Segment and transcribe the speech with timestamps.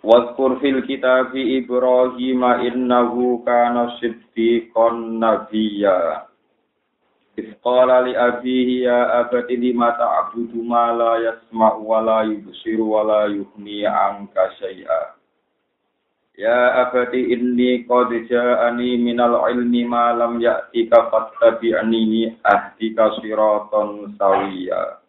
[0.00, 6.24] Wadkur fil kitab Ibrahim innahu kana siddiqan nabiyya.
[7.36, 13.04] Iz qala li abihi ya abati lima ta'budu ma la yasma'u wa la yubsiru wa
[13.04, 15.20] la yughni 'anka syai'a.
[16.40, 24.99] Ya abati inni qad ja'ani minal ilmi ma lam ya'tika fattabi'ni ahdika siratan sawiyya.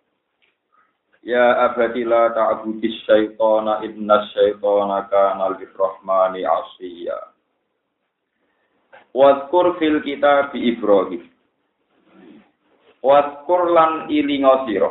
[1.21, 7.17] Ya abadi la ta'budis syaitana inna syaitana kana lirrahmani asiyya.
[9.13, 11.29] Wadkur fil kitab Ibrahim.
[13.05, 14.89] Wadkur lan ilinga sira.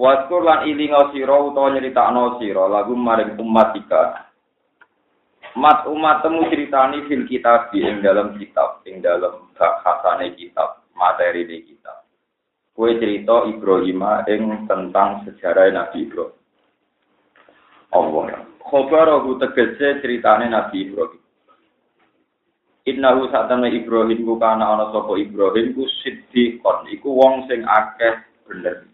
[0.00, 4.32] Wadkur lan ilinga sira utawa nyritakno sira lagu maring umatika.
[5.52, 12.01] Mat umatmu ceritani fil kitab ing dalam kitab, ing dalam bahasane kitab, materi di kitab.
[12.72, 16.36] Kue cerita Ibrahim ing tentang sejarah Nabi Ibrahim.
[17.92, 18.48] Allah.
[18.64, 21.20] Khobarahu tegese ceritane Nabi Ibrahim.
[22.82, 28.88] Innahu satana Ibrahim ku kana ana sapa Ibrahim ku siddiqon iku wong sing akeh bener.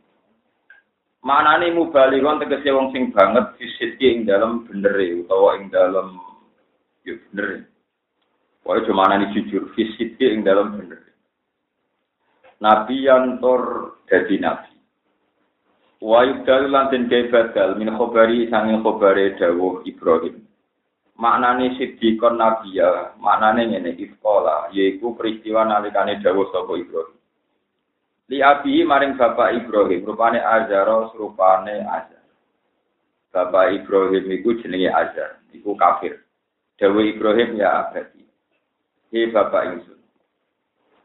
[1.25, 6.21] Manane mubalighon tegese wong sing banget fisidki ing dalem benere utawa ing dalem
[7.07, 7.65] yo bener.
[8.67, 11.08] Wae cuma jujur fisidki ing dalem bener.
[12.63, 14.73] Nabi yang tur dadi nabi.
[15.99, 20.47] Wa yudal lan den badal min khobari sanging khobare dawuh Ibrahim.
[21.19, 27.19] Maknane sidikon nabi ya, maknane ngene iskola, yaiku peristiwa nalikane dawuh sapa Ibrahim.
[28.29, 32.23] Li abi maring bapak Ibrahim, rupane Azara, rupane Azar.
[33.33, 36.23] Bapak Ibrahim iku jenenge Azar, iku kafir.
[36.79, 38.23] Dawuh Ibrahim ya abadi.
[39.11, 39.98] Hei bapak ingsun.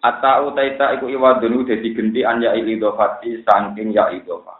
[0.03, 4.59] Ata utaita iku iwadunu dadi genti an ya idofati saking ya idofa.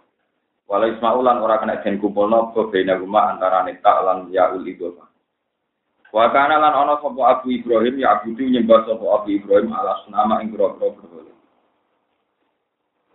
[0.71, 5.03] Walau ismaulan ora kena den kumpulno apa bena guma antara neta lan ya ul idofa.
[6.15, 10.39] Wa kana lan ana sapa Abu Ibrahim ya Abu nyembah sapa Abu Ibrahim ala sunama
[10.39, 10.95] ing grogro.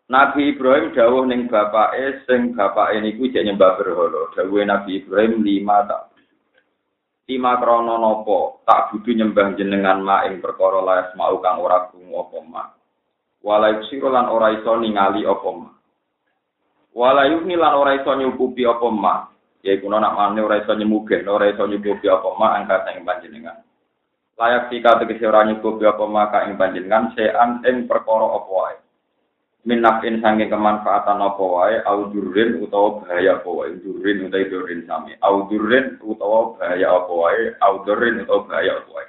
[0.09, 4.33] Nabi Ibrahim dawuh ning bapake sing bapake niku jek nyembah berhala.
[4.37, 6.08] Dawuhe Nabi Ibrahim lima tak
[7.29, 12.25] Lima krono nopo tak butuh nyembah jenengan ma ing perkara laes mau kang ora krungu
[12.25, 12.65] apa ma.
[13.45, 15.69] Walai sira lan ora iso ningali apa ma.
[16.97, 19.29] Walai lan ora iso nyukupi apa ma.
[19.61, 23.61] Ya iku nak mane ora iso nyemugen, ora iso nyukupi apa ma angkat ing panjenengan.
[24.41, 28.77] Layak sika tegese ora nyukupi apa ma ka ing panjenengan sean ing perkara apa wae.
[29.67, 31.77] Min nafin sange kemanfaatan apa wae?
[31.83, 33.75] Au durrin utawa bahaya apa wae?
[33.83, 35.13] Durrin utawa durrin sami.
[35.19, 37.43] Au durrin utawa bahaya apa wae?
[37.59, 39.09] Au durrin utawa bahaya apa wae?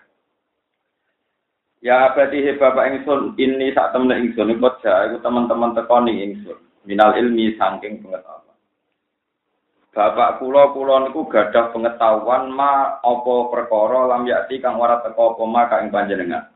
[1.79, 6.59] Ya berarti he bapak ingsun ini saat temen ingsun iku iku teman-teman tekoni ingsun.
[6.83, 8.57] Minal ilmi saking pengetahuan.
[9.95, 15.43] Bapak kula kula niku gadah pengetahuan ma apa perkara lam yakti kang ora teko apa
[15.47, 16.51] ma ing panjenengan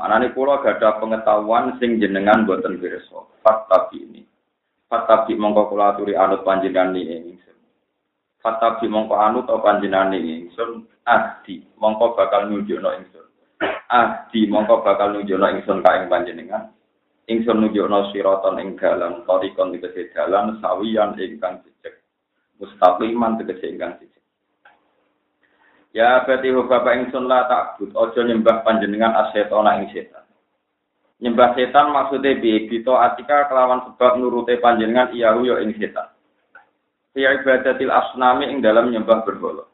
[0.00, 3.20] Manane kula gadah pengetahuan sing jenengan boten pirsa.
[3.44, 4.24] Fatabi ini.
[4.88, 7.58] Fatabi mongko kula aturi anut panjenengan ini ingsun.
[8.40, 10.88] Fatabi mongko anut apa panjenengan ini ingsun.
[11.04, 13.28] Ahdi mongko bakal nunjukno ingsun.
[13.92, 16.72] Ahdi mongko bakal nunjukno ingsun ka ing panjenengan.
[17.28, 22.00] Ingsun nunjukno siraton ing dalan, tarikon tegese dalan sawiyan ingkang jejeg.
[22.56, 24.19] Mustaqiman tegese ingkang jejeg.
[25.90, 30.22] Ya berarti bapak ingsun la takbut, ojo nyembah panjenengan asetona ing setan.
[31.18, 36.14] Nyembah setan maksudnya bi bito atika kelawan sebab nurute panjenengan iyahu yo ing setan.
[37.18, 39.66] Ya ibadatil asnami ing dalam nyembah berhala.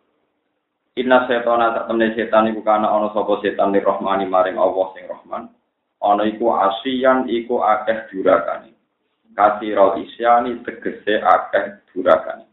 [0.97, 5.05] Inna setona tak temne setan iku kana ana sapa setan ni rohmani maring Allah sing
[5.05, 5.53] Rahman.
[6.01, 8.73] Ana iku asian iku akeh durakane.
[9.37, 12.49] Kasirul isyani tegese akeh durakane.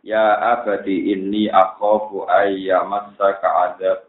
[0.00, 4.08] Ya abadi inni akhafu ayyamassaka adzab.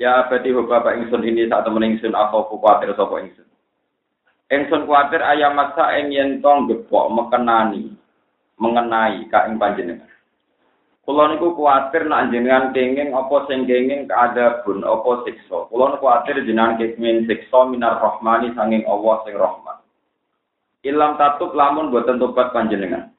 [0.00, 3.46] Ya abadi bapak ingsun ini saat temen ingsun akhafu kuatir sapa ingsun.
[4.50, 7.94] Ingsun kuatir ayyamassa ing yen tong gepok mekenani
[8.58, 10.10] mengenai ka ing panjenengan.
[11.04, 15.68] Kula niku kuatir nak jenengan kenging apa sing kenging keadabun apa siksa.
[15.68, 19.78] Kula niku kuatir jenengan kenging siksa minar rahmani sanging Allah sing rahman.
[20.80, 23.13] Ilam tatub lamun boten tobat panjenengan.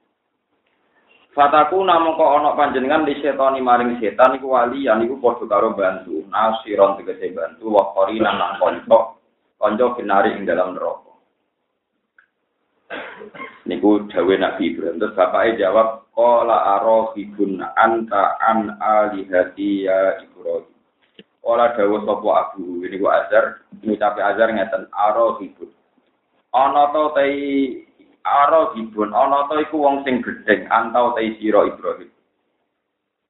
[1.36, 5.76] Fataku namung kok ana panjenengan di setani maring setan iku wali yan iku padha karo
[5.76, 6.24] bantu.
[6.32, 9.20] Nasiron tegese bantu wa qorinan lan kanca
[9.60, 11.12] kanca ing dalam neraka.
[13.68, 14.96] Niku dawe Nabi Ibrahim.
[14.96, 20.72] Terus bapaknya jawab, Qala arohibun anta an alihati ya Ibrahim.
[21.44, 22.80] Qala dawa sopo abu.
[22.88, 23.68] Ini ku azar.
[23.84, 25.68] Ngucapi azar ngeten, arohibun.
[26.56, 27.12] Ana to
[28.26, 29.14] tei arohibun.
[29.14, 30.66] Ana to iku wong sing gedeng.
[30.74, 32.10] Antau tei siro Ibrahim.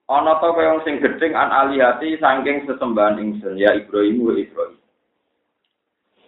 [0.08, 3.60] Ana to kaya wong sing gedeng an alihati saking sesembahan ingsun.
[3.60, 4.80] Ya Ibrahim wa Ibrahim.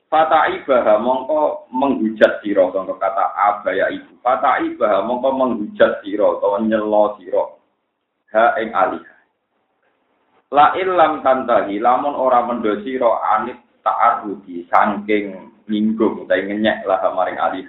[0.08, 4.19] Fata ibaha mongko menghujat siro contoh kata abaya ibu.
[4.24, 7.60] Fata ibaha mongko menghujat siro atau nyelo siro.
[8.36, 9.04] Ha ing alih.
[10.52, 17.36] La ilam tantahi lamun ora mendo siro anit ta'arudi sangking minggung utawi ngenyek lah maring
[17.36, 17.68] alih.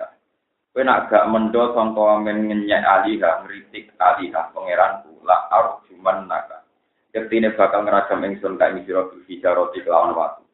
[0.78, 6.62] Kowe nak gak mendo contoh amen ngenyek alih ngritik alih pangeranku la arjuman naga.
[7.10, 10.46] Kektine bakal ngeragam ingsun kae sira bil hijarati kelawan watu.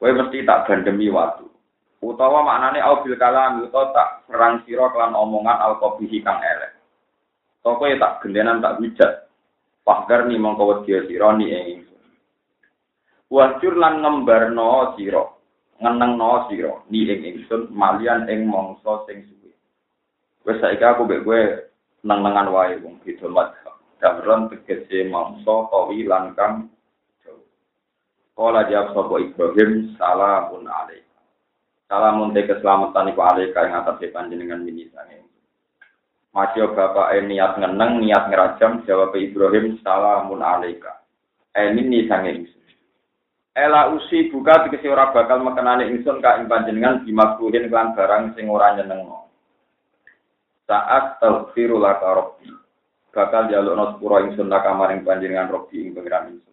[0.00, 1.44] Kowe mesti tak bandemi waktu.
[2.00, 6.72] Utawa maknane au bil kalam utawa tak serang sira kelan omongan al qabihi kang elek.
[7.60, 9.28] Toko ya tak gendenan tak hujat.
[9.84, 11.84] Pahgar ni mongko wedi sira ni ing
[13.28, 15.28] Wajur lan ngembarno sira,
[15.76, 19.31] ngenengno sira ni ing ingsun malian ing mangsa sing.
[20.42, 21.40] Wes saiki aku mek kowe
[22.02, 23.78] neng-nengan wae wong beda madhab.
[24.02, 26.72] Damron tegese mangsa kawi lan kang
[28.32, 31.20] Kala jawab sapa Ibrahim, salamun alaika.
[31.84, 35.20] Salamun te keselamatan iku alaika ing atas panjenengan mini sange.
[36.32, 41.04] Masya bapak e niat ngeneng, niat ngerajam, jawab Ibrahim, salamun alaika.
[41.52, 42.48] Eh mini sange
[43.52, 48.48] Ela usi buka dikesi ora bakal mekenani ingsun ka ing panjenengan dimakruhin kelan barang sing
[48.48, 49.21] ora nyenengno.
[50.66, 52.50] Saat taghfiru laka rabbi.
[53.12, 56.52] Bakal jalukno sepura ingsun laka maring panjenengan rabbi ing pangeran ingsun.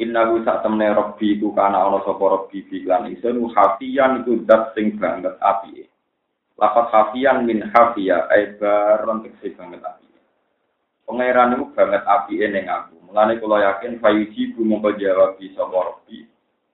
[0.00, 4.40] Innahu sak temne Rabbi iku kana ana sapa Rabbi biklan ingsun hafiyan iku
[4.72, 5.84] sing banget api.
[6.56, 10.08] Lafat hafiyan min hafiya ai baron tekse banget api.
[11.04, 12.96] Pangeran iku banget api ning aku.
[13.08, 16.24] Mulane kula yakin fayuji bu mongko jawab sapa Rabbi.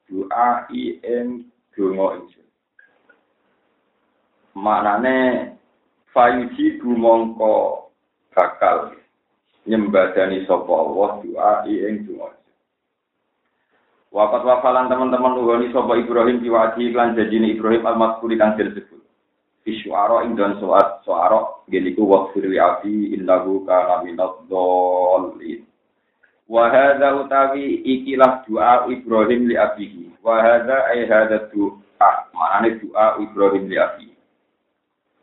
[0.06, 2.46] Doa i en donga ingsun.
[4.54, 5.16] Maknane
[6.16, 7.92] fayuji bu mongko
[8.32, 8.96] bakal
[9.68, 12.32] nyembadani sapa Allah doa ing donga.
[14.16, 19.04] Wafat wafalan teman-teman uhoni sopo Ibrahim diwaji iklan jajini Ibrahim al-Maskuri kang disebut.
[19.68, 25.68] Isyuara ing dan soat soaro geniku wakfir li abi innahu kana minad dhalin.
[26.48, 30.16] Wa hadza utawi ikilah doa Ibrahim li abihi.
[30.24, 34.05] Wa hadza doa manane doa Ibrahim li.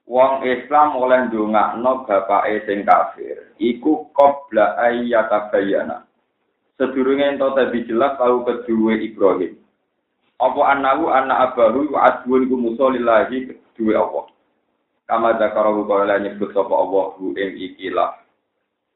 [0.03, 6.03] Wong Islam oleh ndongakno bapake sing kafir iku qabla ayyatabayana
[6.75, 9.55] sedurunge ento tadi jelas tahu kedua Ibrahim.
[10.41, 14.25] Apa anahu anak abahu wa adwun ku musa lillahi kedua Allah.
[15.07, 18.19] Kama zakarahu kala nyebut sapa Allah hu ing ikilah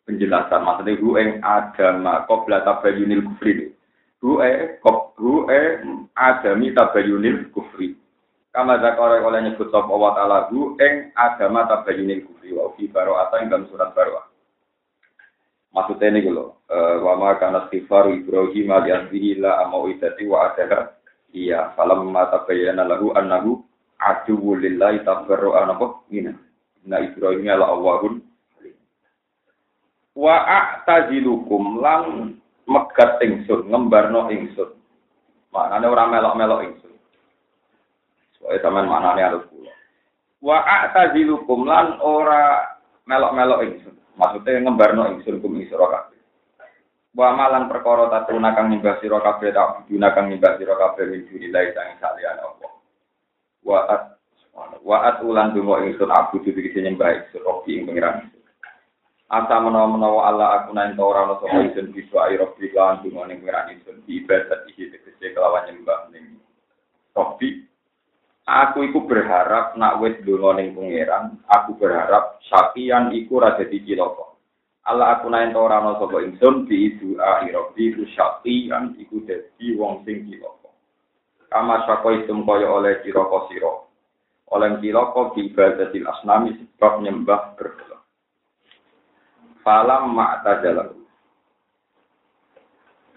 [0.03, 3.71] penjelasan maksudnya hu ing agama qabla tabayyunil kufri.
[4.19, 4.81] Hu e
[5.15, 5.61] hu e
[6.17, 7.95] adami tabayyunil kufri.
[8.57, 13.45] Kama zakarahu kala nyebut sapa Allah taala hu ing agama tabayyunil kufri wa fi baro'ata
[13.45, 14.25] ing dalam surat baro'ah.
[15.77, 16.57] Maksudnya ini kalau
[17.05, 20.89] wa ma kana istighfaru Ibrahim li asbihi la amau idati wa adaha
[21.37, 23.61] iya falam ma tabayyana lahu annahu
[24.01, 26.33] aduwwu lillahi tabarru anapa mina
[26.81, 28.25] na Ibrahim ala Allahun
[30.17, 32.33] wa a'tazilukum lan
[32.65, 34.73] megat ingsun ngembarno ingsun.
[35.53, 36.96] Maknane ora melok-melok ingsun
[38.47, 39.75] Soalnya sampean maknane harus kula
[40.39, 42.63] wa a'tazilukum lan ora
[43.03, 46.09] melok-melok ingsun Maksudnya ngembarno ingsun kum ing sira.
[47.13, 51.21] Wa malan perkara tatuna kang nyembah sira kabeh tak buduna kang nyembah sira kabeh min
[51.29, 52.71] dunillahi sang saliyane Allah.
[53.61, 54.03] Wa at
[54.81, 58.25] wa at ulan donga ingsun abu iki nyembah ingsun robi ing pengiran.
[59.29, 63.45] Asa menawa-menawa Allah aku nang ora ana sapa ingsun bisa ayo robi lan donga ning
[63.45, 66.41] pengiran ingsun ibadat iki tegese kelawan nyembah ning
[67.13, 67.69] robi
[68.47, 74.23] Aku iku berharap nak wis donga ning pangeran, aku berharap sakian iku ra dadi cilaka.
[74.87, 80.07] Allah aku naen ora ana sapa ingsun bi doa irobi ku sakian iku dadi wong
[80.07, 80.71] sing cilaka.
[81.51, 83.73] Kama sako isum kaya oleh cilaka sira.
[84.55, 87.99] Oleh cilaka bi ibadatil asnami sebab nyembah berhala.
[89.59, 90.95] Falam ma'tajalahu.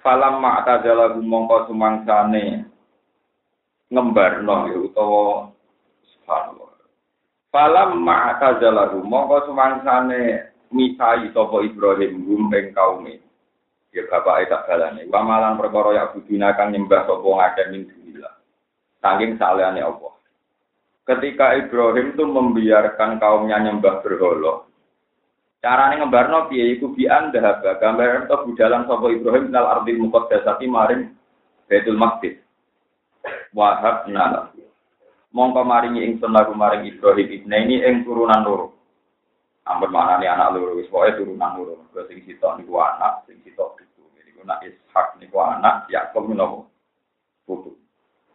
[0.03, 2.67] Falam ma'tajalahu mongko sumangsane
[3.91, 5.51] ngembarno ya utawa
[6.07, 6.71] subhanallah.
[7.51, 13.19] Falam ma'tazalahu mongko sumangsane misai sapa Ibrahim gum ing kaume.
[13.91, 15.03] Ya bapak tak balane.
[15.11, 18.35] Wa malan perkara ya budina kang nyembah sapa ngakeh min dunillah.
[19.03, 20.15] Saking salehane Allah.
[21.11, 24.71] Ketika Ibrahim itu membiarkan kaumnya nyembah berhala,
[25.61, 31.13] Carane ngembarno piye iku bi anda gambar to budalan sapa Ibrahim nal ardil muqaddasati maring
[31.69, 32.41] Baitul Maqdis.
[33.51, 34.55] Wahab nala.
[35.31, 38.75] Mongko maringi ingsun lagu maring Ibrahim ibne ini ing turunan loro.
[39.63, 41.79] Ampun maknane anak loro wis pokoke turunan loro.
[41.87, 44.03] Mergo sing sitok niku anak, sing sitok itu.
[44.19, 46.67] Jadi ku nak Ishak niku anak, Yakub menawa
[47.47, 47.79] putu.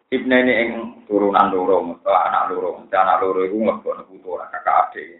[0.07, 0.69] Ibne ini ing
[1.03, 2.87] turunan loro, anak loro.
[2.87, 5.19] Anak loro iku mlebokno putu ora kakak adik.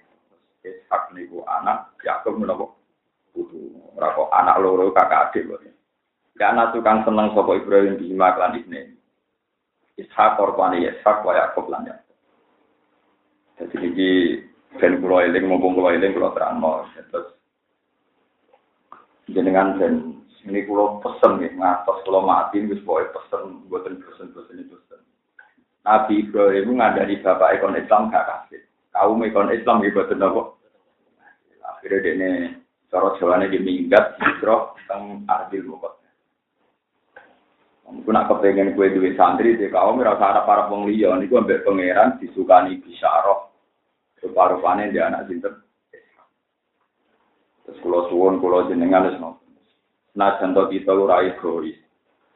[0.64, 2.72] Ishak niku anak, Yakub menapa
[3.36, 3.75] putu.
[4.00, 5.60] Ora kok anak loro kakak adik kok.
[6.40, 8.96] Ya anak tukang seneng sapa Ibrahim di lan ibne.
[9.96, 12.16] Ishak korban Ishak wa Yakub lan Yakub.
[13.56, 14.12] Jadi iki
[14.75, 17.32] ben kula eling mumpung kula eling kula terangno terus
[19.32, 24.75] jenengan ben ini kula pesen nggih ngatos kula mati wis pokoke pesen mboten pesen-pesen itu.
[25.86, 28.62] Nabi Ibrahim ngandani bapak ekon Islam gak kasih.
[28.90, 30.58] Kaum ekon Islam iki boten napa
[31.66, 32.30] Akhirnya ini
[32.90, 36.04] cara jawane di minggat hijrah teng Ardil Mukot.
[37.86, 41.62] Aku nak kepengen kue duit santri di kaum merasa ada para wong liya niku ambek
[41.62, 43.46] pangeran disukani bisyarah.
[44.25, 45.62] Rupa-rupane dia anak sinten.
[47.62, 49.22] Terus kulo suwun kulo jenengan wis
[50.15, 51.75] Nah, contoh kita ora egois.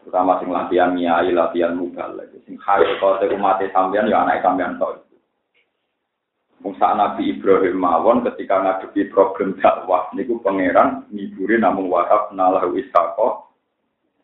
[0.04, 2.20] Terutama sing latihan nyai, latihan mugal.
[2.44, 5.10] Sing kaya kote umat sampean ya anak sampean tok.
[6.60, 13.48] Musa Nabi Ibrahim mawon ketika ngadepi problem dakwah niku pangeran ngiburi namung wahab nalahu isako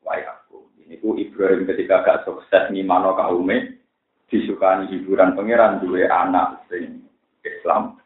[0.04, 0.45] wayaku.
[0.86, 3.82] Niku Ibrahim ketika gak sukses ngimano kaume
[4.30, 7.06] disukani hiburan pangeran duwe anak sing
[7.42, 7.98] Islam,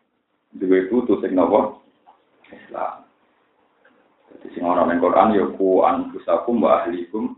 [0.56, 1.84] duwe putu sing nopo?
[2.50, 3.04] Islam.
[4.32, 7.36] Jadi sing ana ning Quran ya ku anfusakum wa ahlikum.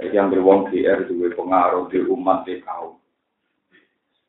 [0.00, 2.96] Jadi yang berwong GR duwe pengaruh di umat di kaum.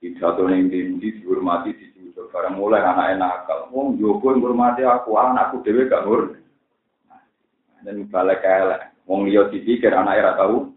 [0.03, 5.87] Pidato ning dindi dihormati dicucuk barang mulai anak nakal wong jogo ngurmati aku anakku dhewe
[5.87, 6.35] gak ngur
[7.87, 10.71] dan balik elek wong liya dipikir anak era tahu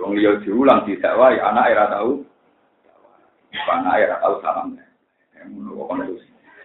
[0.00, 2.24] wong liya diulang tidak wae anak era tahu
[3.70, 4.78] anak era tahu salam.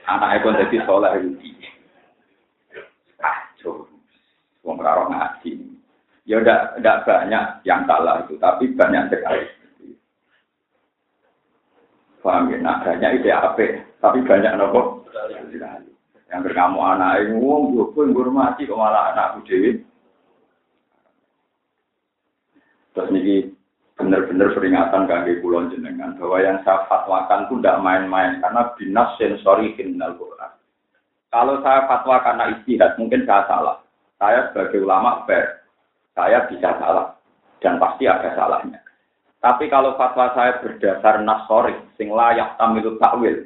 [0.05, 1.55] Anak pun jadi soleh rugi
[3.17, 3.89] kacau
[4.61, 5.51] wong karo ngaji.
[6.25, 9.45] Ya udah udah banyak yang salah itu tapi banyak sekali.
[12.25, 12.57] Paham ya?
[12.57, 13.85] Nah, banyak itu ya apa?
[14.01, 15.05] Tapi banyak nopo.
[16.25, 19.77] Yang berkamu anak wong gue pun mati kok malah anakku dewi.
[22.95, 23.51] Terus ini
[23.99, 29.75] benar-benar peringatan kaki kulon jenengan bahwa yang saya fatwakan itu tidak main-main karena binas sensori
[29.75, 30.51] kriminal Quran.
[31.31, 33.77] Kalau saya fatwa karena istihad mungkin saya salah.
[34.15, 35.67] Saya sebagai ulama fair,
[36.15, 37.19] saya bisa salah
[37.59, 38.79] dan pasti ada salahnya.
[39.43, 43.45] Tapi kalau fatwa saya berdasar nasori, sing layak tamilut takwil.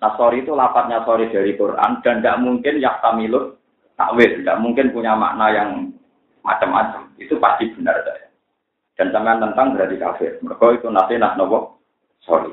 [0.00, 3.60] Nasori itu lapatnya sorry dari Quran dan tidak mungkin yak tamilut
[3.94, 4.42] takwil.
[4.42, 5.70] Tidak mungkin punya makna yang
[6.42, 7.14] macam-macam.
[7.20, 8.25] Itu pasti benar saya.
[8.96, 10.32] Dan sampean tentang berarti kafir.
[10.40, 11.76] Mereka itu nanti nak nopo
[12.24, 12.52] sorry.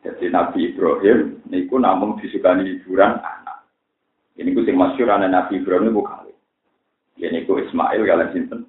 [0.00, 3.68] Jadi Nabi Ibrahim niku namun disukani hiburan anak.
[4.40, 6.32] Ini ku sing masyhur anak Nabi Ibrahim niku kali.
[7.20, 8.60] Ini ku Ismail kalian sinten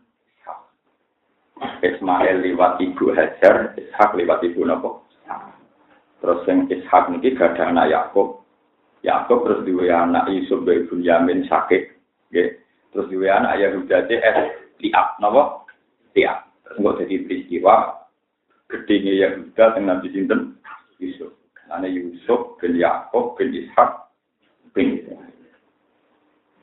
[1.81, 5.05] Ismail liwat ibu Hajar, Ishak liwat ibu Nopo.
[6.21, 8.45] Terus yang Ishak niki gak ada anak Yakub.
[9.01, 11.89] Yakub terus dua anak Yusuf bin Yamin sakit.
[12.93, 14.37] Terus dua anak Yahuda CS
[14.81, 15.60] Liab, Nopo?
[16.15, 16.39] Liab.
[16.63, 17.75] Terus nggak jadi peristiwa
[18.71, 20.55] gedenya Yahuda yang nanti sinten
[20.99, 21.35] Yusuf.
[21.55, 24.11] Karena Yusuf bin Yakub bin Ishak
[24.71, 25.03] bin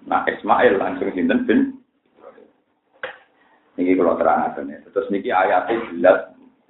[0.09, 1.79] Nah Ismail langsung sinten bin
[3.79, 4.83] Niki kalau terang ya.
[4.91, 6.19] Terus niki ayatnya jelas.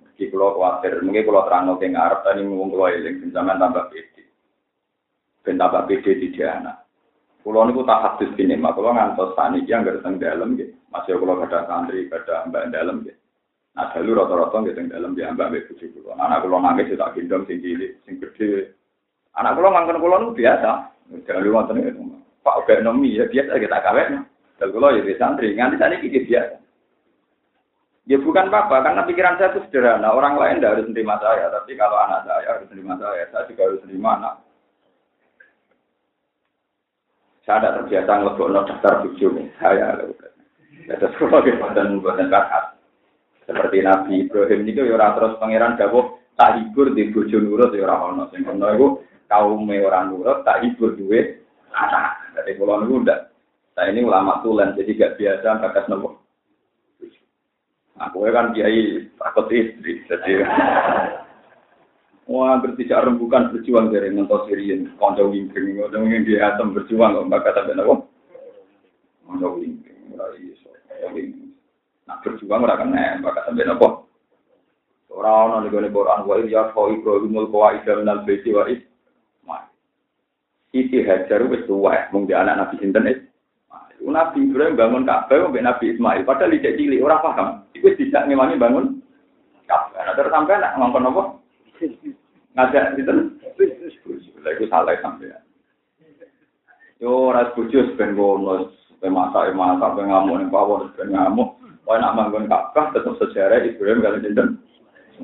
[0.04, 1.00] Niki kalau khawatir.
[1.00, 3.32] Mungkin kalau terang ke ngarep tadi ngomong kalau.
[3.32, 4.23] Zaman tambah pede.
[5.40, 6.85] Ben tambah pede di anak.
[7.40, 10.76] Kulo niku tak hadis gini, mak kulo ngantos tani yang datang dalam gitu.
[10.88, 13.16] Masih kulo ada santri, ada mbak dalam gitu.
[13.76, 16.16] Nah dulu rata-rata gitu dalam dia mbak mbak bujuk kulo.
[16.16, 18.73] Anak kulo nangis tak gendong sing cilik, sing gede.
[19.37, 20.71] Anak kulo ngangkon kulo niku biasa.
[21.28, 22.02] Jangan lu nonton itu.
[22.40, 24.25] Pak ekonomi ya biasa kita kawin.
[24.57, 26.57] Dan kulo ya santri, nganti tadi kita biasa.
[28.09, 30.16] Ya bukan apa-apa, karena pikiran saya itu sederhana.
[30.16, 33.62] Orang lain tidak harus menerima saya, tapi kalau anak saya harus menerima saya, saya juga
[33.68, 34.35] harus menerima anak.
[37.45, 39.87] Saya tidak terbiasa ngelebok daftar nih, saya.
[40.88, 42.80] Ya, terus kalau buatan buatan kahat.
[43.45, 48.16] Seperti Nabi Ibrahim itu ya terus pangeran dawuh tak hibur di bojo nurut ya orang
[48.16, 48.88] ono sing ono iku
[49.28, 52.33] kaum orang nurut tak hibur duit anak.
[52.37, 53.28] Dari pulau niku ndak.
[53.78, 56.18] Ini ulama tulen jadi gak biasa bakas nopo.
[57.99, 60.47] Aku kan kiai takut istri, jadi
[62.28, 67.30] Wah, bertiga rembukan berjuang dari nonton sirian, konco wingking, konco wingking dia atom berjuang, kok
[67.33, 67.95] bakal sampai nopo.
[69.25, 70.68] Konco wingking, mulai iso,
[72.09, 73.88] Nah berjuang ora kena, bakal sampai nopo.
[75.09, 78.83] Orang orang di Quran, wa iya kau Ibrahimul qawaida minal baiti wa is.
[80.69, 83.21] Siti Hajar wis tuwa, mung anak Nabi sinten is.
[83.99, 87.67] Nabi Ibrahim bangun Ka'bah mbek Nabi Ismail, padahal ijek cilik ora paham.
[87.75, 88.87] Iku tidak ngewangi bangun
[89.67, 90.07] Ka'bah.
[90.07, 91.23] Nah, terus sampai nak ngomong apa?
[92.59, 93.12] ngajak itu
[94.43, 95.38] lha iku salah sampean
[96.99, 101.97] yo ora bojo ben ngono ben masak masak ben ngamuk ning pawon ben ngamuk Wah,
[101.97, 104.61] nak manggon Ka'bah tetap sejarah Ibrahim kalau jinten.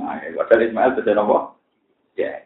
[0.01, 1.61] Nah, padahal Ismail beda nopo?
[2.17, 2.41] Ya.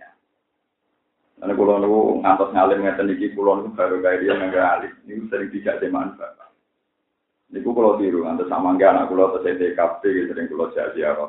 [1.38, 4.92] Karena kulo niku ngantos ngalim ngeten iki kulo niku baru kaya dia nggak alim.
[5.06, 6.50] Niku sering tidak dimanfaat.
[7.54, 11.26] Niku kulo tiru ngantos sama nggak anak kulo terus TKP gitu sering kulo jadi apa?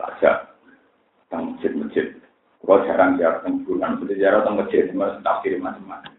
[0.00, 0.32] Saja.
[1.28, 2.16] Tang masjid-masjid.
[2.64, 6.12] Kalau jarang ziarah teng bulan, seperti ziarah teng masjid, mas tafsir macam-macam.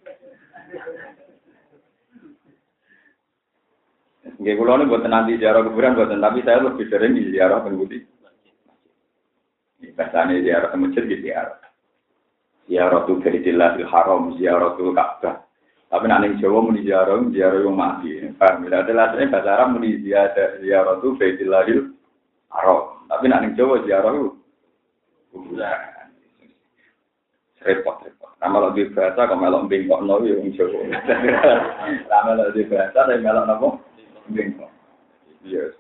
[4.42, 7.78] Nggih kula ini buat nanti ziarah kuburan buat tapi saya lebih sering di ziarah teng
[7.78, 8.02] budi.
[9.86, 11.62] Biasanya ziarah teng masjid di ziarah.
[12.66, 15.46] Ziarah tu Baitillahil Haram, ziarah tu Ka'bah.
[15.94, 18.18] Tapi nak ning Jawa muni ziarah, ziarah yang mati.
[18.34, 18.66] Paham?
[18.66, 21.94] Bila ada lainnya bahasa Arab muni ziarah ziarah tu Baitillahil
[22.50, 23.06] Haram.
[23.14, 24.10] Tapi nak ning Jawa ziarah
[25.30, 25.80] kuburan
[27.62, 28.34] repot repot.
[28.42, 30.82] Nama lo di bahasa kalau melok bengkok no ya wong Jawa.
[32.10, 33.91] Nama lo di bahasa tapi melok nopo
[34.32, 34.72] bengkok.
[35.46, 35.74] Iya.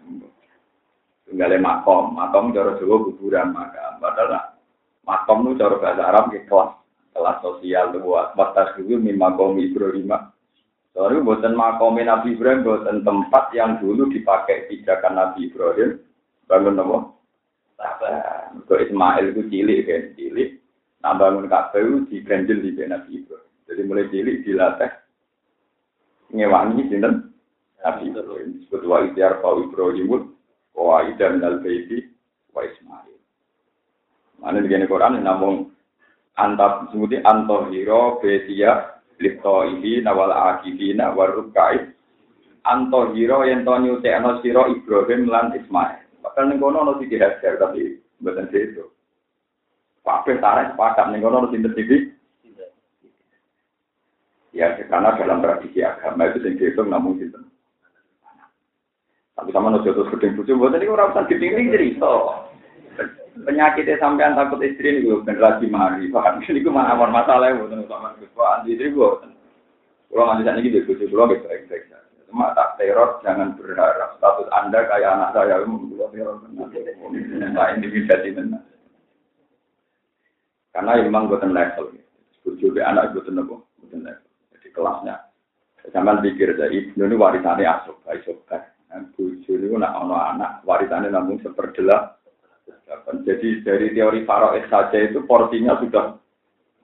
[1.27, 4.59] Tunggalnya makom, makom cara Jawa kuburan maka padahal
[5.07, 6.75] makom itu cara bahasa Arab ke kelas
[7.15, 10.11] kelas sosial buat batas dulu mi makom Ibrahim.
[10.91, 16.03] Soalnya buatan makom Nabi Ibrahim buatan tempat yang dulu dipakai pijakan Nabi Ibrahim
[16.51, 16.97] bangun nopo.
[17.81, 20.49] Kalau Ismail itu cilik kan, cilik
[21.01, 23.49] Nah bangun Ka'bah di ganjil di Nabi Ibrahim.
[23.65, 24.91] Jadi mulai cilik dilatih
[26.31, 27.30] ngewangi sinten
[27.81, 28.61] Nabi Ibrahim.
[28.61, 30.33] Disebut wa idyar fa Ibrahimul
[30.77, 32.05] wa idan al baiti
[32.53, 33.17] wa Ismail.
[34.41, 35.69] Mana di Quran namun
[36.37, 41.93] antap sebuti antohiro betia lipto ini nawal akibina warukai
[42.65, 46.21] antohiro yang to nyutekno siro Ibrahim lan Ismail.
[46.21, 48.85] Bahkan ning kono ono dihajar tapi mboten itu.
[50.01, 51.73] Kabeh tarik sepakat ning kono harus sinten
[54.51, 57.50] Ya, karena dalam tradisi agama itu sing dihitung namun sinten.
[59.41, 62.45] Tapi sama nojo terus gedeng bojo mboten niku ora usah gedeng cerita.
[63.41, 66.45] Penyakitnya sampean takut istri ini gue generasi mari, paham?
[66.45, 69.09] Ini gue mana masalah ya, bukan gue, anti istri gue.
[70.11, 71.97] Kalau nggak bisa gitu, gue pulau gitu, baik-baik saja.
[72.29, 76.37] Cuma tak teror, jangan berharap status anda kayak anak saya, membuat teror.
[76.43, 78.61] Nah, ini bisa benar.
[80.75, 81.97] Karena memang buatan level.
[82.45, 83.55] Bojo be anak buatan apa?
[83.57, 84.29] Buatan level.
[84.53, 85.15] Jadi kelasnya.
[85.89, 88.37] Sampai pikir ibnu ini warisannya asok, asok.
[88.91, 92.19] Bojo ini nak ono anak, warisannya namun seperdelah.
[93.23, 96.19] Jadi dari teori Faroes saja itu porsinya sudah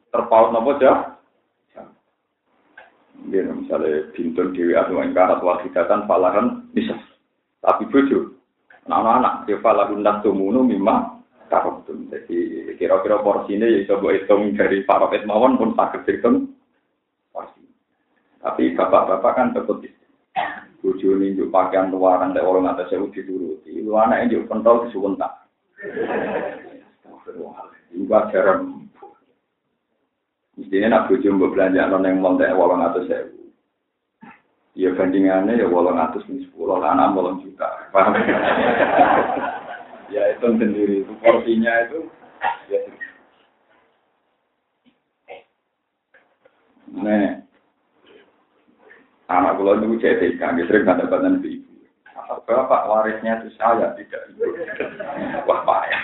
[0.08, 0.80] terpaut nopo.
[3.28, 6.96] Ya, misalnya bintun dewi atau ingkar atau wakidatan falahan bisa.
[7.60, 8.39] Tapi bojo,
[8.88, 11.20] anak-anak, dia falahun nasumunu mimma
[11.52, 12.08] karotum.
[12.08, 16.56] Jadi kira-kira porsinya ya coba hitung dari parapet mawon pun sakit hitung
[17.36, 17.67] porsi.
[18.39, 19.84] Tapi bapak-bapak kan tetap
[20.88, 23.84] Ini juga pakaian luaran dari orang atas saya uji turuti.
[23.84, 25.36] Lu anak ini juga pentol disuwun tak.
[27.91, 28.88] Juga jarang.
[30.56, 32.50] Mestinya nak bujo mbak belanja non yang montek
[33.06, 33.28] saya.
[34.78, 37.65] Ya bandingannya ya walang atas ini sepuluh, anak walang juta.
[37.89, 38.13] Paham?
[40.13, 42.00] ya itu sendiri itu porsinya itu
[42.71, 42.80] ya
[46.97, 47.45] Nah,
[49.28, 51.68] anak kula itu jadi kami sering ada badan ibu.
[52.28, 54.56] Bapak warisnya itu saya tidak ibu.
[55.48, 56.02] Wah payah.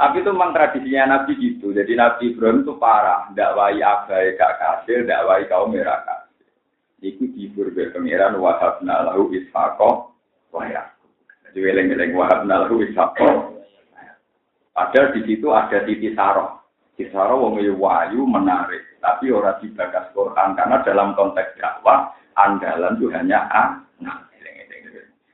[0.00, 1.76] Tapi itu memang tradisinya Nabi gitu.
[1.76, 3.28] Jadi Nabi Ibrahim itu parah.
[3.36, 6.48] Dakwai abai gak kasir, dakwai kaum merah kasir.
[7.04, 10.12] Iku dihibur ke pengiran wahabna lahu ishaqo
[10.52, 10.96] wahyak.
[11.50, 13.58] Jadi weleng-weleng wahab nalahu isako.
[14.70, 16.62] Padahal di situ ada titi saroh.
[16.94, 18.89] Titi saroh wong wayu menarik.
[19.00, 20.56] Tapi orang dibagas Quran.
[20.56, 24.28] Karena dalam konteks dakwah, andalan itu hanya anak.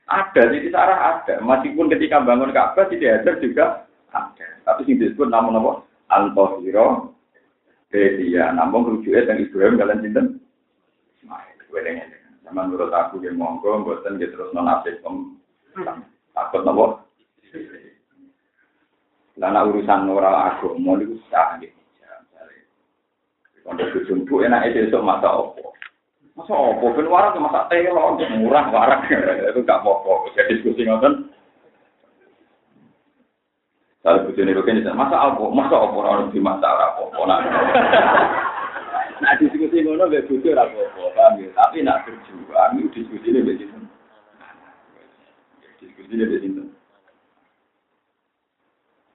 [0.07, 1.43] Ada, titi sarah ada.
[1.43, 3.65] Meskipun ketika bangun Ka'bah, tidak ada juga
[4.15, 4.47] ada.
[4.63, 5.83] Tapi sing disebut namun apa?
[6.07, 7.17] Antosiro
[7.91, 10.21] dia namun rujuknya dan Ibrahim kalian cinta
[11.23, 12.07] Ismail
[12.51, 14.99] menurut aku yang monggo buatan gitu terus nonasib
[16.35, 16.85] takut nopo
[19.37, 21.55] karena urusan orang agama itu sah
[23.67, 25.75] gitu untuk dijumpu enak itu esok masa opo
[26.39, 29.03] masa opo ben warak masa telo murah warak
[29.51, 31.27] itu gak apa-apa jadi diskusi ngoten
[34.07, 35.43] kalau bujuk ini begini, masa apa?
[35.51, 37.11] Masa apa orang di masa apa?
[37.27, 37.43] Nah,
[39.19, 43.83] nah diskusi ngono gak bujuk apa apa, Tapi nak berjuang, itu diskusi ini begini.
[45.83, 46.63] Diskusi ini begini.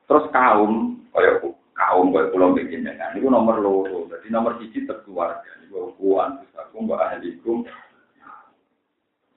[0.04, 1.40] Terus kaum, kayak
[1.88, 4.06] kaum kayak pulau begini kan, itu nomor loro.
[4.06, 5.50] Jadi nomor siji terkeluarga.
[5.66, 7.66] Itu kuan, aku mbak ahlikum.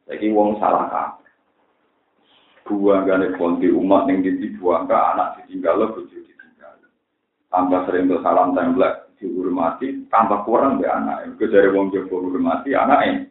[0.06, 1.26] Jadi wong salah kamu
[2.66, 4.26] buang gane konti umat yang
[4.58, 6.74] buang ke anak ditinggal lo bojo ditinggal.
[7.54, 10.10] Tambah sering tuh salam template dihormati.
[10.10, 13.22] Tambah kurang be anak itu dari wong jowo hormati anak ini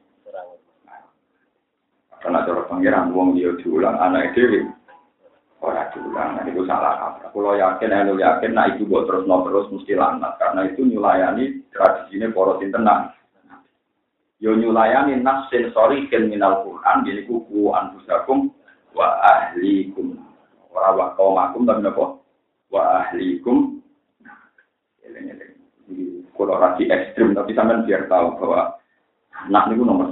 [2.25, 4.65] karena cara pangeran wong dia diulang anak itu
[5.65, 9.49] orang diulang nah itu salah kaprah kalau yakin aku yakin nah itu buat terus no
[9.49, 13.17] terus mesti lanat karena itu nyulayani tradisinya poros internal
[14.45, 18.53] yo nyulayani nas sensori minal Quran jadi kuku anfusakum
[18.95, 20.21] wa ahlikum.
[20.71, 22.19] Ora wa kaumakum tapi napa?
[22.71, 23.83] Wa ahlikum.
[26.35, 28.75] Kalau rasi ekstrim tapi sampean biar tahu bahwa
[29.47, 30.11] anak itu nomor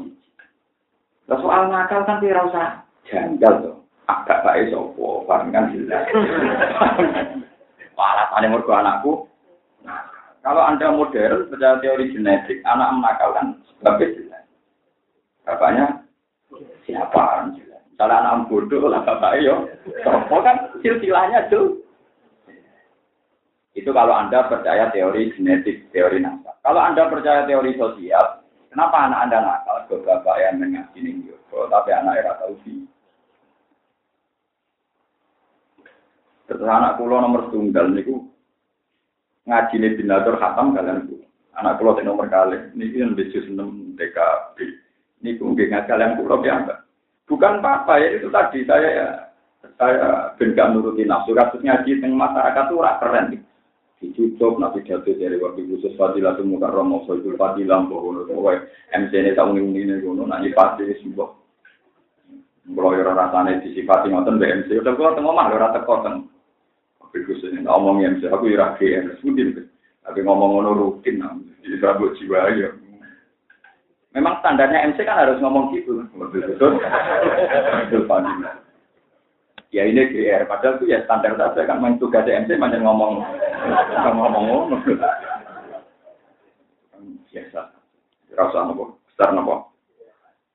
[1.26, 1.42] satu.
[1.42, 2.66] Soal nakal kan tidak usah
[3.10, 3.76] janggal tuh.
[4.12, 6.04] Agak baik sopo, kan jelas.
[8.02, 9.12] Alasannya mergo anakku.
[9.86, 10.02] Nah,
[10.42, 14.44] kalau anda modern percaya teori genetik, anak menakalkan sebabnya jelas.
[15.46, 15.86] Bapaknya
[16.82, 17.54] siapa?
[17.54, 17.82] Jelas.
[17.94, 19.70] Kalau anak bodoh lah bapak yo.
[20.02, 21.78] Sopo kan silsilahnya tuh.
[23.72, 26.60] Itu kalau Anda percaya teori genetik, teori nasab.
[26.60, 29.76] Kalau Anda percaya teori sosial, kenapa anak Anda nakal?
[29.88, 32.84] Ke bapak yang mengaji nih tapi anak era tahu sih.
[36.52, 38.28] Terus anak kulo nomor tunggal niku
[39.48, 41.16] ngaji nih binatur khatam kalian bu.
[41.56, 44.56] Anak kulo nomor kali, ini kan bisnis enam DKB.
[45.24, 46.84] Ini mungkin ngaji kalian kulo biasa.
[47.24, 49.08] Bukan apa-apa ya itu tadi saya ya
[49.80, 53.40] saya ben gak nuruti nafsu kasus ngaji teng masyarakat tuh rak keren nih.
[54.04, 58.54] Dicucuk nabi jatuh dari waktu khusus fadilah semua kan romo soal fadilah bahwa kowe
[58.92, 61.30] MC ini tak unik ini ngono nanti pasti sebuah
[62.72, 66.16] kalau orang rasanya disifati ngoten BMC udah kalau tengok mah ora teko teng.
[67.12, 69.68] Tapi khusus ini ngomong MC aku ira GR sudin.
[70.00, 71.36] Tapi ngomong ngono rutin nah.
[71.60, 72.72] Jadi serabut jiwa ya.
[74.16, 76.08] Memang standarnya MC kan harus ngomong gitu.
[76.16, 76.80] Betul.
[77.92, 78.08] Betul.
[79.76, 83.20] Ya ini GR, padahal itu ya standar saja kan main tugas MC macam ngomong
[84.08, 84.80] ngomong ngomong.
[87.28, 87.60] Biasa.
[88.32, 89.76] Rasa nopo, besar nopo.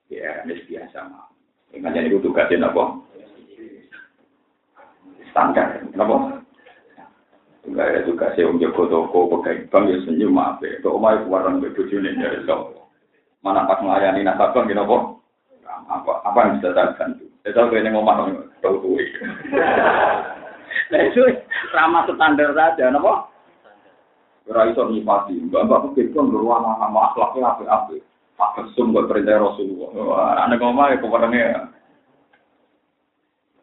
[0.09, 1.29] Ya, ini biasa mah.
[1.69, 3.05] Ingat jadi itu tugasnya nopo.
[5.29, 6.45] Standar, nopo.
[7.67, 10.79] Enggak ada tugasnya om Joko Toko, pegang bank ya senyum apa.
[10.79, 12.87] Kok omai keluaran bebujune dari sopo.
[13.43, 15.03] Mana pas melayani nasabah gitu kok?
[15.67, 17.27] Apa apa yang bisa saya bantu?
[17.43, 18.95] Saya tahu ini ngomong tahu tuh.
[20.87, 21.19] Nah itu
[21.75, 23.27] ramah standar saja, nopo?
[24.47, 27.95] Ora iso nyipati, mbak mbak pikir kan beruang sama akhlaknya apa apa.
[28.39, 30.47] Pak kesum buat perintah Rasulullah.
[30.47, 31.67] Anak ngomong ya kepadanya.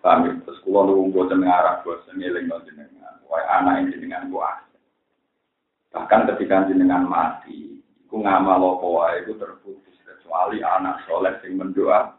[0.05, 3.14] Kami terus kulo nunggu tenang arah bos ngiling jenengan.
[3.29, 4.61] Wah anak ini jenengan buat.
[5.95, 7.75] Bahkan ketika jenengan mati,
[8.15, 12.15] Ku ngamal apa wae iku terputus kecuali anak soleh sing mendoa.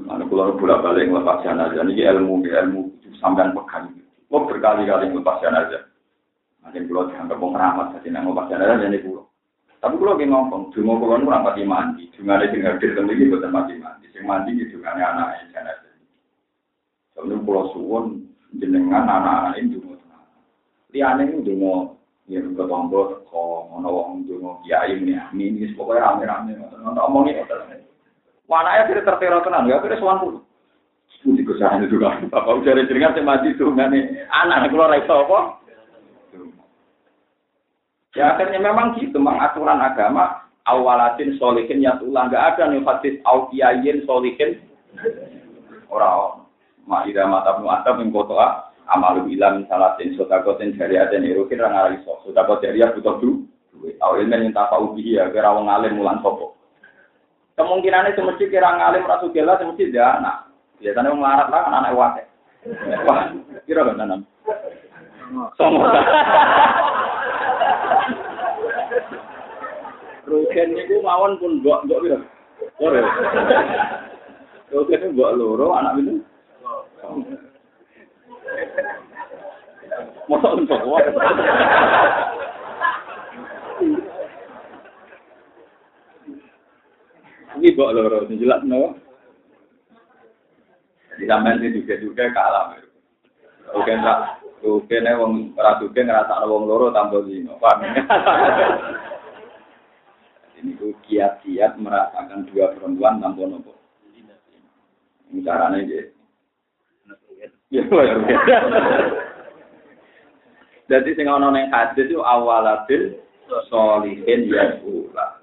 [0.00, 2.80] Mana kula bolak balik nglepas jenazah niki ilmu ilmu
[3.20, 3.92] sampean pegang.
[4.32, 5.84] Kok berkali-kali nglepas jenazah.
[6.64, 9.22] Nanti kula dianggap wong rahmat dadi nang nglepas jenazah jadi kula.
[9.76, 12.08] Tapi kula ki ngomong, donga kula nu ora mati mandi.
[12.16, 14.08] Dungane sing hadir ten iki boten mati mandi.
[14.16, 15.94] Sing mandi iki dungane anake jenazah.
[17.12, 18.24] Sebelum kula suwun
[18.58, 20.24] jenengan anak-anak ini dungo tenang.
[20.92, 26.56] Liyane ini dungo Ya ke tombol kok ono wong donga kiai ini wis pokoke rame-rame
[26.56, 27.84] ngono omongi ngoten.
[28.48, 30.34] Mana ya kira tertera tenan ya kira sowan pun.
[31.20, 32.24] Puji kesahan itu kan.
[32.32, 35.38] Bapak ujar jenengan sing mati dungane anak ra iso apa?
[38.16, 43.20] Ya akhirnya memang gitu, memang aturan agama awalatin solihin ya tulah nggak ada nih hadis
[43.28, 44.64] aukiyayin solihin
[45.92, 46.43] orang
[46.84, 51.96] Ma'idah mata nu atab yang kotoa amalu ilam salatin sodakotin dari ada nirukin orang ngarang
[52.04, 55.72] iso sodakot dari ya butuh du duit awal ilmu yang tak tahu dia kira wong
[55.72, 56.52] alim mulan sopo
[57.56, 61.78] kemungkinan itu mesti kira ngalim rasu gila mesti dia anak biasanya wong larat lah kan
[61.80, 62.22] anak wate
[63.68, 64.20] kira kan nanam
[65.56, 65.88] Songo.
[70.28, 72.18] Rugen niku mawon pun mbok mbok piro?
[72.80, 73.00] Loro.
[74.72, 76.20] Rugen mbok loro anak itu.
[80.24, 80.80] Mosok untuk
[87.54, 88.98] Ini mbok loro jelas no.
[91.14, 92.74] Jadi sampean sing juga-juga kalah.
[93.70, 94.42] Oke, enggak.
[94.64, 97.54] Oke, nih wong ora duke ngerasa wong loro tambah lino.
[97.62, 97.84] Paham?
[100.58, 103.76] Ini ku kiat-kiat merasakan dua perempuan tanpa nopo.
[105.30, 106.13] Ini caranya gitu.
[107.72, 108.16] Ya, ya.
[110.84, 113.16] Jadi sing ana ning hadis itu awalabil
[113.72, 115.40] solihin ya pula.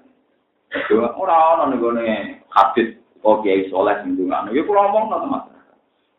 [1.18, 4.54] Ora ana ning gone hadis kok kiai saleh sing ndungakno.
[4.54, 4.86] Ya kula
[5.26, 5.50] Mas.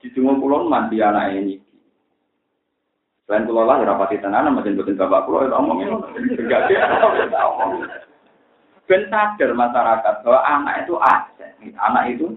[0.03, 1.55] Di dungo kula mandi anak ini.
[3.23, 5.79] Selain kula lah rapati tenan macam boten bapak kula ya omong
[6.19, 6.83] enggak dia
[8.83, 11.55] Ben sadar masyarakat bahwa anak itu aset.
[11.79, 12.35] Anak itu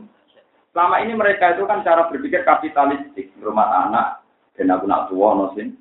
[0.77, 4.21] selama ini mereka itu kan cara berpikir kapitalistik, rumah anak
[4.61, 5.73] dan aku nak tua nosin.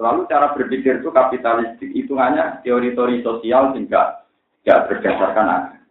[0.00, 4.24] Selalu cara berpikir itu kapitalistik, hitungannya teori-teori sosial sehingga
[4.64, 5.84] tidak berdasarkan agama.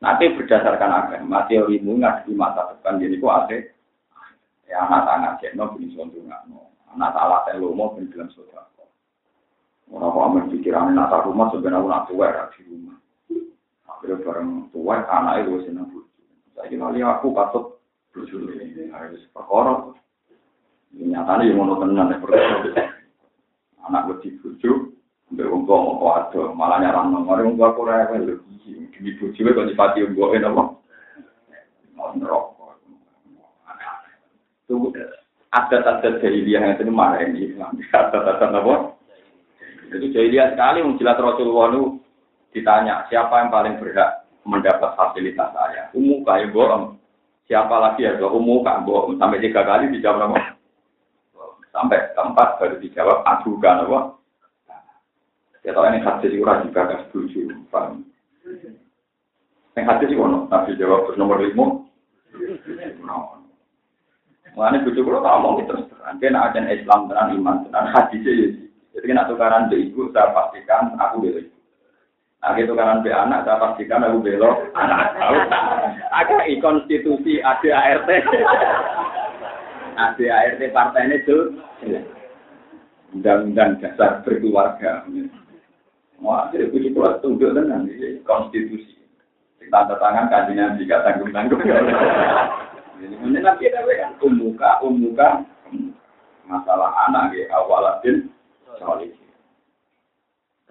[0.00, 3.58] Nanti berdasarkan agama, teorimu nggak di masa depan jadi kok ada
[4.72, 5.92] Ya anak anak cekno bin
[6.48, 6.72] no.
[6.96, 8.64] Anak salah telomo bin bilang saudara.
[9.92, 12.96] Orang kok pikiran nata rumah sebenarnya nak tua ya di rumah.
[13.92, 16.11] Akhirnya bareng tua anak itu bujuk.
[16.52, 17.80] Saya kira aku patut
[18.12, 19.88] bujuk ini harus perkara.
[20.92, 22.92] Nyatanya yang mau tenan ya perkara.
[23.88, 24.92] Anak gue dibujuk,
[25.32, 28.36] Mbak wong tua mau ada, malah nyarang nomor wong tua kurang lho.
[28.92, 30.62] Demi bojo kok dipati wong gue apa?
[31.96, 32.44] Mau nerok.
[34.68, 34.92] Itu
[35.50, 37.56] adat-adat jahiliyah yang itu marah ini.
[37.58, 38.74] Adat-adat apa?
[39.88, 41.82] Itu jahiliyah sekali, menjelat Rasulullah itu
[42.52, 45.90] ditanya, siapa yang paling berhak mendapat fasilitas saya?
[45.94, 46.98] Umuka ya bohong.
[47.46, 48.18] Siapa lagi ya?
[48.22, 49.18] Umuka bohong.
[49.18, 50.56] Sampai tiga kali dijawab apa?
[51.72, 54.00] Sampai keempat baru dijawab adukan apa?
[55.62, 57.54] Ya tahu ini hadis itu juga gak setuju.
[59.78, 61.86] Yang hadis itu Nabi jawab nomor lima.
[64.52, 66.20] Mengenai bujuk lo ngomong itu terus terang.
[66.20, 68.52] Kena ajan Islam tenan iman tenan hadis ya.
[68.92, 71.56] Jadi kena tukaran be ibu saya pastikan aku belo ibu.
[72.42, 75.14] Gitu tukaran be anak saya pastikan aku belo anak.
[76.10, 78.10] Agak konstitusi ADART.
[79.94, 81.54] ADART partainya itu
[83.14, 85.06] undang-undang dasar berkeluarga.
[86.18, 87.86] Wah, jadi bujuk lo tunduk tenan
[88.26, 88.98] konstitusi.
[89.70, 91.62] Tanda tangan kajian jika tanggung-tanggung.
[93.02, 95.46] Ini nanti ada kan umuka, umuka,
[96.46, 98.28] masalah anak ya awaladin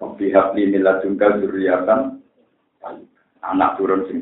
[0.02, 2.18] Pihak ini juga zuriatan
[3.42, 4.18] anak turun sing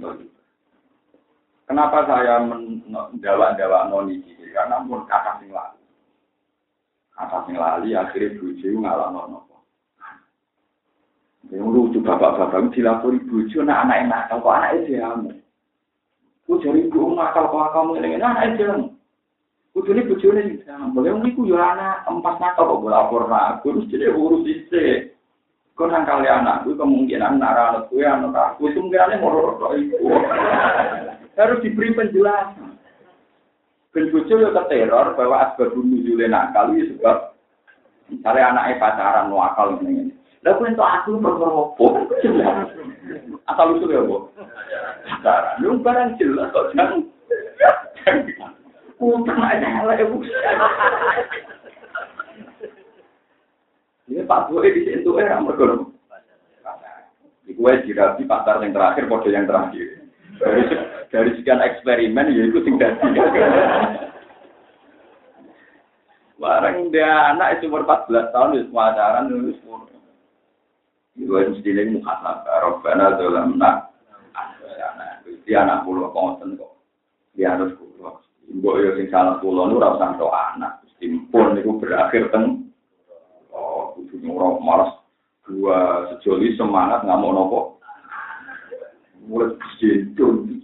[1.64, 4.50] Kenapa saya mendawa-dawa noni ini?
[4.50, 5.78] Karena pun kakak sing lali.
[7.14, 9.46] Kakak sing lali akhirnya buju ngalah nono.
[11.50, 15.14] Yang lucu bapak-bapak dilapori buju, nah anak enak, kok anak itu ya
[16.50, 18.74] Ku jari ibu nakal kok kamu ini anak aja.
[19.70, 20.90] Kudune bojone sama.
[20.90, 25.09] Boleh niku yo anak empat nakal kok lapor aku terus jadi urus iste.
[25.80, 29.96] Kau nang kali anakku kemungkinan nara anak gue anak aku itu mungkin mau itu.
[31.40, 32.76] Harus diberi penjelasan.
[33.88, 37.32] Ben bojo yo keteror bahwa asbab nuzule nakal itu sebab
[38.12, 40.12] misalnya anaknya pacaran akal ini.
[40.44, 42.68] Lah kuwi entuk aku perkara?
[43.48, 44.28] Asal usul ya, Bu.
[45.16, 47.08] Sekarang lu barang jelas kok jangan.
[49.00, 50.20] Utang aja lah ibu.
[54.10, 55.94] Ini Boy di situ era mergo.
[57.46, 60.02] Di kue dirapi pasar yang terakhir, kode yang terakhir.
[60.42, 60.62] Dari,
[61.14, 62.98] dari sekian eksperimen, ya itu tinggal
[66.40, 69.52] Barang dia anak itu umur 14 tahun, itu pacaran, itu
[71.20, 72.56] itu harus dilihat muhasabah.
[72.64, 73.70] Robbana dolamna
[74.32, 76.80] anak Gusti anak pulau konsen kok.
[77.36, 78.22] Dia harus pulau.
[78.48, 80.80] Ibu yo sing salah pulau nu to anak.
[80.96, 82.69] Simpul niku berakhir teng
[84.18, 84.90] nyuruh malas
[85.46, 87.60] dua sejoli semangat nggak mau nopo.
[89.30, 90.60] Mulai jedon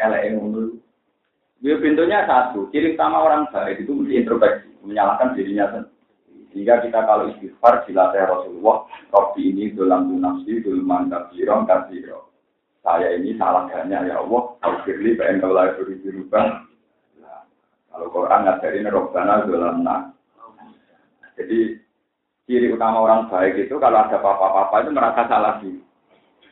[0.00, 0.80] elek ngono.
[1.60, 6.48] Dia pintunya satu, ciri utama orang baik itu mesti introspeksi, menyalahkan dirinya sendiri.
[6.50, 12.32] Sehingga kita kalau istighfar dilatih Rasulullah, Robbi ini dalam nafsi, dulman kabiron, kabiro.
[12.80, 16.64] Saya ini salah banyak ya Allah, Al-Firli, kalau lagi berubah.
[17.20, 17.44] Nah,
[17.92, 20.00] kalau Quran ngajarin Robbana dalam nah.
[21.36, 21.76] Jadi
[22.50, 25.78] ciri utama orang baik itu kalau ada apa-apa itu merasa salah sih.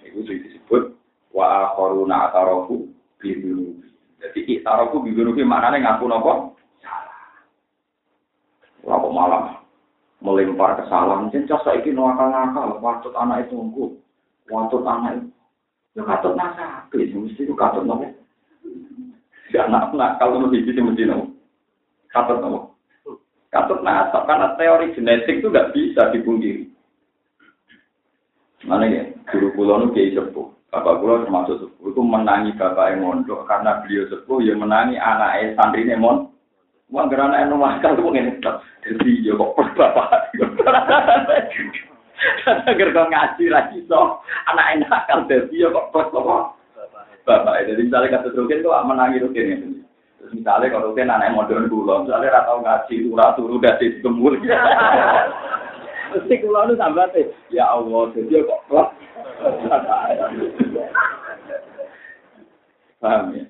[0.06, 0.94] Itu disebut
[1.34, 2.86] wa akharuna atarofu
[3.18, 3.90] bidunubi.
[4.22, 6.32] Jadi iktarofu bidunubi maknanya ngaku nopo
[6.78, 7.18] salah.
[8.86, 9.58] kok malam
[10.22, 11.34] melempar kesalahan.
[11.34, 13.98] Jencas saiki nakal-nakal, watut anak itu engko.
[14.46, 15.28] Watut anak itu.
[15.98, 18.06] Ya katut nasabe, mesti itu katut nopo.
[19.50, 21.34] Ya anak nakal itu mesti mesti nopo.
[22.14, 22.67] Katut nopo.
[23.48, 26.68] Katut nasab karena teori genetik itu nggak bisa dipungkiri.
[28.68, 30.52] Mana ya, guru nu kiai sepuh.
[30.68, 35.56] Bapak pulau termasuk sepuh itu menangi bapak yang mondok karena beliau sepuh yang menangi anak
[35.56, 36.28] santri mon.
[36.92, 38.36] Wah, karena anak yang nakal itu mungkin
[38.84, 40.08] jadi ya kok bapak.
[42.68, 44.20] Agar kau ngaji lagi so,
[44.52, 46.52] anak enak nakal jadi ya kok bapak.
[47.24, 49.87] Bapak, jadi misalnya kata rukin tuh menangi ya.
[50.34, 54.34] Misalnya kalau rukin anak modern pulau, misalnya ratau ngaji, turah turu dari gembul.
[56.08, 58.88] Mesti kula nu sambate, ya Allah, jadi kok klop.
[62.98, 63.44] Paham ya?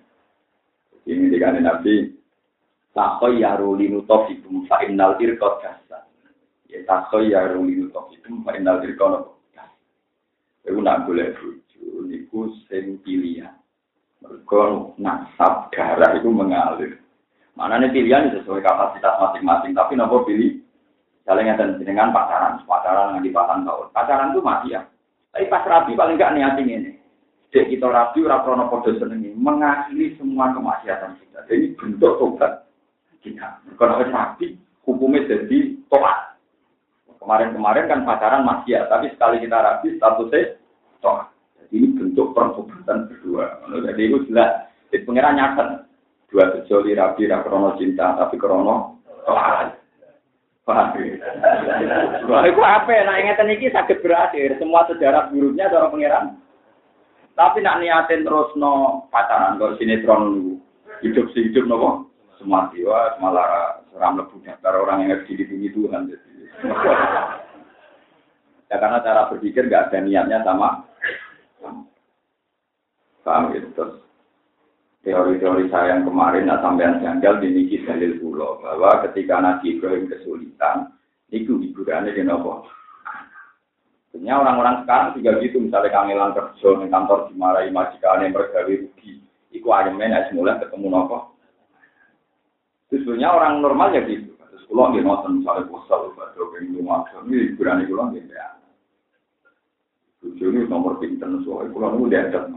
[1.09, 2.12] Ini dikane Nabi,
[2.92, 6.04] takoy ya ruli nutofikum fa innal irqat kasa.
[6.68, 9.72] Ya takoy ya ruli nutofikum fa innal irqat kasa.
[10.68, 13.58] Iku nak boleh bojo niku sing pilihan.
[14.18, 16.98] Mergo nasab darah itu mengalir.
[17.54, 20.62] Mana nih pilihan sesuai kapasitas masing-masing, tapi nopo pilih
[21.28, 23.92] Misalnya ngeten dengan pacaran, pacaran di patang tahun.
[23.92, 24.81] Pacaran itu mati ya.
[25.28, 26.92] Tapi pas rapi paling enggak niatin ini.
[27.52, 31.44] Jadi kita rapi, raprono podo senengi, mengakhiri semua kemaksiatan kita.
[31.44, 32.64] Jadi bentuk tobat
[33.20, 33.61] kita.
[33.76, 34.57] Kalau rapi,
[34.88, 36.40] hukumnya jadi tobat.
[37.20, 40.57] Kemarin-kemarin kan pacaran masih ya, tapi sekali kita rapi, statusnya
[41.04, 41.28] tobat.
[41.68, 43.61] Ini bentuk pertobatan berdua.
[43.85, 44.72] Jadi itu jelas.
[44.88, 45.85] Jadi pengiran nyata.
[46.28, 49.78] Dua sejoli rapi, raprono cinta, tapi krono tobat.
[50.68, 52.92] Wah, itu apa?
[53.09, 54.61] Nah, ingatan ini sakit berakhir.
[54.61, 56.37] Semua sejarah buruknya ada pengiran.
[57.33, 60.59] Tapi nak niatin terus no pacaran kalau sinetron
[61.07, 66.02] hidup sih hidup no semua jiwa malah seram lebu karena orang yang harus dilindungi Tuhan.
[68.68, 70.83] ya karena cara berpikir gak ada niatnya sama.
[73.23, 74.01] Paham gitu terus
[75.05, 80.97] teori-teori saya yang kemarin nah sampean janggal diniki dalil pulau bahwa ketika Nabi Ibrahim kesulitan
[81.33, 82.64] itu hiburannya di nopo
[84.09, 89.21] Sebenarnya orang-orang sekarang juga gitu misalnya kangelan kerja di kantor dimarahi majikannya mergawe rugi
[89.53, 91.37] iku ayemen es mulai ketemu nopo
[92.88, 97.05] Terus sebenarnya orang normal ya gitu terus pulau dia nonton misalnya posal pada pengen rumah
[97.29, 98.58] ini hiburannya pulau dia ya
[100.22, 102.50] ini nomor pinter soalnya pulau dia ada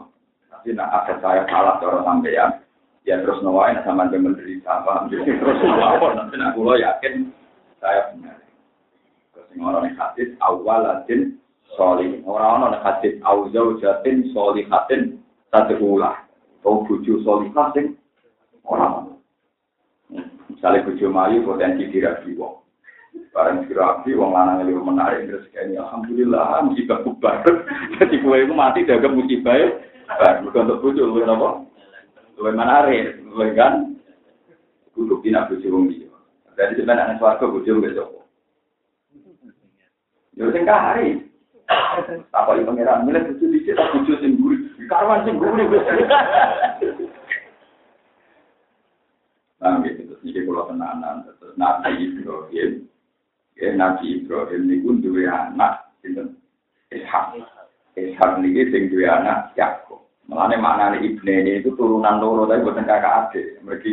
[0.62, 2.62] jadi nak ada saya salah cara sampean,
[3.02, 4.86] ya terus nawain sama dia menderita?
[5.10, 7.34] Jadi terus nawain, nanti nak kulo yakin
[7.82, 8.38] saya benar.
[9.34, 11.42] Terus orang yang hadis awalatin
[11.74, 15.18] solih, orang orang hadis awjau jatin solihatin
[15.82, 16.30] ulah,
[16.62, 17.98] atau buju solihah sing
[18.62, 19.18] orang.
[20.54, 22.62] Misalnya buju mayu potensi dirabi wong.
[23.32, 27.44] Barang dirabi wong lanang itu menarik terus kayaknya alhamdulillah musibah kubar.
[28.00, 29.56] Jadi kue itu mati dagang musibah
[30.44, 31.64] Bukan untuk bujuk, lu apa?
[32.36, 33.96] Lu menarik, lu kan?
[34.92, 36.12] Kudu bina bujuk wong dia.
[36.60, 38.28] Jadi sebenarnya anak suarga bujuk besok.
[40.36, 41.32] Ya sing kahari.
[42.36, 44.60] Apa yang pangeran milih bujuk dicet tak bujuk sing guri.
[44.92, 45.86] Karwan sing guri wis.
[49.62, 52.91] Nah, gitu iki kula tenanan terus Nabi Ibrahim.
[53.62, 56.34] Ya Nabi Ibrahim niku duwe anak sinten?
[56.90, 57.38] Ishak.
[57.94, 60.02] Ishak niki sing duwe anak Yakub.
[60.26, 63.62] Mulane maknane ibne itu turunan loro tapi buatan kakak adik.
[63.62, 63.92] Mereka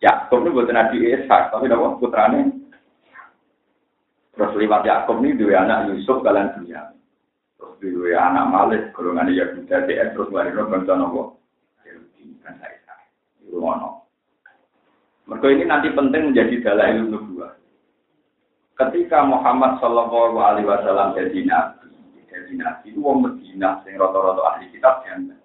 [0.00, 2.40] Yakub ini buatan adik Ishak, tapi apa putrane?
[4.32, 6.96] Terus lewat Yakub ini dua anak Yusuf kalian dunia.
[7.60, 11.36] Terus dua anak Malik, golongan Yahuda, DS, terus lari no bangsa nopo.
[15.30, 17.59] Mereka ini nanti penting menjadi dalail nubuah.
[18.80, 21.92] Ketika Muhammad Shallallahu Alaihi Wasallam jadi nabi,
[22.32, 25.36] jadi nabi itu wong Medina, sing roto-roto ahli kitab yang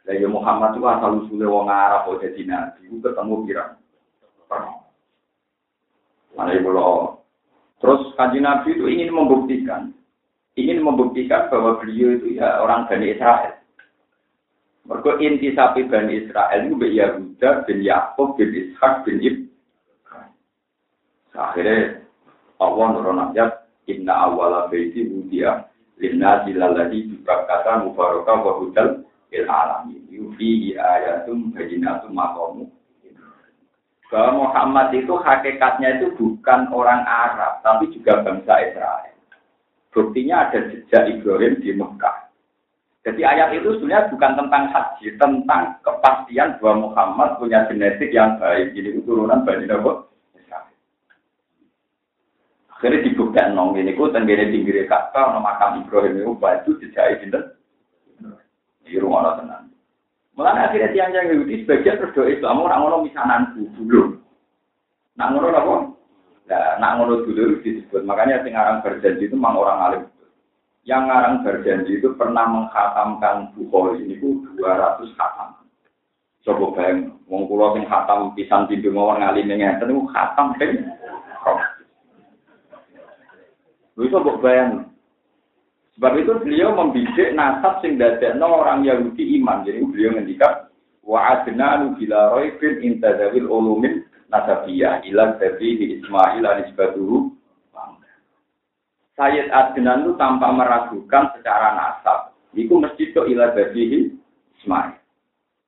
[0.00, 3.78] lah ya Muhammad itu asal usulnya wong Arab kok jadi nabi, itu ketemu pirang.
[6.34, 7.22] Mana ibu lo.
[7.78, 9.94] Terus kanji Nabi itu ingin membuktikan,
[10.58, 13.56] ingin membuktikan bahwa beliau itu ya orang Bani Israel.
[14.84, 19.36] Mereka inti sapi Bani Israel itu Yahuda, bin Yakub, bin Ishak, bin Ib.
[21.32, 22.04] Akhirnya
[22.60, 25.66] Allah nurun ayat, Inna awala baiti wudiya,
[26.00, 32.64] Linna zilalladhi kata mubarakah wa hudal il alami yufi ayatum bajinatum maqamu
[34.10, 39.14] bahwa Muhammad itu hakikatnya itu bukan orang Arab, tapi juga bangsa Israel.
[39.94, 42.26] Buktinya ada jejak Ibrahim di Mekah.
[43.06, 48.74] Jadi ayat itu sebenarnya bukan tentang haji, tentang kepastian bahwa Muhammad punya genetik yang baik.
[48.74, 50.09] Jadi keturunan Bani Nabi
[52.80, 57.36] Akhirnya dibuktikan nong ini, ku tenggiri pinggir kata, nama makam Ibrahim itu baju jejak itu
[58.88, 59.68] di rumah tenang.
[60.32, 64.16] Mulanya akhirnya tiang yang Yahudi sebagian berdoa Islam orang orang misanan dulu.
[65.20, 65.74] Nak ngono apa?
[66.48, 68.00] Nah, nak ngono dulu disebut.
[68.08, 70.02] Makanya sing aran berjanji itu memang orang alim.
[70.88, 75.60] Yang ngarang berjanji itu pernah menghatamkan Bukhari ini ku 200 khatam.
[76.40, 80.88] Coba bayang, wong kula sing khatam pisan pintu mawon ngalim ngeten niku khatam ping.
[84.00, 84.90] Iso mbok bayang,
[86.00, 89.60] Sebab itu beliau membidik nasab sing dadekno orang Yahudi iman.
[89.68, 90.72] Jadi beliau ngendikan
[91.04, 97.36] wa adnanu bila raibin intadawil ulumin nasabiyah ila tabihi Ismail anisbatuhu
[99.20, 102.32] Sayyid Adnan itu tanpa meragukan secara nasab.
[102.56, 104.16] Itu mesti ke ila tabihi
[104.56, 104.96] Ismail.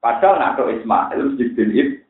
[0.00, 2.00] Padahal nak Ismail mesti bin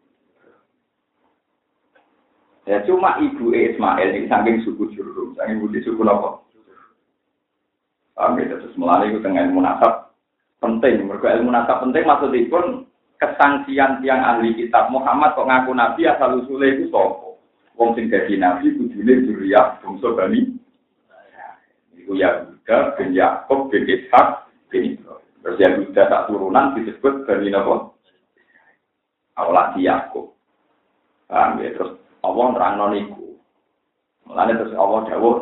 [2.62, 6.38] Ya cuma ibu Ismail ini saking suku Jurhum, saking budi suku apa?
[8.14, 10.14] Paham ya, terus melalui itu dengan ilmu nasab
[10.62, 11.10] penting.
[11.10, 12.86] Mereka ilmu nasab penting maksudnya pun
[13.18, 17.42] kesangsian tiang ahli kitab Muhammad kok ngaku nabi asal usulnya itu sopo.
[17.74, 18.06] Wong sing
[18.38, 20.54] nabi kudune juriyah bangsa Bani.
[21.98, 25.26] Iku Yahuda bin Yakub bin Ishak bin Ibrahim.
[25.42, 27.96] Terus Yahuda tak turunan disebut Bani Nabo.
[29.34, 30.36] Awalnya di Yakub.
[31.26, 33.38] Paham ya, terus Allah nerang niku.
[34.26, 35.36] Mulane terus Allah dawuh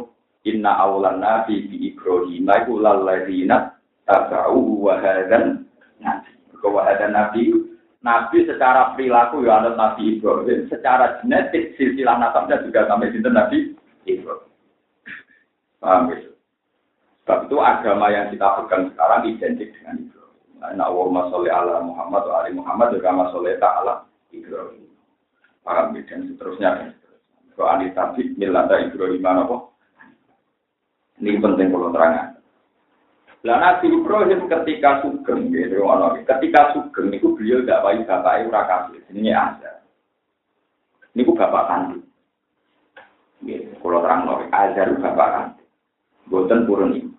[0.49, 3.77] Inna awlan nabi bi Ibrahim iku lalladzina
[4.09, 5.69] tabau wa hadan
[6.01, 6.33] nabi.
[6.65, 7.71] Wa hadan nabi
[8.01, 13.77] Nabi secara perilaku ya ada Nabi Ibrahim, secara genetik silsilah nasabnya juga sampai sinten Nabi
[14.09, 14.49] Ibrahim.
[15.81, 16.33] Paham ya?
[17.25, 20.41] Sebab itu agama yang kita pegang sekarang identik dengan Ibrahim.
[20.61, 23.95] Nah, Allahumma sholli ala Muhammad wa ali Muhammad juga ma sholli ta'ala
[24.33, 24.90] Ibrahim.
[25.65, 26.03] Paham ya?
[26.09, 27.31] Dan seterusnya dan seterusnya.
[27.57, 29.57] Kalau ali tabi milata Ibrahim apa?
[31.21, 32.29] Ini penting kalau terangkan.
[33.45, 35.85] Lah Nabi Ibrahim ketika sugeng, gitu,
[36.29, 39.81] ketika sugeng, itu beliau gak baik bapak ura kasih, ini ada.
[41.17, 42.05] Ini ku bapak kandung.
[43.41, 45.69] Gitu, kalau terang nol, ajar bapak kandung.
[46.29, 47.13] Boten purun ini.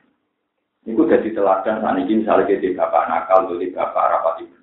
[0.86, 4.58] Ini ku jadi teladan saat ini misalnya jadi bapak nakal, jadi bapak rapat ibu.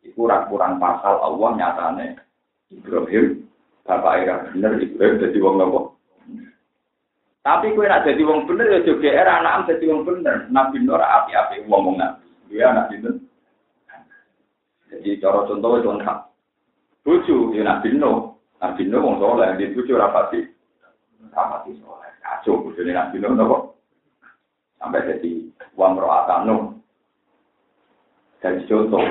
[0.00, 2.27] Itu kurang-kurang pasal Allah nyatanya
[2.68, 3.48] Ibrahim,
[3.88, 5.98] bapak era bener, Ibrahim jadi wong nopo.
[7.48, 10.52] Tapi kue nak jadi wong bener ya juga era anak jadi wong bener.
[10.52, 12.28] Nabi Nur api-api wong nabi.
[12.52, 13.08] Dia anak itu.
[14.92, 16.18] Jadi cara contoh itu lengkap.
[17.08, 18.36] Bucu ya Nabi Nur.
[18.60, 20.44] Nabi Nur wong soleh di bucu rapati.
[21.32, 22.12] Rapati soleh.
[22.20, 23.56] Kacau bucu Nabi Nur nopo.
[24.76, 26.76] Sampai jadi wong roatanu.
[28.44, 29.04] Jadi contoh.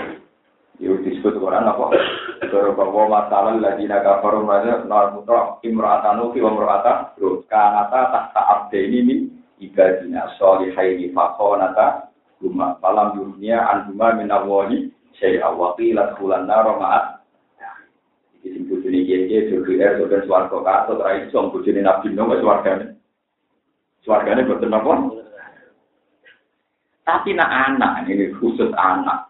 [0.78, 1.90] Itu disebut Quran apa?
[2.38, 8.78] Bahwa masalah lagi naga baru mana nol putra imro'atanu ki imro'ata terus kanata tahta abde
[8.78, 9.20] ini nih
[9.66, 12.78] ibadina solihaini fakonata guma.
[12.78, 17.26] Malam dunia anhuma minawani saya awaki bulan naro maat.
[18.38, 22.30] Iki sing bojone iki iki jogi er sodan swarga kato tra iso bojone nabi no
[22.30, 23.02] wis wargane
[24.06, 24.94] swargane boten apa?
[27.02, 29.27] Tapi nak anak ini khusus anak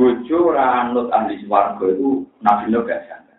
[0.00, 3.36] bojo ranut ahli swarga itu Nabi Nuh gak jangka.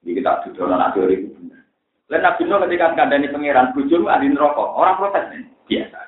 [0.00, 1.60] Jadi kita duduk anak teori itu benar.
[2.08, 6.00] Lain Nabi Nuh ketika kandani pangeran bojo itu ahli neraka, orang protes nih, biasa.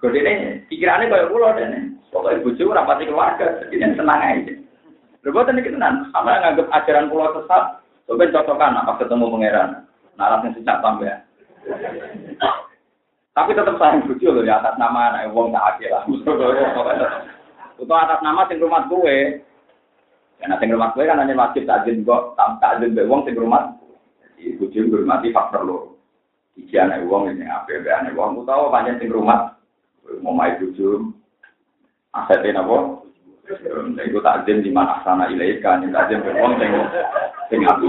[0.00, 1.68] Kode ini pikirannya kayak pulau deh
[2.08, 4.54] Pokoknya bojo ora pati keluarga, jadi tenang aja.
[5.20, 9.68] Berbuat ini tenan, sama nganggap ajaran pulau sesat, coba cocokkan apa ketemu pangeran.
[10.16, 11.20] Naras sejak tambah.
[13.36, 16.02] Tapi tetap sayang bojo loh di atas nama anak wong tak akil lah.
[17.80, 19.40] Itu atas nama sing rumah gue.
[20.36, 23.72] Karena sing rumah gue kan hanya wajib takjil kok, takjil be wong sing rumah.
[24.36, 25.78] Jadi kucing bermati faktor lo.
[26.60, 28.36] Iki anak wong ini apa ya anak wong.
[28.36, 29.56] Aku tahu banyak sing rumah.
[30.20, 31.08] Mau main tujuh.
[32.12, 33.00] Asetnya apa?
[34.04, 35.80] Iku takjil di mana sana ilaika.
[35.80, 36.70] Ini takjil be wong sing
[37.48, 37.88] sing api.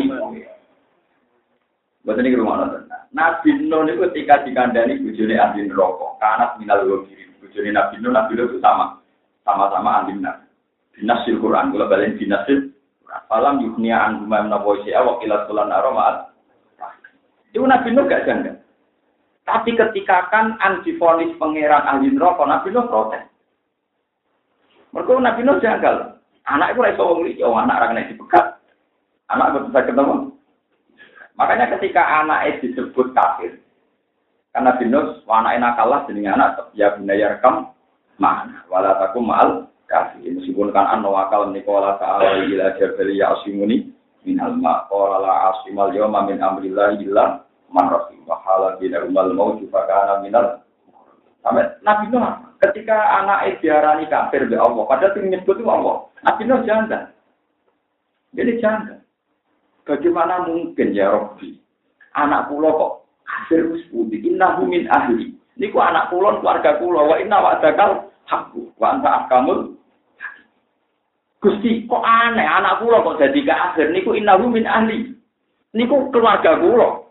[2.01, 2.87] Buat ini rumah nonton.
[3.11, 7.27] Nabi Nuh itu ketika dikandani bujuni ahli neraka, karena minal wabiri.
[7.43, 9.00] Bujuni Nabi Nuh, Nabi Nuh itu sama
[9.43, 10.45] sama-sama anti benar.
[10.95, 12.71] Binasil Quran, kalau balik binasil
[13.27, 16.31] Falam yuknia an guma menawa isya wa kila sulan aromat.
[17.51, 18.55] Itu Nabi Nuh gak janggal.
[19.43, 23.23] Tapi ketika kan antifonis pangeran ahli neraka, Nabi Nuh protes.
[24.95, 25.95] Mereka Nabi Nuh janggal.
[26.47, 28.45] Anak itu raiso wong liya, anak ra kena dipegat.
[29.27, 30.15] Anak bisa ketemu.
[31.35, 33.59] Makanya ketika anak disebut kafir,
[34.51, 37.71] karena binus, anak nakalah jadi anak ya bunaya rekam
[38.21, 40.37] mana, walataku mal kafir.
[40.37, 43.89] Meskipun kan anu akal nikola ta'ala ila jabali ya asimuni
[44.21, 47.41] minal ma qala la asimal yawma min amrillah illa
[47.73, 50.61] man rahim wa hala bina umal maut fa kana minal
[51.41, 56.05] Sampai Nabi Nuh ketika anak diarani kafir be Allah, padahal yang nyebut itu Allah.
[56.21, 57.09] Nabi Nuh janda.
[58.37, 59.01] Jadi janda.
[59.81, 61.57] Bagaimana mungkin ya Robbi?
[62.13, 62.93] Anak pulau kok
[63.25, 64.21] kafir wis pundi?
[64.85, 65.33] Ahli.
[65.57, 67.09] Niku anak pulau keluarga pulau.
[67.09, 68.71] Wa inna wa'dakal hakku.
[68.79, 69.75] Wa anta ahkamul
[71.41, 75.09] Gusti kok aneh anak pulau kok jadi kafir niku innahu min ahli.
[75.73, 77.09] Niku keluarga pulau.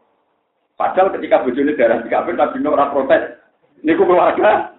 [0.79, 3.43] Padahal ketika bojone darah kafir Nabi Nuh ora protes.
[3.83, 4.71] Niku keluarga.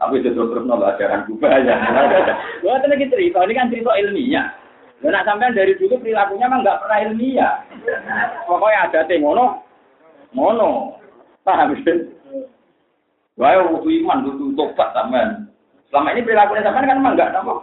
[0.00, 1.76] Tapi itu terus nol ajaran kubah ya.
[2.64, 4.48] Wah, lagi cerita, ini kan cerita ilmiah.
[5.04, 7.52] Dan nak sampean dari dulu perilakunya memang nggak pernah ilmiah.
[8.48, 9.60] Pokoknya ada teh mono,
[10.32, 10.96] mono.
[11.44, 12.16] Paham sih?
[13.36, 15.49] Wah, butuh iman, butuh tobat sampean.
[15.90, 17.54] Selama ini perilakunya sampean kan memang nggak apa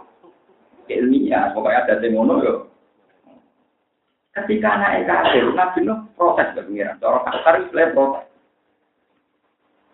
[0.92, 1.52] ilmiah.
[1.56, 2.54] Pokoknya ada teh mono yo.
[4.36, 7.00] Ketika anak kafir, nabi nuh proses ke pengiran.
[7.00, 8.28] Cara kasar itu proses.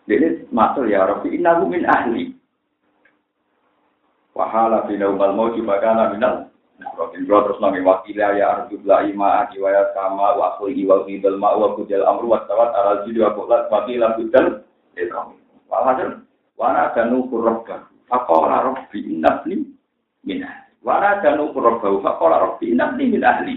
[0.05, 2.37] Jadi masuk ya Rabbi innahu min ahli.
[4.37, 6.53] Wahala bina umal mau juga kana minal.
[6.77, 11.07] Rabbi bro terus nami wakila ya arjub la ima aki wa sama wa akhi wa
[11.09, 14.61] qidal ma wa kudal amru wa tawat aral jidi wa qullat wakila kudal.
[15.71, 16.21] Walhasil
[16.61, 17.94] wana danu kurrabba.
[18.09, 19.65] Faqala rabbi innabni
[20.25, 20.73] min ahli.
[20.85, 21.89] Wana danu kurrabba.
[22.05, 23.57] Faqala rabbi innabni min ahli.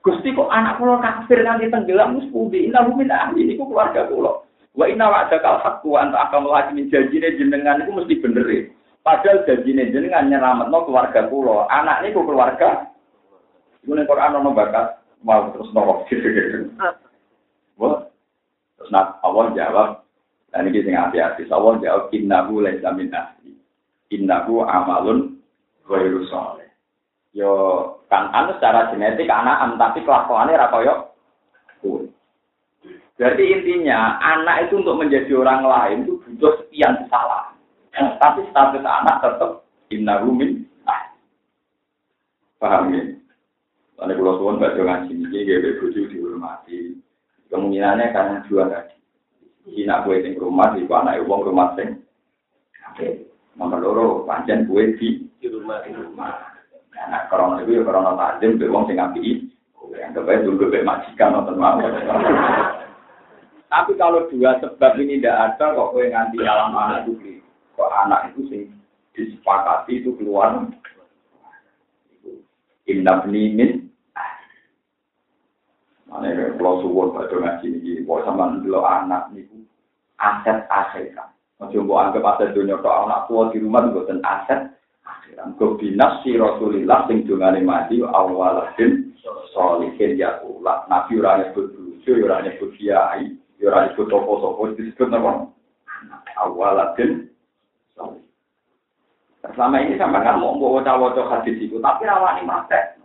[0.00, 4.32] Gusti kok anak kula kafir nanti tenggelam mus pundi innahu min ahli niku keluarga kula.
[4.72, 8.46] Wa inna wa'daka al-haqqu wa anta akan lagi min janjine jenengan itu mesti bener.
[8.48, 8.58] E.
[9.04, 11.68] Padahal janjine jenengan nyelametno keluarga kula.
[11.68, 12.88] Anak niku keluarga.
[13.84, 16.72] Iku ning Quran ono bakat mau terus nopo gitu.
[17.80, 18.08] Wah.
[18.80, 19.88] Terus nak Allah jawab
[20.52, 21.44] dan ini sing hati-hati.
[21.52, 23.39] Allah jawab innahu laisa min ahli.
[24.10, 25.38] Innahu amalun
[25.86, 26.66] ghairu saleh.
[27.30, 27.50] Yo
[28.10, 31.10] kan anu secara genetik anak tapi kelakuannya ra koyo
[33.20, 37.52] Berarti intinya anak itu untuk menjadi orang lain itu butuh sekian kesalahan.
[38.16, 40.64] Tapi status anak tetap inna rumin.
[40.88, 41.12] Nah.
[42.56, 43.04] Paham ya?
[44.00, 46.96] Karena kalau tuan baca ngaji ini, dia berbujuk dihormati.
[47.52, 48.96] Kemungkinannya karena dua tadi.
[49.68, 52.00] Hina kue di rumah, di anak uang rumah sing.
[53.60, 55.84] Nomor loro, panjang kue di rumah.
[55.84, 56.32] Di rumah.
[56.96, 59.52] Nah, korona itu ya korona tajam, uang sing ngapi.
[59.92, 61.76] Yang terbaik dulu majikan atau mau.
[63.70, 67.38] Tapi kalau dua sebab ini tidak ada, kok kue nganti alam anak itu
[67.76, 68.62] kok anak itu sih
[69.12, 70.64] disepakati itu keluar.
[72.88, 73.92] Indah min
[76.10, 76.26] Mana
[76.58, 79.62] kalau suwon pada ngaji ini, kok sama dulu anak itu
[80.18, 81.14] aset aset
[81.60, 84.72] Masih mau anggap aset dunia kok anak tua di rumah itu aset.
[85.60, 89.12] Kau binas si Rasulillah sing dungane mati awaladin
[89.52, 90.88] solihin ya ulah.
[90.88, 93.36] Nabi orangnya berbucu, orangnya berkiai.
[93.60, 95.52] Ya ora disebut sopo-sopo disebut apa?
[96.40, 97.28] Awalatin
[99.40, 103.00] Selama ini sampai kan mau bawa cawoco hadis itu, tapi rawani mate.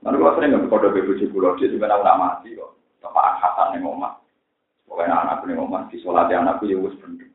[0.00, 2.72] Nanti kalau sering nggak kode bebuji pulau dia juga nak mati kok.
[3.04, 4.18] Bapak Hasan yang ngomong,
[4.88, 7.28] pokoknya anakku yang ngomong di sholat anakku ya wes bener,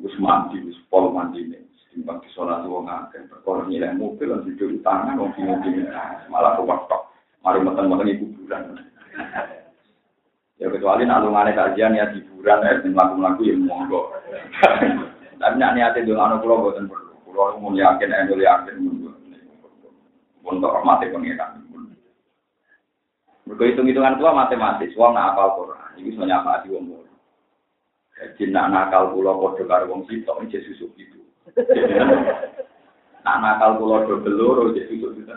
[0.00, 1.62] wes mandi, wes pol mandi nih.
[1.88, 5.88] Timbang di sholat wong ngakeh, perkara nilai mobil, dan di tangan, wong bingung
[6.28, 7.08] malah kewaktok.
[7.40, 8.76] Mari meten-meten ibu bulan.
[10.58, 14.10] Ya kecuali nak lungane kajian ya hiburan ya sing lagu-lagu ya monggo.
[15.38, 17.14] Tapi nak niate dongano kula boten perlu.
[17.24, 18.76] Kula mau yakin endo yakin
[20.42, 21.62] untuk hormati pengiran.
[23.48, 27.12] Mergo hitung-hitungan kula matematis, wong nak apal Quran, iki iso nyapati wong mulu.
[28.18, 31.18] Jadi nak nakal kula padha karo wong sitok iki susuk itu.
[33.26, 35.34] Nak nakal kula dobel loro iki susuk itu.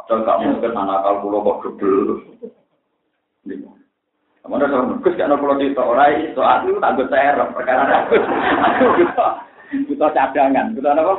[0.00, 2.24] Padahal gak mungkin nakal kula kok dobel.
[4.48, 8.16] Mana sama Gus kan kalau cerita orang itu aku tak gue serem perkara aku
[8.64, 8.84] aku
[9.92, 11.14] butuh cadangan butuh apa?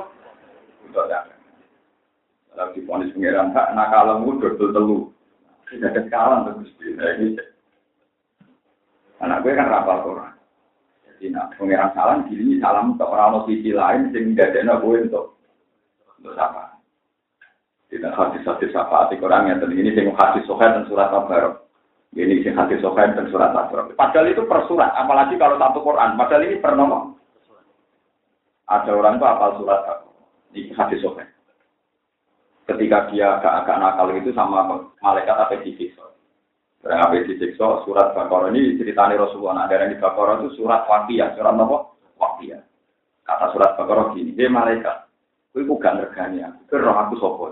[0.90, 2.74] Butuh cadangan.
[2.74, 5.00] Di ponis pengiran hak nakalmu dodol telu.
[5.70, 7.38] Tidak kekalan terus ini.
[9.20, 10.34] Anak gue kan rapal Quran.
[11.04, 15.36] Jadi nak pengiran salam gini salam untuk orang sisi lain sehingga dia gue untuk
[16.20, 16.80] untuk apa?
[17.90, 21.58] Tidak hadis-hadis arti Quran yang ini sing hadis sohail dan surat Al-Baqarah.
[22.14, 23.98] Ini sing hadis sohain dan surat Al-Baqarah.
[23.98, 26.14] Padahal itu per surat, apalagi kalau satu Quran.
[26.14, 27.18] Padahal ini per nomor.
[28.70, 29.82] Ada orang itu apal surat
[30.54, 31.30] Ini hadis sohain.
[32.70, 34.62] ketika dia agak-agak nakal itu sama
[35.02, 36.06] malaikat apa disiksa.
[36.80, 39.64] Barang apa disiksa, surat Baqarah ini ceritanya Rasulullah.
[39.64, 41.78] Nah, dari Baqarah itu surat wakiyah, surat apa?
[42.16, 42.62] Wakiyah.
[43.28, 45.10] Kata surat Baqarah gini, hei malaikat,
[45.52, 46.80] ku gak ngergani aku.
[46.80, 47.46] Aku sapa?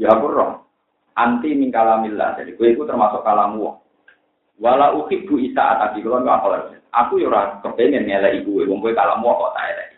[0.00, 0.64] Ya aku roh.
[1.12, 2.40] Anti min kalamillah.
[2.40, 3.76] Jadi kowe iku termasuk kalamu.
[4.56, 6.48] Wala uhibbu isaat ati kula enggak apa
[6.92, 9.88] Aku yo ora kepengin ngeleki kowe wong kowe kalamu kok tak elek.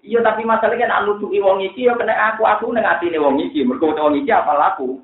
[0.00, 3.64] Iya tapi masalahnya anu tuki wong iki yo kena aku aku ning atine iki.
[3.64, 5.00] Mergo wong iki apa laku.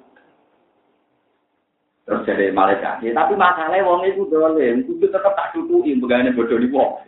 [2.06, 3.02] Terus jadi malaikat.
[3.02, 7.02] Ya, tapi masalahnya wong iku dolen, kudu tetep tak tutuki begane bodoh di wong.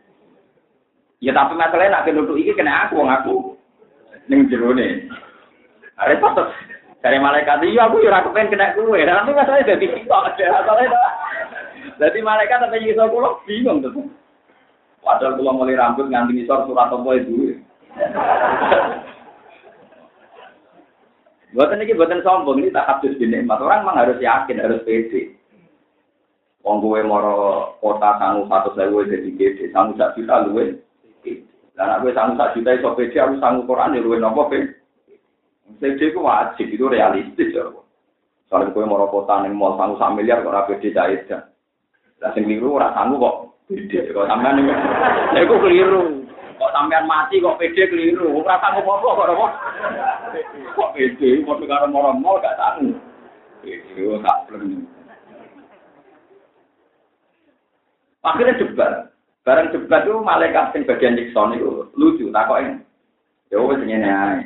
[1.23, 3.35] Ya tapi masalahnya nak nutuki iki kena aku wong aku
[4.31, 5.07] ning jerone.
[5.99, 6.47] Are patut
[7.03, 9.03] dari malaikat iya aku yo ora kepen kena kuwe.
[9.03, 11.15] Nanti masalah dadi sitok masalah.
[11.99, 14.07] Dadi malaikat tapi iso kula bingung tuh.
[15.03, 17.59] Padahal kula mulai rambut nganti ngisor surat apa itu.
[21.57, 23.57] Buatan ini buatan sombong ini tak habis nikmat.
[23.57, 25.33] Orang memang harus yakin, harus pede.
[26.61, 30.77] Wong gue moro kota sanggup satu sewu jadi gede, sanggup sak juta luwe.
[31.73, 34.77] Dan aku sanggup sak juta iso pede, aku sanggup Quran ya luwe nopo pe.
[35.81, 37.65] Pede itu wajib, itu realistis ya.
[38.53, 41.49] Soalnya gue moro kota nih mau sanggup sak miliar kok rapi pede cair kan.
[42.21, 43.37] Lah sing keliru ora sanggup kok.
[43.73, 44.73] Pede kok sampean niku.
[45.33, 46.18] Lha iku keliru.
[46.79, 48.39] Sampean mati kok pede keliru.
[48.39, 49.47] Ora sanggup apa kok apa.
[50.79, 52.95] Kok pede padha karo moro-moro gak sanggup.
[53.67, 54.87] Pede tak pleng.
[58.23, 59.11] Akhirnya debat.
[59.43, 62.79] Bareng debat itu malaikat sing bagian Nixon itu lucu takoknya.
[63.51, 64.39] Ya wis ngene ae.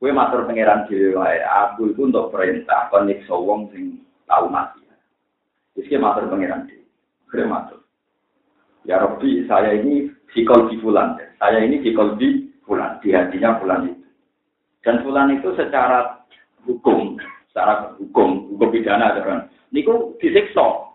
[0.00, 1.44] Kowe matur pangeran dhewe wae.
[1.44, 4.80] Aku itu untuk perintah kon nyiksa wong sing tau mati.
[5.76, 6.88] Wis ki matur pangeran dhewe.
[7.28, 7.83] Akhirnya matur.
[8.84, 11.16] Ya Rabbi, saya ini fikol di bulan.
[11.40, 13.00] Saya ini fikol di bulan.
[13.00, 14.04] Di hatinya bulan itu.
[14.84, 16.20] Dan bulan itu secara
[16.68, 17.16] hukum,
[17.48, 19.48] secara hukum, hukum pidana kan.
[19.72, 20.92] Niku disiksa.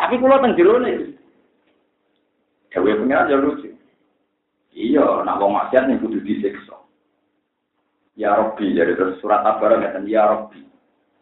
[0.00, 1.12] Tapi kalau teng nih,
[2.72, 3.68] Dewe pengiran ya lucu.
[4.72, 6.80] Iya, nak wong maksiat nih kudu disiksa.
[8.16, 10.64] Ya Rabbi, jadi terus surat Tabar ngeten ya Rabbi.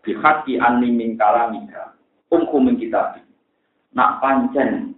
[0.07, 1.99] Bihaki anni min kalamika.
[2.31, 3.19] Umku min kitab.
[3.91, 4.95] Nak pancen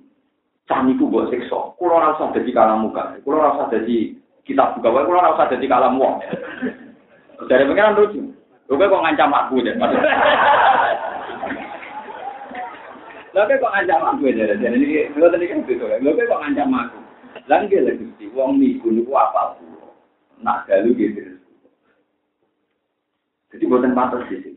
[0.71, 1.75] caniku mbok siksa.
[1.79, 3.19] Kulo ora usah dadi kalamu kan.
[3.27, 4.15] Kulo ora usah dadi
[4.47, 6.23] buka wae, kulo ora usah dadi kalam wong.
[7.51, 8.21] Dari pengiran lucu.
[8.71, 9.75] Lho kok ngancam aku ya.
[13.33, 15.85] Lha kok ngancam aku ya, jadi ini lho tadi kan gitu.
[15.85, 16.99] Lho kok ngancam aku.
[17.51, 19.91] Lan ge lho Gusti, wong niku niku apa kula.
[20.41, 21.37] Nak galu gitu.
[23.53, 24.57] Jadi buatan pantas sih.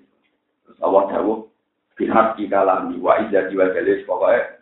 [0.63, 1.51] Terus Allah dawuh
[1.99, 4.54] pihak di kalami wa iza jiwa galis pokoknya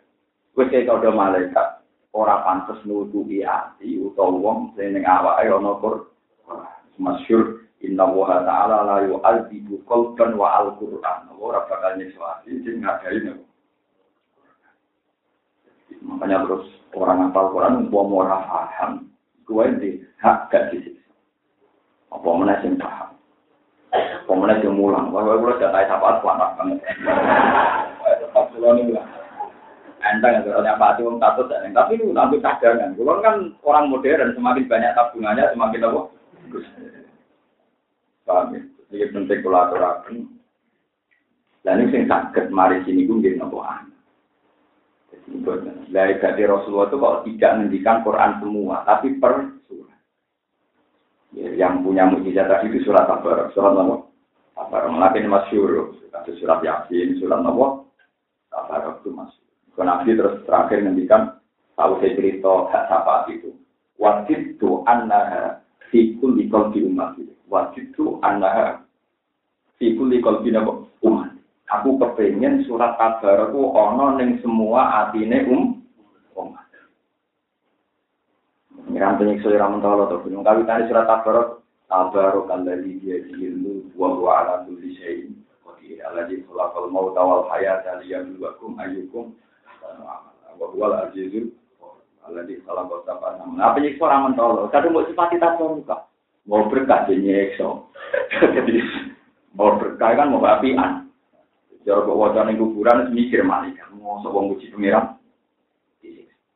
[0.54, 1.68] wis kaya malaikat
[2.14, 6.14] ora pantes nutupi ati utawa wong sing ning awake ana kur
[6.94, 13.34] masyhur inna wa ta'ala la yu'adzibu qalban wa al-qur'an ora bakal nyiksa ati sing ngajari
[16.04, 19.08] Makanya terus orang hafal Quran, mau ora paham,
[19.48, 19.90] gue di
[20.20, 21.12] hak gak disiksa.
[22.12, 23.16] Apa mana sing paham?
[23.88, 25.08] Apa mana sing mulang?
[25.16, 26.78] Wah, gue udah tahu apa kuat banget.
[28.04, 29.06] Tetap pulau ini lah.
[30.04, 32.92] Enteng ya, apa itu takut tapi itu nanti cadangan.
[32.92, 36.00] Gue kan orang modern, semakin banyak tabungannya, semakin apa?
[38.28, 38.60] Paham ya?
[38.92, 39.40] Jadi penting.
[41.64, 43.88] Dan ini sing sakit mari sini gue nggih napa
[45.88, 50.00] dari dari Rasulullah itu kalau tidak menghentikan Quran semua, tapi per surat.
[51.32, 53.48] Ya, yang punya mujizat tadi itu surat apa?
[53.56, 54.04] Surat apa?
[54.54, 54.90] Tabarok.
[54.92, 55.96] Melakin masyur.
[56.38, 57.66] Surat Yasin, surat apa?
[58.52, 59.43] Tabarok itu masuk.
[59.82, 61.42] Nabi terus terakhir menghentikan
[61.74, 63.50] tahu saya cerita hak sahabat itu.
[63.98, 65.58] Wajib tu annaha
[65.90, 67.18] fi kulli qalbi umat.
[67.50, 68.86] Wajib tu annaha
[69.82, 70.54] fi kulli qalbi
[71.02, 71.34] umat.
[71.74, 75.82] Aku kepengen surat kabar aku ono ning semua atine um
[76.38, 76.70] umat.
[78.86, 84.14] Ngiram penyiksa ira mentolo to gunung kali tadi surat kabar kabar kandali dia diilu wa
[84.14, 85.34] wa ala kulli syai'in
[85.66, 89.34] qadir alladzi khalaqal mauta wal hayata liyabluwakum ayyukum
[90.54, 91.50] wa huwal azizul
[92.24, 96.08] alladzi khalaqal sab'a Nah penyiksa ora mentolo kadung mau sifat kita muka.
[96.44, 97.68] Mau berkah nyiksa.
[98.40, 98.74] Jadi
[99.56, 101.08] mau berkah kan mau apian.
[101.84, 105.20] Kok wajah ning kuburan mikir malaikat mau wong muji pengiran.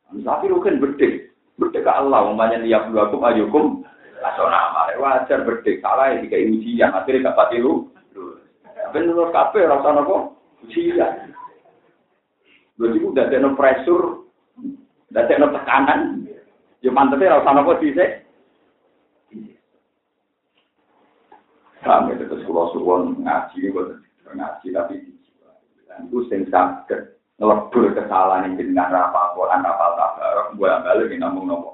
[0.09, 1.29] Tapi lu kan berdek,
[1.61, 3.65] berdek ke Allah, umpamanya liap dua kum ayukum,
[4.25, 5.85] asona mare wajar berdek.
[5.85, 7.93] Salah ya tiga ujian, akhirnya gak pati lu.
[8.89, 10.33] Menurut kafe rasa nopo?
[10.65, 11.29] Ujian.
[12.79, 14.23] Berarti udah ada pressure,
[15.11, 16.23] udah ada tekanan,
[16.79, 17.91] ya mantepnya rasa nopo sih
[21.79, 23.71] Kami terus kulo suwon ngaji,
[24.35, 24.95] ngaji tapi.
[25.87, 31.45] Dan itu sing sakit ngelebur kesalahan yang dengan rapal Quran, rapal tabarok, gue balik ngomong
[31.47, 31.71] nopo.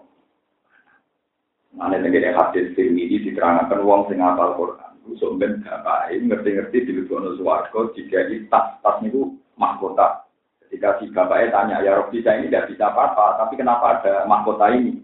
[1.75, 4.93] Mana negara hadis film ini diterangkan wong sing ngapal Quran.
[5.05, 10.24] Usuk ben bapak ngerti-ngerti di luar suwargo jika tas tas niku mahkota.
[10.65, 14.73] Ketika si bapaknya tanya, ya Robi saya ini tidak bisa apa-apa, tapi kenapa ada mahkota
[14.73, 14.97] ini?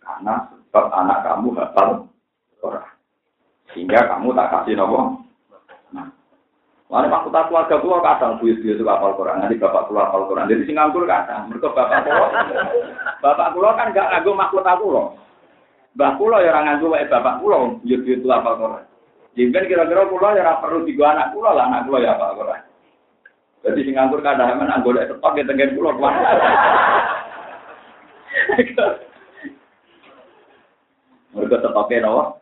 [0.00, 2.08] Karena sebab anak kamu hafal
[2.58, 2.88] Quran.
[3.70, 5.20] Sehingga kamu tak kasih nopo.
[5.92, 6.08] Nah,
[6.86, 10.48] Mana mahkota keluarga tua kadang buyut-buyut itu hafal Quran, nanti bapak keluar hafal Quran.
[10.48, 12.26] Jadi Singapura kadang, mereka bapak kulo,
[13.24, 15.02] bapak kulo kan gak nganggo mahkota kulo.
[15.96, 18.72] Mbah kula ya ora nganggo wae bapak kula, yo-yo tuwa apa kok.
[19.32, 22.48] Jengken kira-kira kula ya ora perlu digo anak kula lah, anak kula ya apa kok.
[23.66, 26.14] Jadi sing nganggur kadang men anggo lek tepak ya tengen kula kuwi.
[31.34, 32.38] Mereka tepake nawa.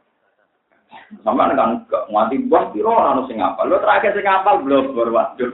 [1.25, 3.73] Sama kan mati buah piro ono sing ngapal.
[3.73, 5.49] Lho terakhir sing ngapal blobor waduh.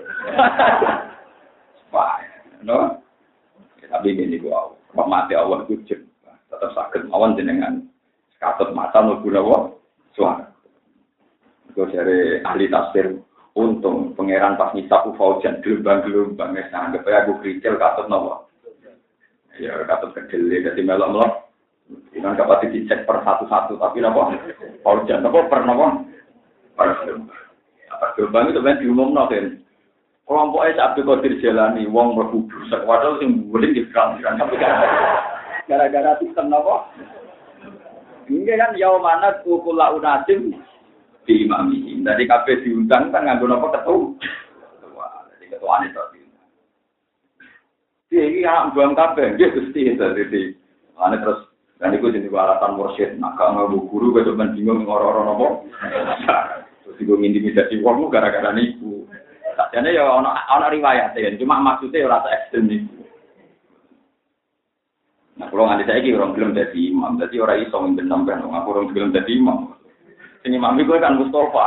[1.95, 2.19] Wah,
[2.67, 2.99] no.
[3.91, 5.83] Tapi ini gua, mati Allah itu
[6.51, 7.83] tetap sakit mawon jenengan
[8.43, 9.71] katut mata mlebu nawa
[10.15, 10.51] suara.
[11.71, 13.23] Itu dari ahli tafsir
[13.55, 18.47] untung pangeran pas nyisapu faujan gelombang-gelombang wis anggap ae aku krikil katut nawa.
[19.59, 21.51] Ya katut kecil dadi melok-melok.
[22.15, 24.39] Dengan kapan dicek per satu-satu tapi napa?
[24.87, 26.07] Faujan napa per napa?
[26.79, 26.89] Per
[28.15, 29.59] gelombang itu kan diumumno kan.
[30.31, 34.39] Kelompoknya Abdul Qadir Jalani, wong mlebu brusak, padahal sing guling di kerang-kerang.
[35.67, 36.87] Gara-gara sistem napa?
[38.31, 40.55] Ini kan yau mana kukula unasim
[41.27, 41.90] di imami.
[42.01, 44.17] Dari kafe diundang kan nganggo nopo ketua.
[44.81, 46.21] Ketua, jadi ketua ini tadi.
[48.11, 50.43] Dia ini anak buang kafe, dia gusti itu jadi.
[51.01, 51.41] Ane terus
[51.81, 53.17] dan itu jadi alasan mursyid.
[53.17, 55.47] Nah kalau nggak guru, gue cuma bingung ngoro-ngoro nopo.
[56.85, 59.09] Terus gue intimidasi uangmu gara-gara niku.
[59.71, 63.01] Jadi ya ono ono riwayat ya, cuma maksudnya rasa ekstrem niku.
[65.41, 68.37] Nah, kalau nganti saya orang belum jadi imam, jadi orang iso mimpin sampai.
[68.37, 69.73] Aku orang belum jadi imam.
[70.41, 71.65] Sini imam itu kan Mustafa.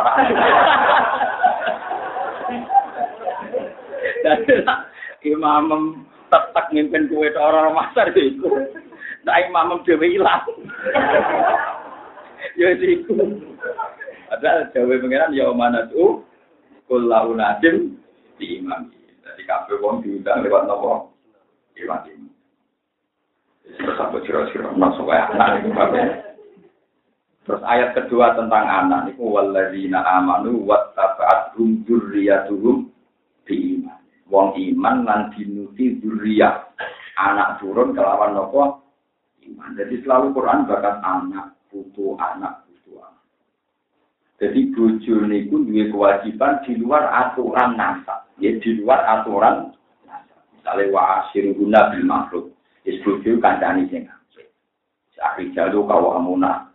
[4.24, 6.02] Jadi imam
[6.34, 8.50] tetap mimpin kue orang masar itu.
[9.24, 10.42] Nah imam dewi hilang.
[12.58, 13.14] Ya itu.
[14.34, 16.26] Ada dewi pengiran ya mana tuh?
[16.90, 18.02] Kulau nasim
[18.42, 18.90] di imam.
[19.22, 21.14] Jadi kafe wong diundang lewat nopo.
[21.78, 22.02] Imam.
[23.64, 25.70] Terus apa kira-kira masuk kayak anak itu
[27.44, 32.88] Terus ayat kedua tentang anak itu walladzina amanu wattaba'athum dzurriyyatuhum
[33.52, 34.00] iman.
[34.32, 36.72] Wong iman lan dinuti dzurriyyah.
[37.20, 38.88] Anak turun kelawan nopo
[39.44, 39.76] iman.
[39.76, 43.28] Jadi selalu Quran bakat anak, putu anak, putu anak.
[44.40, 48.24] Jadi bojo niku duwe kewajiban di luar aturan nasab.
[48.40, 49.76] Ya di luar aturan
[50.08, 50.42] nasab.
[50.56, 52.46] Misalnya wa asyiruhuna bil makhluk.
[52.88, 54.48] Isbuju kancani sing apik.
[55.16, 56.73] Sakri jalu kawa amuna.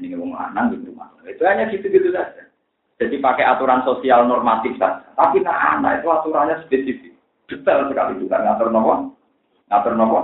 [0.00, 0.96] Ini ngomong lanang gitu
[1.28, 2.48] Itu hanya gitu-gitu saja.
[2.96, 5.04] Jadi pakai aturan sosial normatif saja.
[5.12, 7.12] Tapi nah anak itu aturannya spesifik.
[7.52, 9.12] Detail sekali juga ngatur nopo.
[9.68, 10.18] Ngatur nopo.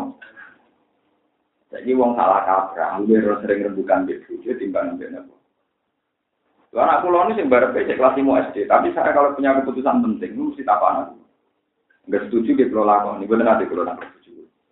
[1.77, 5.37] Jadi wong salah kaprah, lu sering rembukan di bojo timbang ambek nopo.
[6.77, 10.37] Anak pulau ini sing bareng cek kelas 5 SD, tapi saya kalau punya keputusan penting,
[10.37, 11.07] mesti apa anak?
[12.05, 14.13] Enggak setuju di pulau lakon, ini benar di pulau lakon.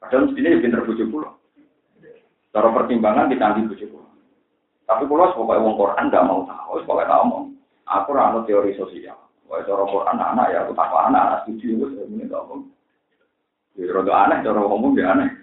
[0.04, 1.32] Padahal mestinya ya pinter bujuk pulau.
[2.52, 4.03] Cara pertimbangan ditanggi bujuk pulau.
[4.94, 7.42] Tapi pulau sebagai wong Quran nggak mau tahu, sebagai tahu mau.
[7.90, 9.18] Aku rano teori sosial.
[9.50, 12.62] Wah cara Quran anak ya aku tak anak anak setuju saya ini nggak mau.
[13.74, 15.34] Jadi rada aneh, cara ngomong dia aneh.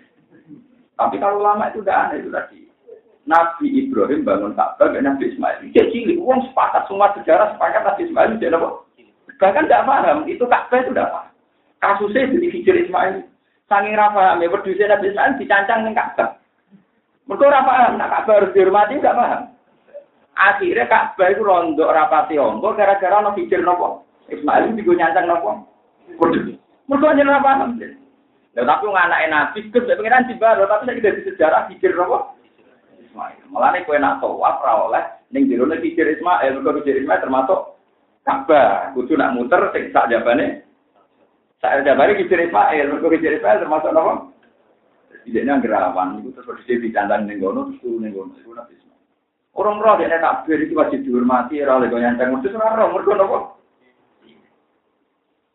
[0.95, 2.63] Tapi kalau lama itu udah aneh itu tadi.
[3.27, 5.67] Nabi Ibrahim bangun Ka'bah dan Nabi Ismail.
[5.75, 8.81] Dia cilik, uang sepakat semua sejarah sepakat Nabi Ismail dia apa?
[9.37, 11.29] Bahkan tidak paham, itu Ka'bah itu tidak paham.
[11.83, 13.27] Kasusnya jadi Hijir Ismail.
[13.67, 16.40] Sangi rafa, wedhuse Nabi Ismail dicancang ning Ka'bah.
[17.31, 19.41] Mergo ora paham, nak Ka'bah harus dihormati enggak paham.
[20.35, 24.03] Akhirnya Ka'bah itu rondok rapati ongko gara-gara ono pikir nopo.
[24.27, 25.63] Ismail itu nyancang nopo.
[26.19, 26.59] Waduh.
[26.91, 27.79] Mergo ora paham.
[28.51, 32.35] Lah tapi anake Nabi Gus pengiran dibaro tapi saya tidak sejarah pikir nopo.
[32.99, 33.47] Ismail.
[33.47, 37.79] Mulane kowe nak tawaf ora oleh ning jero pikir Ismail, mergo pikir Ismail termasuk
[38.27, 38.91] Ka'bah.
[38.91, 40.67] Kudu nak muter sing sak jabane
[41.61, 44.13] saya ada balik kecil Ismail, mereka kecil Ismail termasuk apa?
[45.21, 49.01] Tidaknya gerawan, itu terus berdiri di jantan nenggono, terus turun nenggono, itu nabi Ismail.
[49.53, 53.37] Orang roh dia takbir itu wajib dihormati, roh lego nyanteng, itu orang roh, mereka nopo.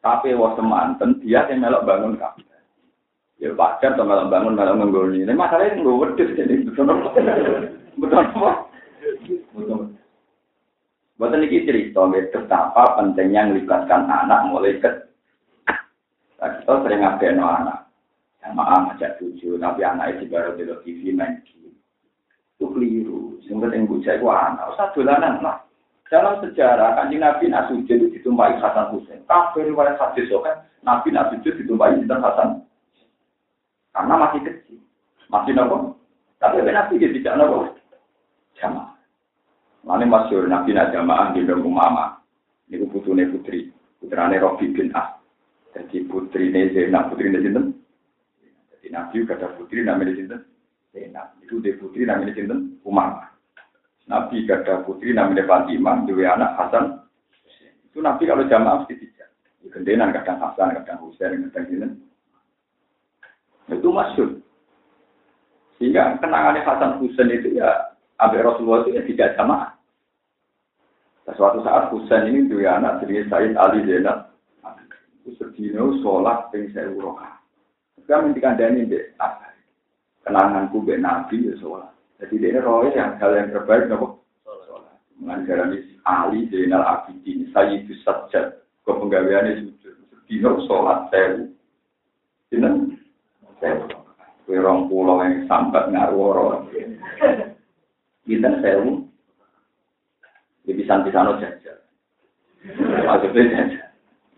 [0.07, 2.47] Tapi wah semanten, dia yang melok bangun kabeh.
[3.43, 5.27] Ya wajar tuh melok bangun, melok ngenggoni.
[5.27, 6.87] Ini masalahnya nggak wedus, jadi betul
[7.97, 8.51] Betul apa?
[9.57, 9.97] Betul.
[11.17, 14.91] Buat ini cerita betapa pentingnya melibatkan anak mulai ke.
[16.37, 17.86] Kita sering ngapain anak.
[18.47, 21.75] Jamaah ngajak tujuh, tapi anaknya di baru di TV main game.
[22.55, 23.43] Itu keliru.
[23.43, 24.71] Yang penting bujai itu anak.
[24.71, 25.67] Usah dolanan lah.
[26.07, 29.27] Dalam sejarah, kanjeng Nabi Nasujud itu ditumpai Hasan Hussein.
[29.27, 32.49] Kafir riwayat hadis kan, Nabi Nasujud ditumpai Hasan Hasan.
[33.91, 34.79] Karena masih kecil.
[35.27, 35.99] Masih nopo.
[36.39, 37.75] Tapi Nabi dia tidak nopo.
[38.63, 38.95] Jamaah.
[39.87, 42.23] Lalu masyur Nabi nak jamaah di dalam umama.
[42.71, 43.71] Ini putune putri.
[44.03, 45.19] Putrane Robi bin Ah.
[45.75, 47.43] Jadi putri ini Zainab, putri ini
[48.87, 50.43] Jadi Nabi ada putri namanya Zainab.
[50.95, 51.27] Zainab.
[51.43, 52.71] Itu dia putri namanya Zainab.
[52.87, 53.35] Umama.
[54.07, 56.07] Nabi ada putri namanya Fatimah.
[56.07, 57.03] Dua anak Hasan.
[57.91, 59.35] Itu Nabi kalau jamaah mesti tidak.
[59.75, 61.93] Gendenan kadang Hasan, kadang Husain, kadang Zainab.
[63.75, 64.39] Itu masyur.
[65.83, 67.91] Sehingga kenangannya Hasan Husain itu ya
[68.23, 69.75] Abu Rasulullah itu ya tidak jamaah.
[71.27, 74.31] Nah, suatu saat Husain ini dua anak jadi Said Ali Zainab.
[75.27, 77.36] Sedino sholat ping saya uroha.
[78.07, 79.19] Kita minta kandani deh.
[80.23, 81.91] Kenanganku be Nabi ya sholat.
[82.23, 84.95] Jadi dia roh yang hal yang terbaik nopo sholat.
[85.19, 88.63] Mengajarani Ali Zainal Abidin Sayyid Sajjad.
[88.87, 89.95] Kau penggaweannya sujud.
[90.07, 91.51] Sedino sholat saya.
[92.55, 92.95] Ini
[93.59, 93.75] saya.
[94.47, 96.63] Kue rong pulau yang sambat ngaruh
[98.23, 99.03] Kita sewu
[100.63, 101.79] Ya bisa-bisa jajal.
[103.03, 103.91] Maksudnya jajal.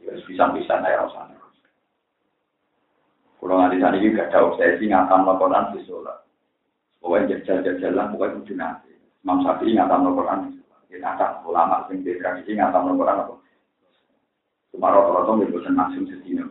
[0.05, 1.38] Ya bisa-bisa naik rasa.
[3.39, 6.27] Kalau nanti sana juga ada obsesi ngatam laporan di sholat.
[6.99, 8.91] Pokoknya jajal-jajalan, pokoknya kudu nanti.
[9.23, 10.83] Imam Syafi'i ngatam laporan di sholat.
[10.91, 13.35] Ya ngatam, ulama sing di tradisi ngatam laporan apa.
[14.75, 16.45] Cuma rata-rata nggak bosan langsung sedina.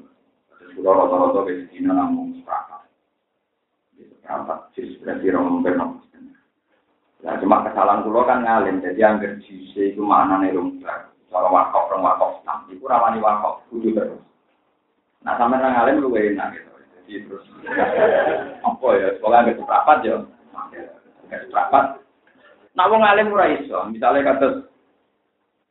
[0.56, 2.82] Terus kalau rata-rata ke sedina namun sepakat.
[4.00, 6.08] Sepakat, jadi berarti orang bernomor.
[7.28, 11.10] Nah, cuma kesalahan kulo kan ngalim, jadi yang jise itu mana nih lumbar.
[11.28, 14.22] Kalau wakaf, orang wakaf, nah, itu ramani wakaf, kudu terus.
[15.26, 16.66] Nah, sampai ngalim lu enak gitu.
[17.08, 17.45] Terus,
[18.62, 20.16] apa ya, sekolah nggak seprapat ya,
[21.32, 21.86] nggak seprapat.
[22.76, 24.47] Nah, mau ngalim ora iso, misalnya kata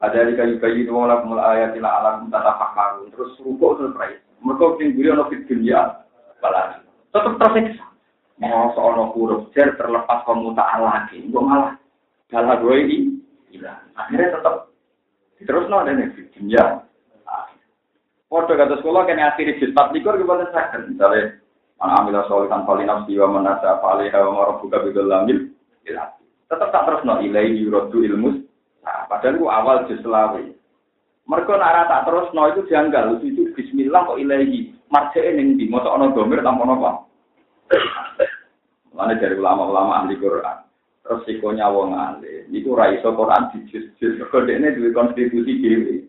[0.01, 3.97] ada di kayu kayu itu malah mulai ayat alam tata fakaru terus rukuk terus
[4.45, 6.05] mereka tinggi ono fit dunia
[6.45, 6.85] balas
[7.17, 7.97] tetap tersiksa
[8.37, 11.77] mau seorang huruf jer terlepas pemutaan lagi, gue malah
[12.29, 12.97] dalam gue ini,
[13.53, 13.75] gila.
[13.97, 14.69] Akhirnya tetap
[15.41, 16.09] terus no ada nih
[16.49, 16.85] ya.
[18.27, 21.39] Foto kata sekolah kan akhirnya jilbab likur gimana sakit, misalnya
[21.79, 25.47] mana ambil solitan paling nafsi wa menasa paling hawa marah buka bidul lamil,
[25.87, 28.43] tetap tak terus no ilai yurodu ilmus.
[28.83, 30.43] Nah, padahal gue awal jus selawe.
[31.27, 34.75] Mereka nara tak terus no itu janggal, itu Bismillah kok ilahi.
[34.87, 36.91] Marjane ning di motor ono domir tanpa apa.
[38.95, 40.63] Mana dari ulama-ulama ahli Quran.
[41.03, 42.47] Resikonya wong ahli.
[42.55, 44.23] Itu raiso Quran di jus-jus.
[44.31, 46.07] Kode ini duit konstitusi diri.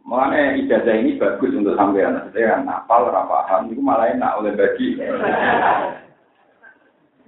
[0.00, 2.18] Mana ijazah ini bagus untuk sampean.
[2.32, 3.68] Saya napal, rapahan.
[3.68, 4.96] Itu malah enak oleh bagi.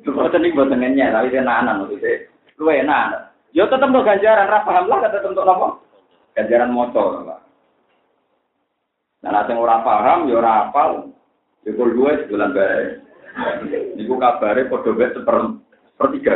[0.03, 2.27] Itu tadi buat tengennya, tapi dia nanan maksudnya.
[2.59, 3.33] Lu enak.
[3.53, 5.79] Yo tetap untuk ganjaran, rapaham lah, tetap untuk apa?
[6.35, 7.29] Ganjaran motor.
[9.23, 11.13] Nah, nanti orang paham, yo rapal,
[11.63, 13.03] yo dua sebulan baik.
[13.33, 15.37] Padha wis seper
[15.95, 16.35] sepertiga.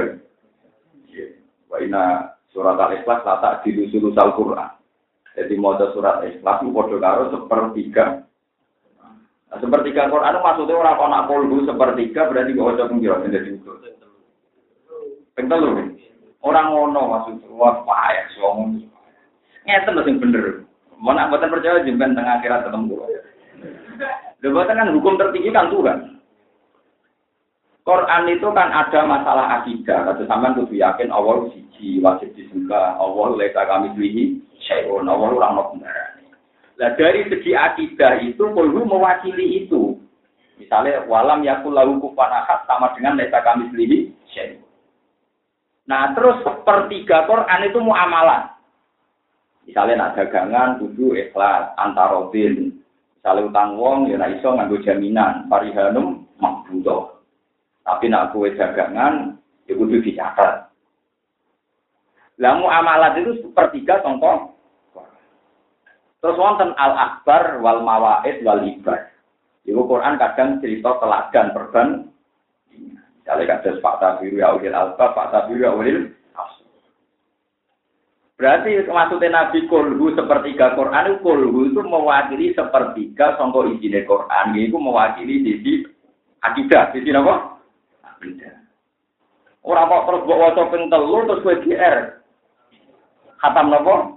[1.66, 4.76] Wa ina surat al-ikhlas lata di sulus al-Qur'an.
[5.36, 8.24] Jadi modal surat ikhlas padha karo sepertiga.
[9.52, 13.72] Nah, sepertiga Quran maksudnya orang kok nak polbu sepertiga berarti kok ojo pengira jadi itu.
[15.36, 15.92] Ping telu.
[16.40, 18.88] Orang ngono maksudnya wah payah wong.
[19.68, 20.64] Ngeten lho sing bener.
[20.96, 22.96] Mau nak mboten percaya jemben tengah akhirat ketemu.
[24.40, 26.16] Lha kan hukum tertinggi kan Tuhan.
[27.86, 30.10] Quran itu kan ada masalah akidah.
[30.10, 32.98] Kata sampean kudu yakin Allah siji wajib disembah.
[32.98, 35.06] Allah leka kami beli syai'un.
[35.06, 36.18] Allah orang mau benar.
[36.76, 39.96] Nah dari segi akidah itu perlu mewakili itu.
[40.60, 43.72] Misalnya walam yakul lahu kufanahat sama dengan leka kami
[44.34, 44.60] syai'un.
[45.86, 48.58] Nah terus sepertiga Quran itu muamalah.
[49.66, 52.82] Misalnya nak dagangan kudu ikhlas antarodin.
[53.18, 57.16] Misalnya utang wong ya iso nganggo jaminan parihanum makbudoh.
[57.86, 59.38] Tapi nak kue dagangan,
[59.70, 60.74] ya kudu dicatat.
[62.42, 64.55] Lamu amalat itu sepertiga contoh.
[66.20, 69.12] Terus wonten al akbar wal mawaid wal ibar.
[69.66, 71.88] Ibu Quran kadang cerita teladan perban.
[73.26, 75.98] Misalnya kadang fakta biru ya ulil alba, fakta biru ya ulil
[78.36, 84.52] Berarti maksudnya Nabi Kulhu sepertiga Quran Kulhu itu mewakili sepertiga songko izin Quran.
[84.60, 85.88] Itu mewakili sisi
[86.44, 86.92] akidah.
[86.92, 87.56] Sisi apa?
[88.20, 88.54] Tidak.
[89.66, 91.98] Orang kok terus bawa waca ping telu terus kowe GR.
[93.40, 94.15] Khatam napa?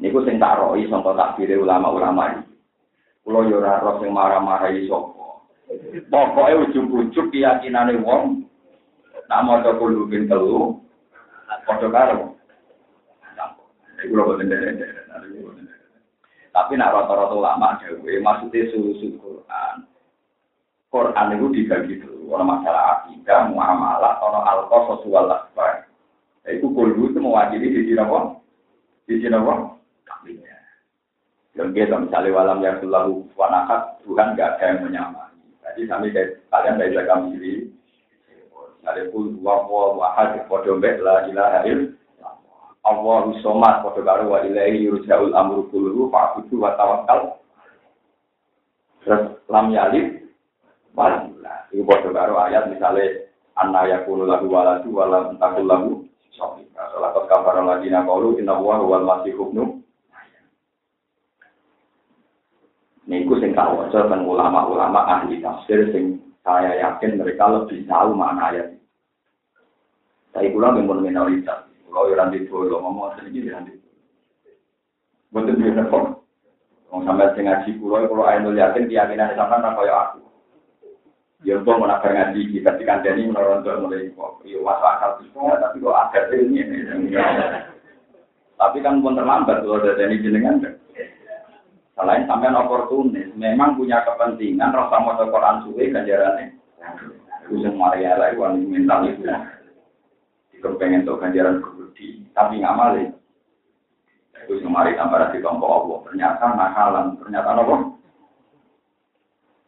[0.00, 2.56] Niku sing tak roi sangka takbire ulama-ulama iki.
[3.20, 5.44] Kula yo ora roh sing marah-marahi sapa.
[6.08, 8.48] Pokoke ujug-ujug keyakinane wong
[9.28, 10.80] nak maca kulo bin telu
[11.68, 12.32] padha karo.
[14.00, 14.48] Iku boten
[16.50, 19.86] Tapi nak rata-rata ulama dhewe maksudnya susu Quran.
[20.90, 25.86] Quran itu dibagi dulu, ono masalah akidah, muamalah, ono alkohol, sosial, asbar.
[26.50, 28.42] Itu kulhu itu mewakili di sini apa?
[29.06, 29.78] Di sini apa?
[31.58, 35.34] Yang kita misalnya walam yang selalu wanakat, Tuhan gak ada yang menyamai.
[35.66, 36.06] Jadi kami
[36.50, 37.54] kalian dari jaga diri.
[38.80, 41.66] Misalnya pun dua wa wahad, podo mbek la ilaha.
[42.80, 47.38] Allah somat, podo karo wa ilahi yurja'ul amru kulhu, fa'budu wa tawakkal.
[49.04, 50.20] Terus lam yalid,
[50.94, 51.70] Walillah.
[51.70, 55.70] Itu bodoh karo ayat misalnya anna yakunu lagu waladu walam takul.
[56.36, 59.79] Salah satu kafaran lagi nakolu inna huwa wal masih hubnu.
[63.08, 68.52] Niku sing tak waca dan ulama-ulama ahli tafsir sing saya yakin mereka lebih tahu makna
[68.52, 68.68] ayat.
[70.36, 71.64] Tapi kula memang minoritas.
[71.90, 73.74] Kalau yang di dulu ngomong sedikit yang di
[75.30, 76.04] Betul betul kok.
[76.90, 80.20] Wong sampai sing ngaji kula kalau ayat yakin keyakinan sampean kaya aku.
[81.40, 85.80] Ya untuk menakar ngaji kita di kandani menurut mulai kok, iya masuk akal semua, tapi
[85.80, 86.60] kok ada ini.
[88.60, 90.60] Tapi kan pun terlambat kalau ada ini jenengan.
[92.00, 96.56] Selain sampean oportunis, memang punya kepentingan rasa mau Quran suwe ganjarannya.
[97.44, 99.28] Itu yang Maria lah, wanita mental itu.
[100.56, 103.04] Jika pengen tuh ganjaran kebudi, tapi nggak malah.
[104.48, 105.98] Itu yang mari tambah di kelompok Allah.
[106.08, 107.76] Ternyata nakalan, ternyata apa?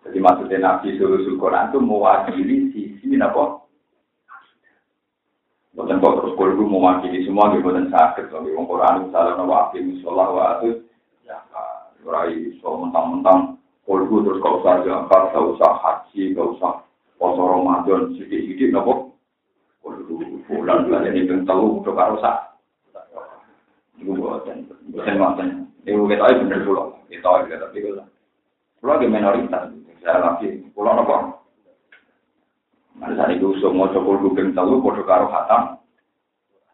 [0.09, 3.61] Jadi maksudnya Nabi Sulusul Quran itu mewakili sisi apa?
[5.77, 8.33] Bukan kok terus kalau mewakili semua, bukan sakit.
[8.33, 10.61] Kalau Quran misalnya nabi misalnya wa
[11.25, 11.37] ya
[12.03, 16.87] rai so mentang-mentang kalau terus kau usah jangkar, kau usah haji, kau usah
[17.19, 19.19] poso Ramadan, sedikit-sedikit nopo.
[19.83, 22.37] Kalau bulan bulan ini tahu udah karo sak.
[23.99, 25.49] Ibu buatan, buatan buatan.
[25.83, 28.07] Ibu kita itu bener dulu, kita itu tapi kalau
[28.83, 29.65] kalau lagi minoritas.
[30.03, 31.39] saya lagi pulau apa?
[32.99, 35.79] Mana tadi itu semua cokol kuping telu, bodoh karo hatam.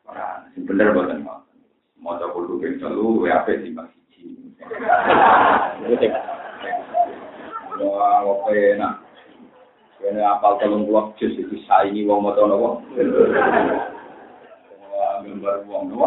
[0.09, 1.45] Nah, bener buatan mau.
[2.01, 3.98] Mau cokol kuping telu, WAP di masjid.
[7.79, 8.99] Wah, oke, nah.
[9.99, 12.69] Ini apal telung puluh jus itu saingi wong moto nopo.
[14.95, 16.07] Wah, gambar wong nopo.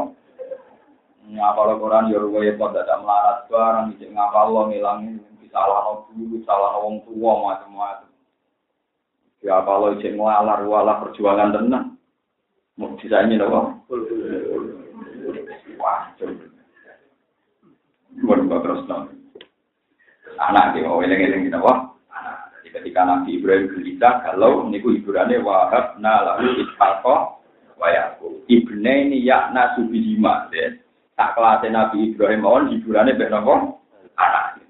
[1.32, 6.44] Ngapal Quran yo ruwe kok dadak melarat barang iki ngapal lo ngilangin salah no guru,
[6.44, 8.12] salah no wong tua macam-macam.
[9.40, 11.96] Ya kalau cek ngalar wala perjuangan tenang,
[12.76, 13.80] mau bisa ini loh.
[15.80, 16.12] Wah,
[18.40, 19.06] coba terus dong.
[20.40, 21.92] Anak dia mau eleng-eleng kita wah.
[22.62, 27.44] Jadi ketika Nabi Ibrahim gelisah, kalau niku hiburannya wahab lalu ishaqo
[27.76, 28.46] wayaku.
[28.48, 30.48] Ibne ini yakna subihima.
[31.20, 33.44] Tak kelas Nabi Ibrahim mohon hiburannya benar
[34.18, 34.62] anak.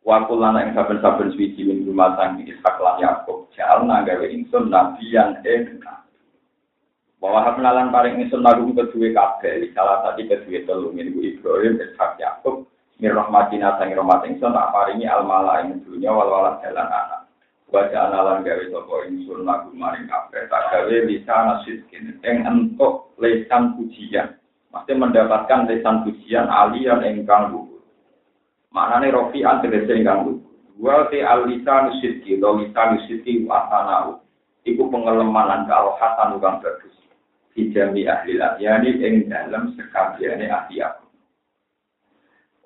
[0.00, 3.52] Waktu lana yang saben-saben suci min rumah sangki ishak lan Yakub.
[3.52, 6.08] Jalna gawe insun nabi yang enak.
[7.20, 9.68] Bahwa kenalan paling insun nagum kedua kabeh.
[9.76, 12.64] Salah satu kedua telung ibu Ibrahim ishak Yakub.
[12.96, 17.28] Mir rahmatina sang rahmat insun tak paringi al mala ing dunya wal walad jalan anak.
[17.68, 20.48] Wajah analan gawe sopo insun nagum maring kabeh.
[20.48, 22.16] Tak gawe bisa nasidkin.
[22.24, 24.40] Yang entuk lesan pujian.
[24.72, 27.84] Masih mendapatkan lesan pujian alian engkang luhur.
[28.72, 30.40] Maknane rofi'an tegese ingkang
[30.80, 34.24] Wa te alisa nusidki, do lisa nusidki wasanau.
[34.64, 36.99] Iku pengelemanan kalau hasan kang bagus.
[37.50, 41.06] Dijami ahli yani ing dalam sekabiane ahli aku.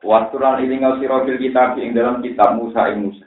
[0.04, 3.24] Waturan ini ngau sirofil kitab ing dalam kitab Musa ing Musa.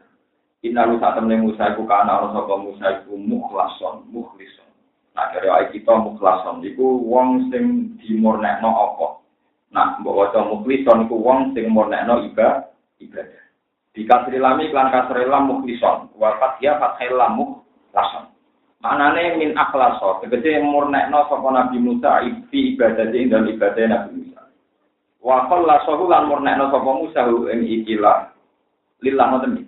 [0.61, 4.69] Inna lu saat temen Musa iku kana ana sapa Musa iku mukhlason, mukhlison.
[5.17, 9.07] Nah, kira ai kita mukhlason iku wong sing dimurnekno apa?
[9.73, 12.69] Nah, mbok waca mukhlison iku wong sing murnekno ibadah
[13.01, 13.43] ibadah.
[13.97, 18.36] Di kasri lami klan kasri lam mukhlison, wa fathia fathil lam mukhlason.
[18.77, 22.21] Manane min akhlaso, tegese murnekno sapa Nabi Musa
[22.53, 24.41] fi ibadah ing dalam ibadah Nabi Musa.
[25.17, 28.29] Wa khallasahu lan murnekno sapa Musa ing ikilah
[29.01, 29.65] lillah ngoten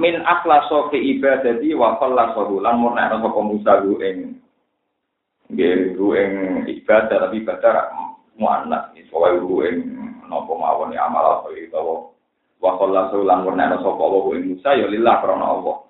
[0.00, 4.40] Min akhlaso fi ibadati wa khallasahu lan murnekno sapa Musa ing
[5.52, 6.32] nggih ing
[6.72, 7.90] ibadah tapi ibadah
[8.40, 9.76] muannas soal ing
[10.30, 11.76] napa mawon amal apa itu
[12.64, 15.89] wa khallasu lan warna sapa wa ing Musa ya lillah krana Allah.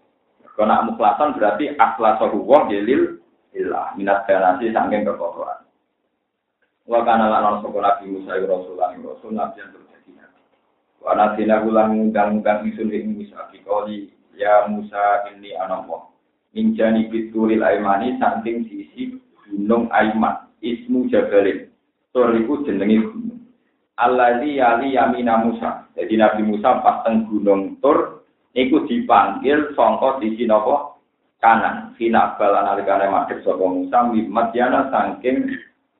[0.60, 3.16] Karena mukhlasan berarti akhlasahu wa ya lil
[3.56, 5.64] lillah minat kanasi saking kekotoran.
[6.84, 10.40] Wa kana lan sapa Nabi Musa iku rasul lan rasul nabi yang terjadi nabi.
[11.00, 16.12] Wa natina ulang ngundang-undang isun ing Musa dikoli ya Musa ini anamwa.
[16.52, 19.16] Minjani bitulil aimani samping sisi
[19.48, 21.72] gunung Aiman ismu Jabalin.
[22.12, 23.48] Toriku jenenge gunung.
[23.96, 25.88] Alladzi yali yamina Musa.
[25.96, 28.19] Jadi Nabi Musa pas gunung Tur
[28.56, 30.96] niku dipanggil sangka sisi napa?
[31.40, 31.96] Kanan.
[31.96, 35.50] Sina balan alikane madhep sapa Musa mimatiana saking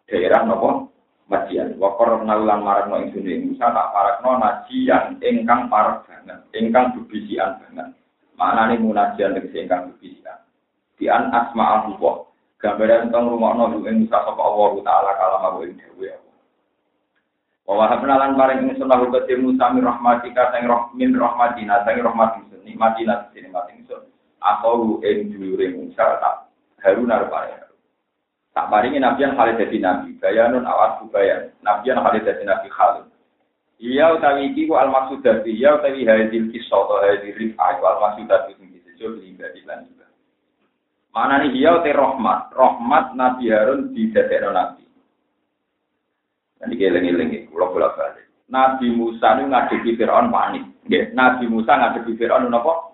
[0.08, 0.86] daerah napa?
[1.30, 1.78] Madian.
[1.78, 7.94] Wakor nalulang marakno ing dunia Musa tak parakno najian ingkang parak banget ingkang bebisian banget.
[8.34, 10.38] Mana nih munajian dari ingkang bebisian
[11.00, 11.96] di an asma al
[12.60, 16.12] gambaran tentang rumah nabi Musa sapa Allah taala kalau mau ing dewi
[17.68, 22.40] Wa habnalan maring ing sunah uga Musa min rahmatika sang roh min rahmatina sang rahmat
[22.42, 24.10] ingsun nikmatina nikmat ingsun.
[24.40, 26.50] Aku ing dhuwure Musa tak
[26.80, 27.30] Harun arep
[28.50, 30.18] Tak paringi yang khalid jadi Nabi.
[30.18, 31.54] Bayanun awat bayan.
[31.86, 33.06] Yang khalid jadi Nabi Khalid.
[33.80, 37.84] Iya utawi iki ku al maksud dari iya utawi hadil kisah atau hadil rifah ku
[37.88, 40.04] al maksud dari sing disebut pribadi lan juga.
[41.16, 42.52] Mana nih iya utai rahmat.
[42.52, 44.84] Rahmat Nabi Harun di dadekno Nabi.
[46.60, 48.28] Nanti keling-eling kula bola balik.
[48.50, 50.64] Nabi Musa ini ngadepi Fir'aun panik.
[50.84, 52.92] Nggih, Nabi Musa ngadepi Fir'aun napa?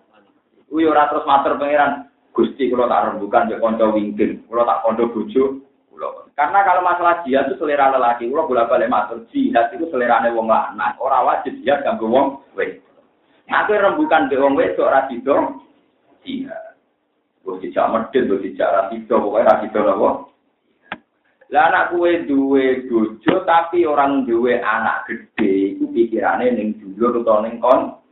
[0.71, 5.05] Kuwi ora terus matur pangeran, Gusti kalau tak rembukan ya konco wingkin, kalau tak konco
[5.14, 5.45] bojo,
[6.37, 10.45] Karena kalau masalah jihad itu selera lelaki, kalau bolak balik matur jihad itu selera wong
[10.45, 12.77] lanang, orang wajib jihad gak wong wes.
[13.49, 15.64] Aku rembukan be wong wes, ora sido
[16.21, 16.77] jihad.
[17.41, 19.97] Gue tidak medit, gue tidak rasido, pokoknya rasido lah
[21.55, 27.39] Lah anak kue duwe bojo tapi orang duwe anak gede, itu pikirannya neng dulur atau
[27.39, 28.03] neng kon.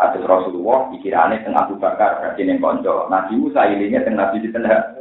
[0.00, 3.06] Kasus Rasulullah pikirannya teng Abu Bakar berarti neng konco.
[3.06, 4.98] Nabi Musa ilingnya teng Nabi di tengah.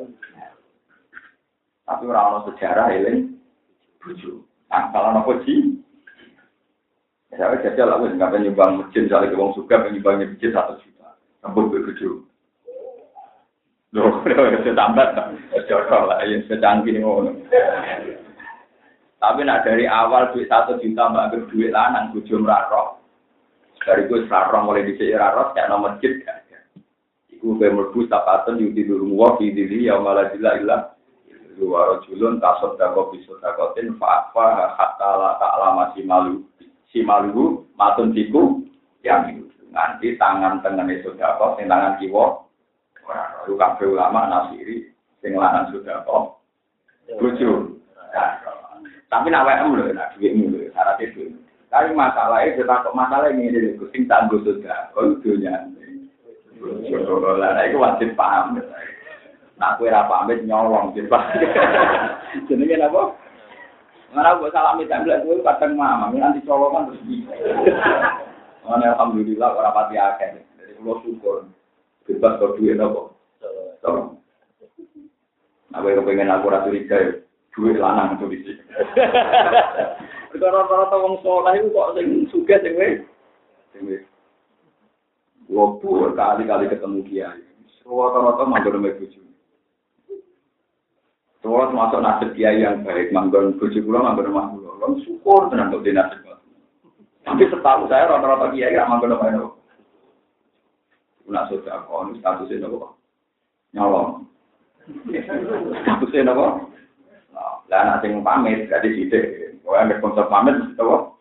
[1.90, 3.34] Tapi orang orang sejarah iling
[4.06, 4.46] buju.
[4.70, 5.82] Nah, kalau nopo ji,
[7.34, 11.74] saya jajal lah, nggak penyumbang masjid, misalnya ke wong suka penyumbangnya masjid satu juta, sampun
[11.74, 12.29] buju.
[13.90, 15.08] Loh, saya tambah,
[15.66, 17.34] jodoh lah, yang secanggih ngono.
[19.20, 23.04] Tapi nak dari awal duit satu juta mbak duit lanang buju merarok,
[23.84, 26.40] dari gue sarong mulai di raros kayak nomor kan.
[27.28, 30.82] Iku gue merbu tapatan yudi dulu wa fi dili ya malah jila ilah.
[31.60, 36.48] Dua rojulun tasod dago bisu dagotin fa'afa hatta la ta'ala si malu.
[36.88, 38.64] Si malu matun tiku
[39.04, 39.52] yang itu.
[39.76, 41.68] Nanti tangan itu dago, sing
[43.10, 43.26] kiwo.
[43.50, 44.86] Lalu kafe ulama nasiri,
[45.22, 46.38] sing lanang sudah kok.
[47.18, 47.82] Lucu.
[49.10, 51.34] Tapi nak WM loh, nak duitmu loh, syaratnya duit.
[51.74, 55.66] Tapi masalahnya kita kok masalah ini dari kucing tangguh sudah, kau dunia.
[56.62, 58.62] Lah, itu wajib paham.
[59.60, 61.10] Nah, kue apa pamit nyolong, jadi
[62.48, 63.12] Jenenge apa?
[64.16, 67.04] Mana buat salam itu ambil itu kadang mama, nanti colongan terus.
[68.66, 71.44] Mana alhamdulillah orang pati akeh, jadi pulau syukur.
[72.10, 73.14] Bebas kau duit apa?
[73.86, 74.18] Tolong.
[75.70, 77.22] Nah, gue kepengen aku ratu curiga,
[77.54, 78.64] duit lanang itu di sini.
[80.34, 83.02] Perkara rata wong saleh iku kok sing sugih sing wis
[83.74, 84.02] sing wis
[85.50, 87.42] Wopu kali-kali ketemu kiai.
[87.86, 89.22] Rata-rata manggon sama bojo.
[91.42, 94.78] Soalnya termasuk nasib kiai yang baik, manggon bojo kula manggon rumah kula.
[94.78, 96.22] Lan syukur tenan kok nasib.
[97.26, 99.58] Tapi setahu saya rata-rata kiai gak manggon sama
[101.30, 101.38] itu.
[101.38, 102.98] Nak sudah kon statusnya nopo?
[103.78, 104.26] Nyolong.
[105.86, 106.74] Statusnya nopo?
[107.70, 109.26] Lah anak sing pamit jadi sidik.
[109.62, 111.14] Pokoknya ambil konsep pamit, tahu?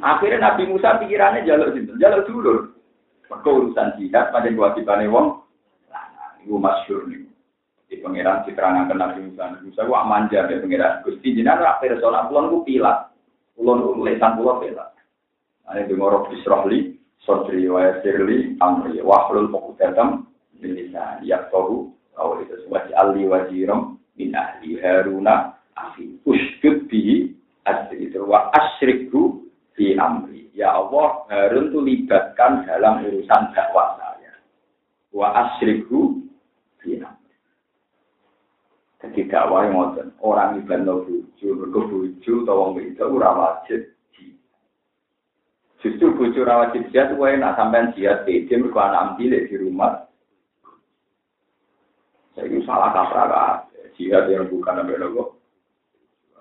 [0.00, 2.54] Akhirnya Nabi Musa pikirannya jalur situ, jalur dulu.
[3.28, 5.44] Mereka urusan jihad pada kewajibannya wong.
[5.92, 7.28] Nah, itu masyur nih.
[7.92, 9.42] Di pangeran citerangan ke Nabi Musa.
[9.52, 11.04] Nabi Musa gua manja ya pangeran.
[11.04, 12.98] Gusti jinan rak persona pulang gua pilat.
[13.52, 14.90] Pulang lesan pulang pilat.
[15.68, 19.50] Nah, ini ngorok disrohli, sodri wa yasirli, amri, wahlul
[20.58, 27.30] bisa yak tohu, kau itu sebagai ali wajirom, min ahli haruna akhi uskud bi
[27.62, 29.46] asri wa asyrikhu
[29.78, 30.50] fi amri.
[30.58, 34.34] Ya Allah Harun tuh libatkan dalam urusan dakwah saya.
[35.14, 36.26] Wa asyrikhu
[36.82, 37.34] fi amri.
[38.98, 43.94] Jadi dakwah yang ngoten orang ibadah buju mergo buju atau wong itu ora wajib
[45.78, 50.10] Justru bucu rawat jihad, wae nak sampean jihad pede mergo anak ambil di rumah.
[52.34, 55.24] Saya itu salah kaprah jihad yang bukan ambil logo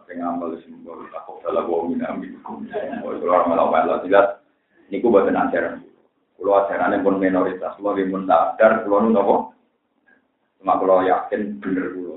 [0.07, 2.64] sing amal simbol takut salah wa min amikum
[3.03, 4.39] wa orang malah malah tidak
[4.88, 5.84] niku boten ajaran.
[6.39, 9.11] Kulo ajarane pun minoritas kulo nggih mun sadar kulo nu
[10.64, 12.15] cuma kulo yakin bener kulo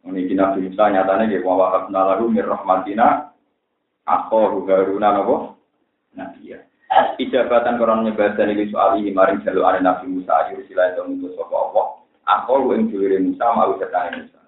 [0.00, 3.36] Ini Nabi Musa nyatanya wa wahabna lahu mir rahmatina
[4.08, 5.59] akhoru Haruna napa?
[6.14, 6.58] Nabi ya.
[7.20, 11.38] Ijabatan koron nyebadan iki soal iki maring jaluk are Nabi Musa ayu sila itu ngutus
[11.38, 11.86] sapa Allah.
[12.26, 14.40] Akhoru ing dhuwure Musa mau setane Musa.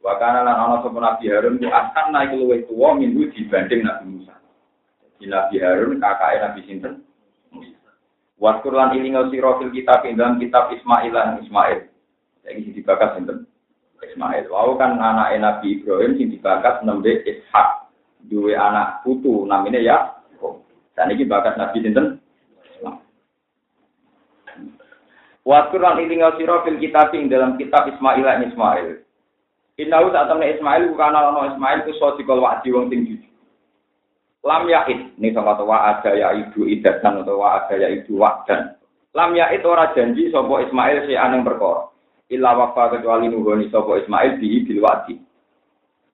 [0.00, 4.04] Wa kana lan ana sapa Nabi Harun ku akan naik luwih tuwa minggu dibanding Nabi
[4.16, 4.34] Musa.
[5.20, 6.94] Jadi Nabi Harun kakake Nabi sinten?
[7.52, 7.90] Musa.
[8.40, 11.78] Waskur lan ilinga sira fil kitab ing dalam kitab Ismail lan Ismail.
[12.48, 13.44] Jadi dibakas sinten?
[14.00, 14.48] Ismail.
[14.48, 17.92] Wau kan anak Nabi Ibrahim sing dibakat nembe Ishak.
[18.24, 20.19] Duwe anak putu namanya ya.
[21.00, 22.20] Dan ini bakat Nabi sinten?
[25.48, 29.00] Waskur lan ilinga sira fil kitab ing dalam kitab Ismail lan Ismail.
[29.80, 33.32] Innahu temen Ismail bukan ana Ismail ku sodikol wa'di wong sing jujur.
[34.44, 38.76] Lam ya'id, ini sama wa ada ya ibu idatan atau wa ada ya ibu wa'dan.
[39.16, 41.88] Lam ya'id ora janji sapa Ismail si aneng perkara.
[42.30, 45.18] illa wafa kecuali nuhoni sapa Ismail bihi bil wadi.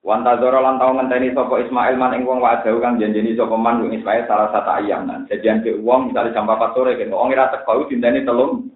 [0.06, 3.82] Wanta zoro lan tau ngenteni sapa Ismail man ing wong wa'adahu kang janjeni sapa man
[3.82, 5.26] wong Ismail salah satu ayam nan.
[5.26, 8.70] Jadian ke wong misalnya jam 4 sore kan wong ora teko dinteni telung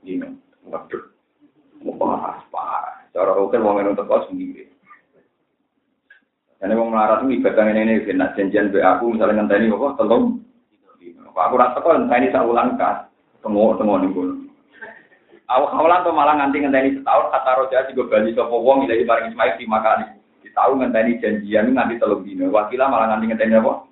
[0.00, 0.32] dino.
[0.64, 1.12] Waduh.
[1.84, 2.40] Mau parah.
[3.12, 4.64] Cara rokil wong eno teko sendiri.
[6.64, 10.40] Ini wong melarat ini ibadah ini ini nak janjian be aku misalnya ngenteni apa telung.
[11.36, 13.12] Aku rasa kok ngenteni sak ulang kas.
[13.44, 14.34] Tengok-tengok ning kono.
[15.52, 19.60] Awalan tuh malah nganti ngenteni setahun kata roja juga bali sapa wong ilahi bareng Ismail
[19.60, 20.21] di makani.
[20.52, 22.52] Di tahun ngenteni janjian nganti telung dino.
[22.52, 23.88] Wakilah malah nganti ngenteni apa?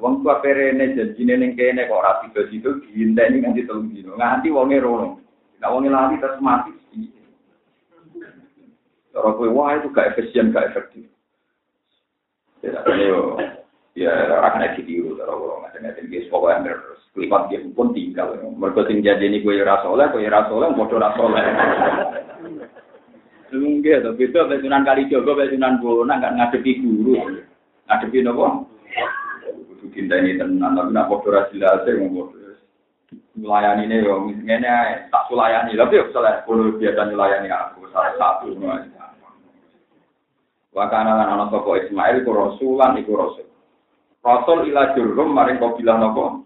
[0.00, 4.16] Wong tua perene janjine ning kene kok ora tiba situ diinteni nganti telung dino.
[4.16, 5.20] Nganti wonge rono.
[5.60, 6.72] Nah wonge lali terus mati.
[9.12, 11.04] Cara kowe wah itu gak efisien, gak efektif.
[12.64, 13.36] Ya, yo,
[13.92, 14.08] ya
[14.48, 18.32] akan ditiru cara kula ngaten-ngaten guys pokoknya terus klipat dia pun tinggal.
[18.56, 21.44] Mergo sing janjeni kowe ora saleh, kowe ora saleh, padha ora saleh.
[23.52, 27.40] Lungge to beda mek Sunan Kalijaga mek Sunan Bono kan ngadepi guru.
[27.88, 28.46] Ngadepi napa?
[29.48, 32.50] Kudu dinteni tenan tapi nek padha ora jelas wong padha.
[33.38, 38.52] Melayani ini yo ngene tak sulayani, tapi yo saleh kulo biasa nyulayani aku salah satu.
[40.76, 43.48] Wakana lan ana sapa Ismail ku rasulan iku rasul.
[44.20, 46.44] Rasul ila jurhum maring kabilah napa?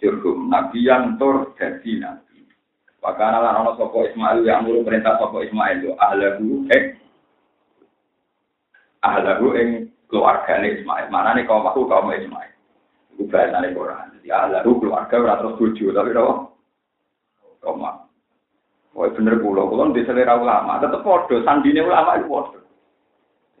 [0.00, 2.00] Jurhum nabi yang tur dadi
[3.04, 3.12] nabi.
[3.12, 6.96] Wakana lan ana sapa Ismail yang ngurung perintah sapa Ismail yo ahlahu eh
[9.04, 11.12] ahlahu ing keluargane Ismail.
[11.12, 12.52] Manane kaum aku kaum Ismail.
[13.12, 14.08] Iku bahasane Quran.
[14.20, 16.34] Jadi ahlahu keluarga ora terus bojo tapi napa?
[17.60, 17.84] Kaum
[18.94, 22.60] Oh bener kula, kula di selera ulama, tetep padha sandine ulama itu padha.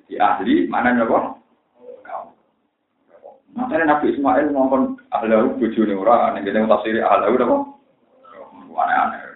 [0.06, 1.42] Di ahli mana napa?
[3.54, 7.56] Makanya Nabi Ismail ngomong ahlahu bojone ora, ning kene tafsir ahlahu napa?
[8.74, 9.33] Aneh-aneh.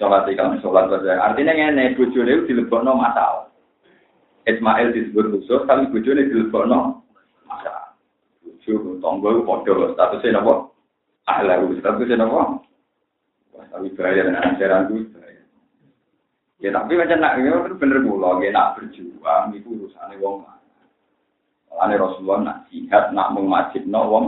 [0.00, 1.20] Sholat kalau sholat saja.
[1.20, 3.52] Artinya ngene bojone itu dilebokno masalah.
[4.48, 7.04] Ismail disebut khusus, tapi bojone dilebokno
[7.44, 7.92] masalah.
[8.40, 10.72] Bojo tonggo padha statusnya napa?
[11.28, 12.64] Ahlahu statusnya napa?
[13.52, 15.20] Tapi bahaya dengan ajaran itu.
[16.60, 20.88] Ya tapi macam nak ini bener kula, ya nak berjuang itu urusannya wong lanang.
[21.72, 24.26] Mulane Rasulullah nak jihad nak mengmajib no wong.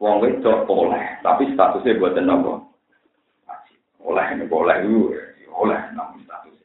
[0.00, 2.63] Wong wedok oleh, tapi statusnya buat nopo.
[4.04, 4.84] Oleh ini boleh
[5.48, 6.60] oleh namun status.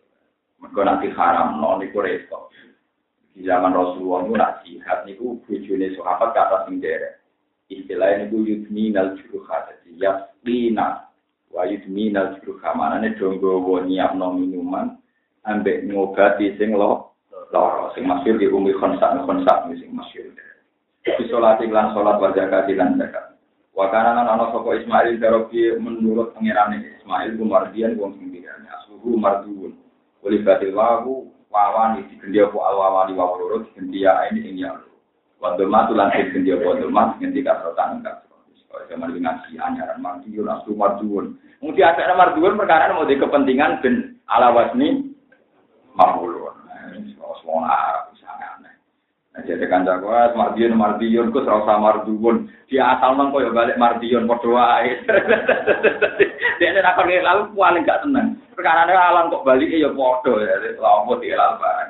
[0.59, 2.51] Mereka nanti haram no niku repot.
[3.31, 7.23] Di zaman Rasulullah itu nak niku bujune sahabat kata sing derek.
[7.71, 11.07] Istilahnya niku yudminal juruha, jadi yasbina
[11.53, 12.75] wa yudminal juruha.
[12.75, 14.99] Manane donggo nyiapno minuman
[15.47, 17.15] ambek ngobati sing lo
[17.55, 20.33] loro sing masyhur di umi khonsak khonsak sing masyhur.
[21.07, 23.38] Di sholat iklan sholat wajah zakat lan zakat.
[23.79, 28.35] Wa kana lan ana sapa Ismail darobi menurut pangerane Ismail kumardian wong sing
[28.67, 29.71] asluhu marduun.
[30.19, 34.75] Wali batil wahu wawan di gendia po alwawani wa loro di gendia ini sing ya.
[35.39, 38.27] Wa dhamma tulan sing gendia po dhamma ngendi ka rotan ka.
[38.91, 41.39] Zaman dengan si anyaran mardiun aslu marduun.
[41.63, 45.15] Mungkin ada marduun perkara mau di kepentingan ben ala wasni
[45.95, 46.51] mahulun.
[47.49, 48.69] Wong Arab sangat aneh.
[48.69, 48.73] Nah,
[49.37, 52.49] jadi kan jago, mardion mardion, kus rasa marduun.
[52.65, 54.89] Dia asal nang koyo balik mardion wae.
[56.59, 58.41] Dia nek akon lalu paling gak tenang.
[58.57, 60.57] Perkara alam kok balik ya podo ya.
[60.81, 61.89] Lawo lalu barang.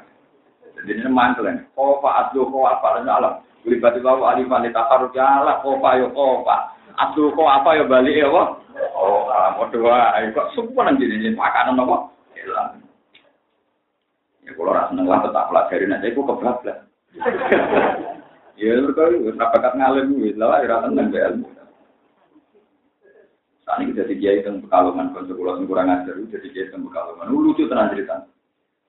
[0.84, 1.58] Jadi ini mantel kan.
[1.74, 3.34] Kofa aslu kofa apa alam.
[3.64, 6.76] Beribadi lalu alifan di takaruk ya Allah kofa yo kofa.
[7.00, 8.48] Aslu kofa apa yo balik ya kok.
[9.00, 10.28] Oh, podo wae.
[10.36, 11.98] Kok semua nang jadi makanan apa?
[12.36, 12.84] Hilang.
[14.44, 16.89] Ya kalau rasa seneng tetap pelajarin aja, aku kebablas.
[18.60, 21.48] Ya mereka itu bakat ngalim gitu lah, ya tenang be ilmu.
[23.66, 27.30] Saat ini jadi kiai tentang pekalongan, kalau sekolah kurang ajar, jadi kiai tentang pekalongan.
[27.30, 28.26] Lucu tenang cerita.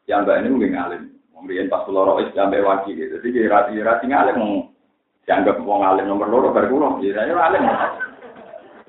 [0.08, 1.02] yang mbak ini mungkin ngalim.
[1.30, 3.16] Kemudian pas pulau rois sampai wajib gitu.
[3.16, 4.68] Jadi dia rati rati ngalim
[5.24, 6.98] dianggap mau ngalim nomor loro berkulo.
[6.98, 7.62] Jadi saya ngalim.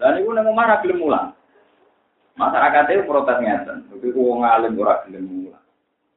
[0.02, 1.32] Dan itu nemu mana belum mulang.
[2.36, 3.78] Itu protes ngeten.
[3.88, 5.66] Tapi ku ngalim ora belum mulang.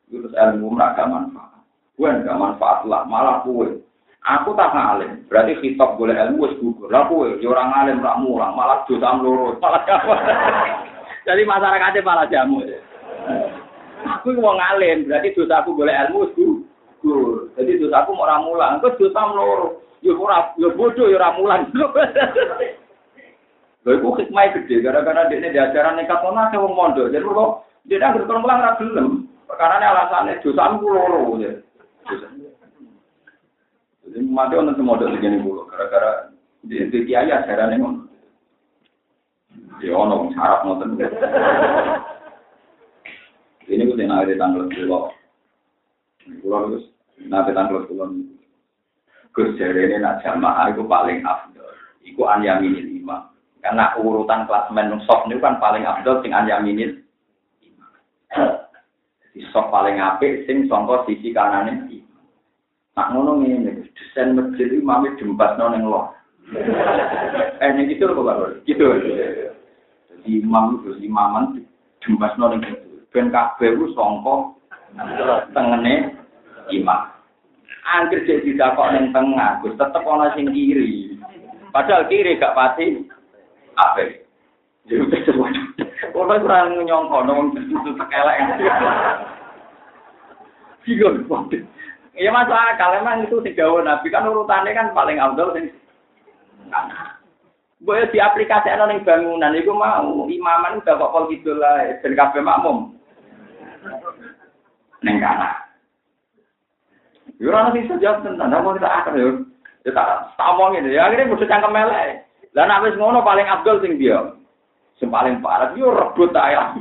[0.08, 1.53] Terus ilmu mereka manfaat.
[1.94, 3.78] Gue nggak manfaat lah, malah kue.
[4.24, 6.88] Aku tak ngalim, berarti kitab boleh ilmu wis gugur.
[6.88, 9.84] Lah kue, ya orang ngalim rak mulang, malah dosa loro, malah?
[11.28, 12.64] Jadi masyarakatnya malah jamu.
[14.04, 17.52] Aku mau ngalim, berarti dosa aku boleh ilmu wis gugur.
[17.54, 19.84] Jadi dosa aku mau ramulan, kok dosa loro.
[20.04, 21.68] Ya ora, ya bodoh ya ramulan.
[23.84, 27.12] Lho iku hikmah gede gara-gara dekne diajaran nekat ono akeh wong mondok.
[27.12, 27.52] Jadi kok
[27.84, 29.28] dia nang gerton mulang ra gelem.
[29.44, 31.52] Perkara ini alasannya dosamu loro ya.
[34.04, 36.28] Jadi mati ono semodok begini kulo gara-gara
[36.60, 38.00] di di kiai ajaran ngono.
[39.80, 41.00] Ya ono syarat ngoten.
[43.64, 45.08] Ini gue tenang di tanggal pulau.
[46.44, 46.84] Pulau terus
[47.24, 48.12] nanti tanggal pulau.
[49.32, 51.72] Gus ini nak jamaah itu paling afdol.
[52.04, 53.32] Iku anyamin lima.
[53.64, 57.00] Karena urutan kelas men soft ini kan paling afdol sing anyamin
[59.34, 61.88] Di soft paling apik sing songkok sisi kanane.
[62.94, 66.14] Nak ngono ngene, desain masjid iki mami jembasno ning loh.
[67.58, 68.62] eh ning gitu lho Pak.
[68.70, 68.86] Gitu.
[70.14, 71.66] Jadi imam itu imaman
[72.06, 73.02] jembasno ning gitu.
[73.10, 74.54] Ben kabeh ku sangka
[75.50, 76.14] tengene
[76.70, 77.10] imam.
[77.82, 81.18] Angger cek didakok ning tengah, Gus tetep ana sing kiri.
[81.74, 83.10] Padahal kiri gak pati
[83.74, 84.22] apik.
[84.86, 85.58] Jadi wis
[86.14, 88.38] Ora ora nyongko nang itu tekelek.
[90.86, 91.26] Bingung.
[92.14, 95.74] Ya masuk akal, emang itu sing gawe Nabi kan urutannya kan paling abdul sing
[97.84, 102.40] Gue di aplikasi ning bangunan itu mau imaman udah kok pol gitu lah ben kabeh
[102.40, 102.96] makmum.
[105.04, 105.52] Neng kana.
[107.36, 109.30] Yo ora sing sejak tenan, apa kita akal yo.
[109.84, 112.24] Ya tak tak omongin ya akhirnya mesti cangkem elek.
[112.56, 114.32] Lah nek ngono paling abdul sing dia.
[114.96, 116.80] Sing paling parah yo rebut ayam.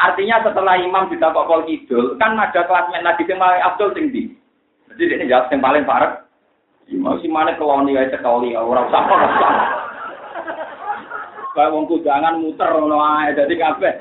[0.00, 4.08] Artinya setelah imam ditabok pol kidul, kan ada kelas men lagi sing paling abdul sing
[4.08, 4.32] di.
[4.96, 6.24] Jadi ini jawab sing paling parah.
[6.88, 9.52] Imam si mana keloni ae cekoli ora usah ora usah.
[11.52, 13.94] Kayak wong kudangan muter ngono ae dadi kabeh.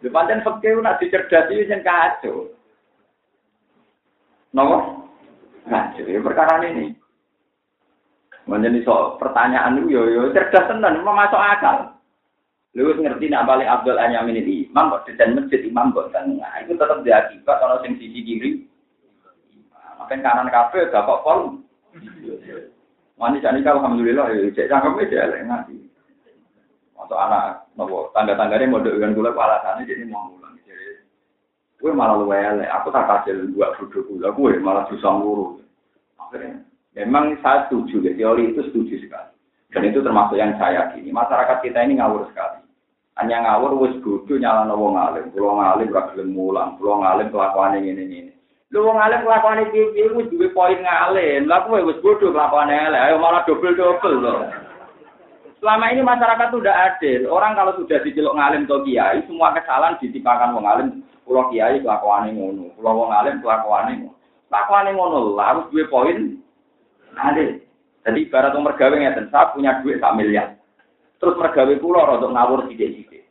[0.00, 2.48] Di pancen fakir nak dicerdasi sing kacau.
[4.56, 5.04] Nopo?
[5.68, 6.96] Kacau, ya perkara ini.
[8.48, 11.92] Menjadi so pertanyaan itu yo yo cerdas tenan, mau masuk akal.
[12.72, 16.48] Lu ngerti nak balik Abdul Anyamin ini imam kok desain masjid imam kok tengah.
[16.64, 18.50] Itu tetap diakibat kalau sing sisi kiri.
[20.00, 21.60] Makan kanan kafe gak kok pol.
[23.18, 25.76] Wani jani alhamdulillah ya cek cangkem aja elek nanti.
[26.96, 30.38] Untuk anak nopo tangga-tangganya mau dengan gula alasannya jadi mau.
[30.38, 30.96] Jadi
[31.78, 35.62] gue malah lu elek, aku tak kasih dua duduk gula, gue malah susah ngurus.
[36.18, 39.32] Akhirnya Memang saya setuju, ya, teori itu setuju sekali.
[39.68, 41.12] Dan itu termasuk yang saya yakini.
[41.12, 42.64] Masyarakat kita ini ngawur sekali.
[43.20, 45.28] Hanya ngawur, wis bodoh nyala wong alim.
[45.34, 46.80] Pulau ngalim gak gelem mulang.
[46.80, 48.20] Pulau ngalim kelakuan ini ini.
[48.72, 51.44] Lu wong alim kelakuan ini ini wis duwe poin ngalim.
[51.44, 53.02] Lah kowe wis bodoh kelakuan elek.
[53.12, 54.40] Ayo malah double-double loh.
[55.58, 57.26] Selama ini masyarakat sudah adil.
[57.28, 60.88] Orang kalau sudah diceluk ngalim atau kiai, semua kesalahan ditimpakan wong alim.
[61.28, 62.72] Pulau kiai kelakuan ngono.
[62.78, 64.16] Pulau wong alim kelakuan ngono.
[64.48, 66.40] Kelakuan ngono lah harus duwe poin
[67.16, 67.44] ada.
[68.08, 70.56] Jadi ibarat umur gawe ngeten, saya punya duit sak miliar.
[71.18, 73.26] Terus mergawe pulau untuk ngawur sidik-sidik.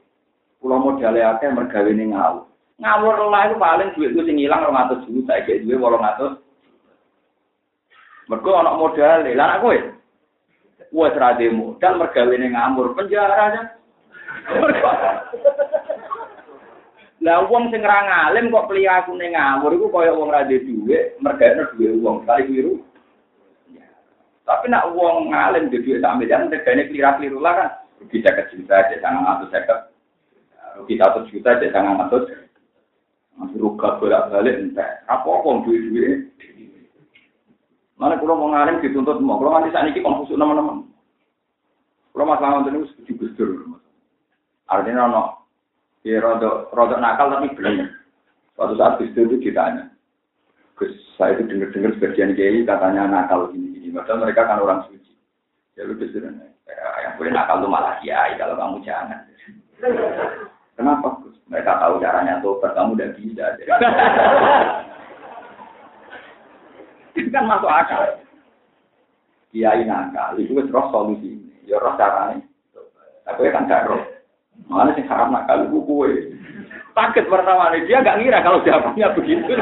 [0.61, 1.49] Pulau modalnya akeh
[1.89, 2.45] ini ngawur.
[2.77, 6.37] Ngawur lah itu paling duit itu sing ilang 200 juta, saya duit 800.
[8.27, 9.83] Mergo ana modal, lah aku ya.
[10.91, 13.61] Wes ra modal mergawe ini ngamur penjara aja.
[17.23, 21.97] Lah wong sing ra ngalim kok pelihakune ngawur iku kaya wong ra duwe, mergawe duwe
[22.03, 22.83] wong kali biru.
[24.47, 27.69] Tapi nak uang ngalim di duit sampai jangan tegane keliru-keliru lah kan.
[27.99, 29.75] Rugi saya juta aja jangan ngatur saya
[30.79, 32.31] Rugi satu juta aja jangan ngatur.
[33.35, 35.03] Masih ruga bolak balik entah.
[35.11, 36.19] Apa apa duit duit.
[37.99, 39.35] Mana kalau mau ngalim dituntut mau.
[39.35, 40.87] Kalau nanti saat ini konfusi teman-teman.
[42.15, 43.49] Kalau masalah untuk ini setuju gusdur.
[44.71, 45.23] Artinya no.
[46.07, 47.91] Ya rodok rodok nakal tapi belum.
[48.55, 49.91] Suatu saat gusdur itu ditanya.
[51.17, 53.89] Saya itu dengar-dengar sebagian kiai katanya nakal gini-gini.
[53.89, 55.17] Padahal mereka kan orang suci.
[55.73, 56.29] Ya lu disuruh,
[56.69, 56.73] ya,
[57.05, 59.25] yang boleh nakal itu malah kiai kalau kamu jangan.
[60.77, 61.09] Kenapa?
[61.49, 63.45] Mereka tahu caranya tobat, kamu udah bisa.
[67.17, 68.21] Itu kan masuk akal.
[69.49, 71.41] Kiai nakal, itu terus solusi.
[71.65, 72.45] Ya roh caranya.
[73.25, 74.05] Tapi kan gak roh.
[74.69, 76.37] Mana sih haram nakal ibu kue.
[76.97, 79.53] Kaget pertama dia nggak ngira kalau jawabannya begitu.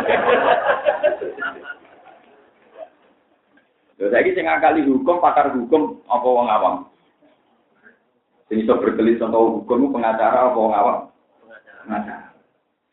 [4.00, 6.76] Lho saiki sing ngakali hukum, pakar hukum apa wong awam?
[8.48, 10.98] Sing iso berkelit contoh hukum pengacara apa wong awam?
[11.84, 12.32] Pengacara.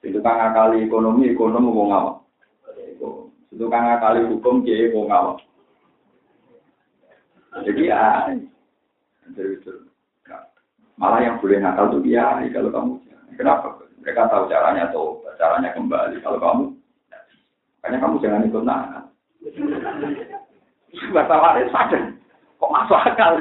[0.02, 2.16] Sing tukang ngakali ekonomi, ekonomi wong awam.
[3.47, 5.39] Sing tukang ngakali hukum, kiai wong awam.
[7.62, 8.27] Jadi ya,
[10.98, 12.93] malah yang boleh nakal tuh dia kalau kamu
[13.39, 16.64] kenapa mereka tahu caranya tuh caranya kembali kalau kamu
[17.80, 19.04] makanya kamu jangan ikut nakal
[20.92, 22.02] Masalahnya sadar.
[22.60, 23.32] Kok masuk akal?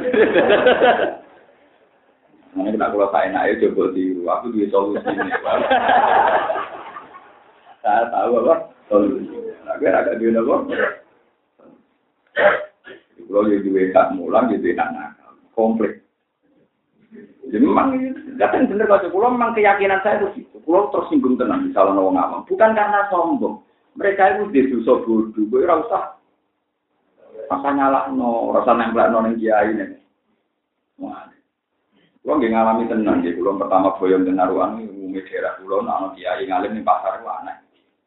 [2.52, 5.32] Nah, ini kalau saya naik coba tiru, aku di solusi ini.
[7.80, 8.56] Saya tahu apa
[8.92, 9.32] solusi.
[9.64, 10.56] Nah, agak dia apa?
[13.32, 15.32] Kalau dia juga tak mulang, jadi tak nakal.
[15.56, 16.04] Komplit.
[17.48, 17.96] Jadi memang,
[18.36, 22.42] kan bener kalau pulau memang keyakinan saya itu Pulau tersinggung tenang, misalnya orang awam.
[22.48, 23.60] Bukan karena sombong.
[24.00, 25.36] Mereka itu di dosa bodoh.
[25.36, 26.16] Gue rasa
[27.52, 30.00] rasa nyala no, rasa nempel no neng kiai nih.
[31.04, 31.28] Wah,
[32.22, 36.46] Kulo nggih ngalami tenang nggih, kulo pertama boyong den naruhan umum daerah kulo ana kiai
[36.46, 37.58] ngalim ning pasar ku aneh.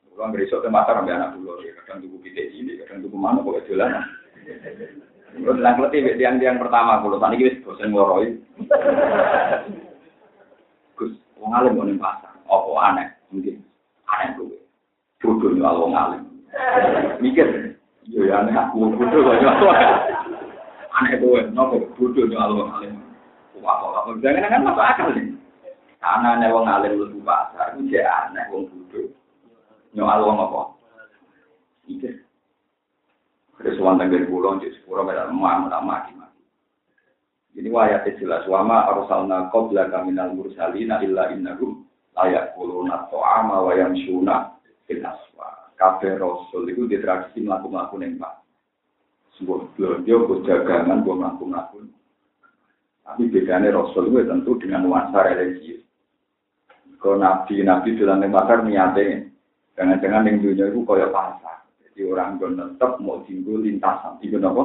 [0.07, 3.67] Kulo ngresok te pasar ambek anak kulo, kadang tuku pitik ini, kadang tuku mana kok
[3.67, 4.07] dolan.
[5.35, 8.39] Kulo telang kleti tiang-tiang pertama kulo, tadi wis bosen ngoroi.
[10.95, 11.11] Gus,
[11.43, 13.61] wong alim ning pasar, apa aneh mungkin
[14.09, 14.59] aneh kuwi.
[15.25, 16.23] Bodoh nyual wong alim.
[17.19, 19.75] Mikir, Yo ya aneh aku bodoh kok.
[21.01, 23.01] Aneh kowe, nopo bodoh yo Allah alim.
[23.65, 25.33] Wah, kok jangan kan masuk akal nih.
[26.05, 29.09] Karena nek wong alim lu pasar, jek aneh wong bodoh.
[29.97, 30.63] Yo Allah apa?
[34.05, 35.49] Dari pulau, jadi sepuro pada mau
[35.81, 36.43] mati mati.
[37.55, 41.31] Jadi wayat jelas wama arsalna qabla kaminal mursalina illa
[42.15, 44.55] layak kuluna to'ama wa yamsuna
[44.87, 48.35] fil aswa kabeh rasul itu di tradisi melakukan ning Pak.
[49.35, 51.91] Sebuah belanja, buat jagangan, buat melakukan
[53.05, 55.83] Tapi bedanya rasul itu tentu dengan nuansa religius.
[57.03, 59.29] Kalau nabi nabi dalam pasar niatnya,
[59.77, 61.69] jangan-jangan yang dunia itu kayak pasar.
[61.85, 64.65] Jadi orang gue tetap mau tinggal lintasan, tinggal apa?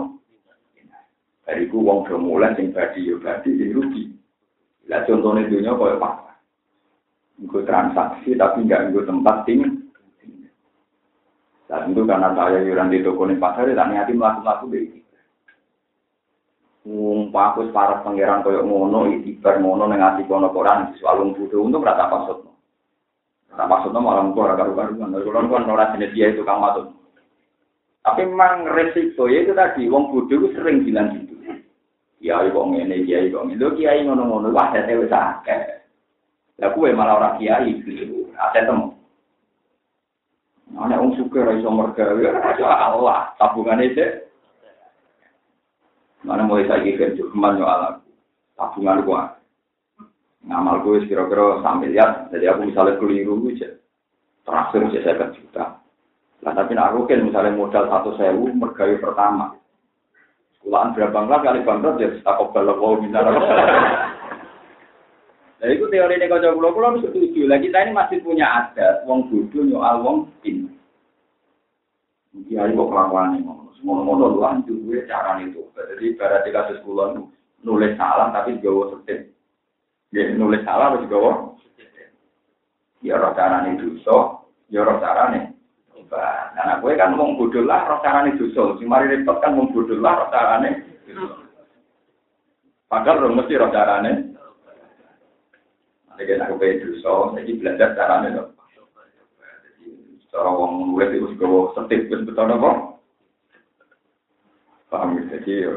[1.43, 4.13] Dari itu uang bermula sing badi yo badi sing rugi.
[4.87, 6.28] Lah contohnya dunia kayak pasar.
[7.39, 9.79] Gue transaksi tapi nggak gue tempat tinggal.
[11.69, 15.05] Dan tentu karena saya yuran di toko ini pasar, tak niati melakukan begini.
[16.89, 22.09] Umpah aku para pangeran koyok ngono, ibar ngono nengati kono koran, soal butuh untuk rata
[22.09, 22.49] maksud.
[23.53, 25.13] Rata maksudnya malah mungkin orang karu-karuan.
[25.13, 26.89] Kalau kan orang jenis dia itu kang matut.
[28.01, 31.37] Tapi memang resiko ya itu tadi, wong itu sering bilang gitu.
[32.17, 33.77] Kiai kok ngene, kiai kok ngene.
[33.77, 35.78] Kiai ngono-ngono, wah saya wis akeh.
[36.59, 38.27] Lah kuwe malah orang kiai gitu.
[38.35, 38.95] Ada temu.
[40.75, 44.29] Ana wong suka ra iso mergawe, ya Allah, tabungane sik.
[46.21, 48.03] Mana mulai saiki kerja keman yo ala
[48.59, 49.39] tabungan gua.
[50.45, 53.75] Ngamal gue kira-kira sampai lihat, jadi aku misalnya keliru aja.
[54.47, 55.83] Terakhir saya juta.
[56.39, 59.59] Lah tapi nak aku kan misalnya modal satu sewu mergawe pertama.
[60.55, 63.19] Sekolahan berapa enggak kali bangkrut ya tak kobal mau minta
[65.59, 67.51] Nah, itu teori ini kau pulau pulau itu setuju.
[67.51, 70.71] Lah kita ini masih punya adat, wong bodoh nyoal wong pin.
[72.47, 73.75] Dia kok kelakuan ini ngomong.
[73.75, 75.67] Semua ngomong lu anjur gue cara itu.
[75.75, 77.27] Jadi pada di kasus pulau
[77.59, 79.35] nulis salah tapi gawa setin.
[80.15, 81.59] Ya nulis salah tapi gawa.
[82.99, 85.55] Ya roh carane dosa, ya roh carane
[86.09, 88.79] Nah, gue kan wong bodoh lah roh carane dosa.
[88.79, 90.87] Sing mari repot kan wong bodoh lah roh carane.
[92.87, 94.28] Padahal mesti roh carane.
[96.19, 98.51] Jadi aku pengen dosa, jadi belajar caranya dong.
[100.29, 102.71] Cara wong nulis itu juga setip betul apa?
[104.91, 105.23] Paham ya?
[105.39, 105.73] Jadi ya,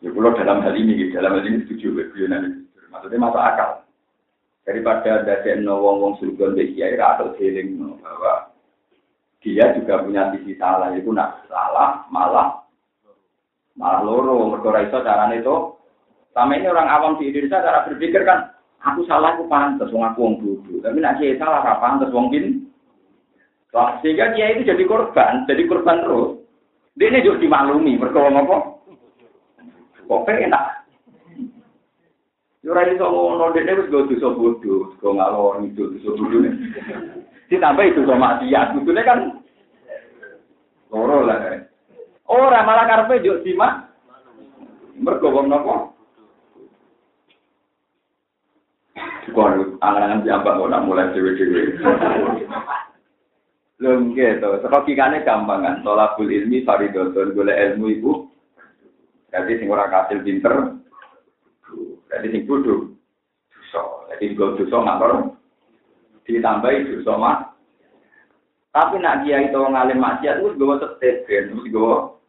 [0.00, 2.08] ya kalau dalam hal ini, dalam hal ini setuju,
[2.88, 3.84] maksudnya masuk akal.
[4.64, 8.52] Daripada ada no wong wong surga di kiai atau healing bahwa
[9.44, 12.64] dia juga punya sisi salah, itu nak salah malah
[13.78, 15.56] malah loro mereka itu caranya itu.
[16.36, 20.18] Sama ini orang awam di Indonesia cara berpikir kan Aku salah aku pantas, wong aku
[20.22, 20.78] wong bodoh.
[20.78, 22.70] Tapi nak kiai salah apa pantas wong bin.
[24.00, 26.38] Sehingga dia itu jadi korban, jadi korban terus.
[26.98, 28.56] Dia ini juga dimaklumi, berkawang apa?
[30.08, 30.64] Kok enak?
[32.66, 36.42] Yura itu ngono, dia wis go dosa bodoh, go ngalor itu dosa bodoh.
[37.46, 39.18] Ditambah itu sama dia, sebetulnya kan
[40.90, 41.64] loro lah.
[42.28, 43.94] Malah karpe juk simak.
[44.98, 45.94] Mergo wong napa?
[49.32, 51.62] Kon angan-angan jambak kok nak mulai dhewe-dhewe.
[53.78, 55.80] Lho nggih to, logikane gampang kan.
[55.86, 58.12] Tolabul ilmi faridotun golek ilmu ibu.
[59.30, 60.82] Jadi sing ora kasil pinter.
[62.10, 62.90] Jadi sing kudu
[63.52, 63.82] dosa.
[64.10, 65.12] Jadi go dosa ngatur
[66.26, 67.36] ditambahi dosa mah.
[68.68, 72.20] Tapi nak dia itu ngalim maksiat wis gowo tetep ben, wis gowo.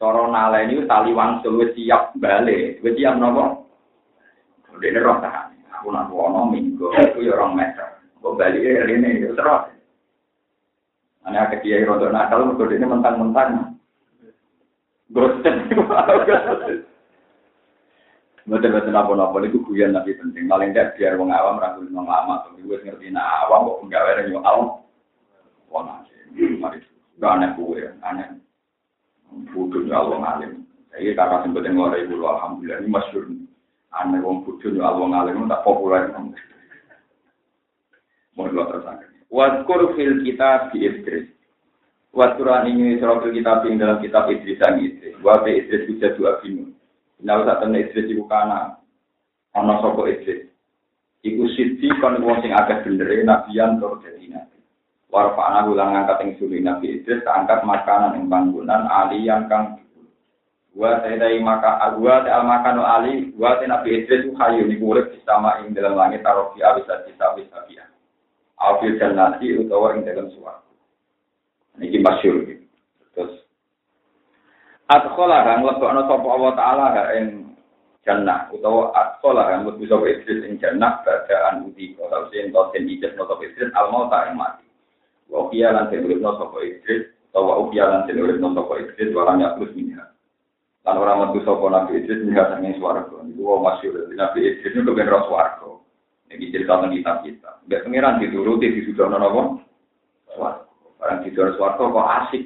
[0.00, 2.80] Cara naleni tali wangsul wis siap balik.
[2.80, 3.20] Wis siap
[4.70, 4.78] napa?
[4.78, 5.50] Dene roh tahan.
[5.80, 7.88] Aku nak wono minggu, aku ya orang meter.
[8.20, 9.72] Kok balik ya ini, ya terus.
[11.24, 13.74] Ane akeh kiai rodo nakal, mergo dene mentang-mentang.
[15.10, 15.54] Gosip.
[18.50, 20.50] Betul-betul apa-apa itu guyon tapi penting.
[20.50, 22.46] Paling tidak biar wong awam ragu wong lama.
[22.46, 24.80] Tapi gue ngerti nah awam kok enggak ada yang awam.
[25.70, 26.58] Wong asli.
[26.58, 26.82] Mari.
[27.20, 28.26] Gak aneh gue, aneh.
[29.54, 30.66] Butuhnya Allah ngalim.
[30.90, 33.24] Saya kakak sempat dengar ibu alhamdulillah ini masyur.
[33.90, 36.14] Aneh wong bodoh yo alwong alim tak populer.
[38.38, 39.10] Mau tersangka.
[39.30, 41.26] Wadkur fil kitab di Idris.
[42.14, 45.18] Wadkuran ini surah fil kitab yang dalam kitab Idris dan Idris.
[45.22, 46.70] Wabe Idris bisa dua binu.
[47.22, 48.78] Nah, saat temen Idris ibu kana.
[49.58, 50.50] Ono soko Idris.
[51.20, 54.56] Iku siti kon wong sing agak bener nabiyan tur dadi nabi.
[55.10, 59.82] Warfa'ana ulang angkat yang suli Nabi Idris, keangkat makanan yang bangunan aliyan kang
[60.80, 65.12] Wa sayyidai maka agwa ta al makan ali wa ta nabi Idris hayu ni urip
[65.28, 67.84] sama ing dalam langit tarofi bisa bisa bisa dia.
[68.56, 70.64] Afil jannati utawa ing dalam suara.
[71.76, 72.64] Niki masyhur gitu.
[73.12, 73.44] Terus
[74.88, 77.52] Adkhala kang lebokno sapa Allah taala ing
[78.00, 82.88] jannah utawa adkhala kang mlebu sapa Idris ing jannah badaan uti kalau sing to den
[82.88, 84.64] ijaz no sapa Idris al mauta ing mati.
[85.28, 89.60] Wa kiya lan den uripno sapa Idris utawa ukiya lan den uripno sapa Idris waranya
[89.60, 90.08] terus minha.
[90.80, 93.20] Lan ora metu sapa Nabi Idris melihat sanging swarga.
[93.20, 94.08] Niku wong masyhur.
[94.16, 95.70] Nabi Idris niku kepen ro swarga.
[96.30, 97.50] Niki cerita tentang kitab kita.
[97.66, 99.42] Mbak pangeran dituruti di sudah napa?
[100.32, 100.64] Swarga.
[100.96, 102.42] Barang di swarga kok asik.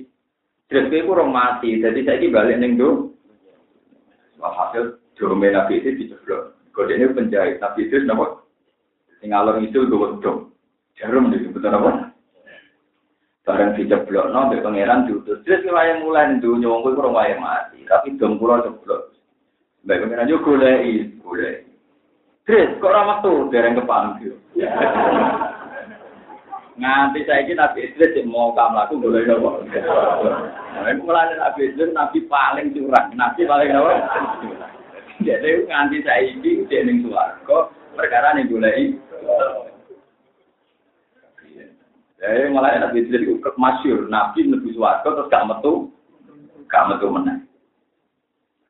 [0.65, 3.13] Terus kowe kurang mati, jadi saya balik ning do.
[4.41, 6.59] Hasil dome Nabi Idris diceblok.
[6.75, 8.43] Kodene penjahit Nabi Idris napa?
[9.23, 10.51] Sing alor itu gue dom.
[10.95, 12.14] Jarum disebut apa?
[13.45, 15.45] Barang diceblok, no, mbak pangeran diutus.
[15.45, 19.13] Terus yang mulai itu nyawang gue kurang wayang mati, tapi dom pulau ceblok.
[19.85, 21.61] Mbak pangeran juga golei, golei.
[22.49, 24.33] Terus kok ramah tuh dereng kepanggil.
[26.75, 29.63] Nganti saya ini Nabi Idris mau kamu laku boleh nopo.
[31.07, 33.95] Mulai Nabi Idris Nabi paling curang, Nabi paling nopo.
[35.23, 38.99] Jadi nganti saya ini dia ning suwargo perkara nih boleh.
[42.25, 45.93] Eh malah Nabi Idris itu masyur, Nabi Nabi Suwargo terus gak metu,
[46.73, 47.45] gak metu menang.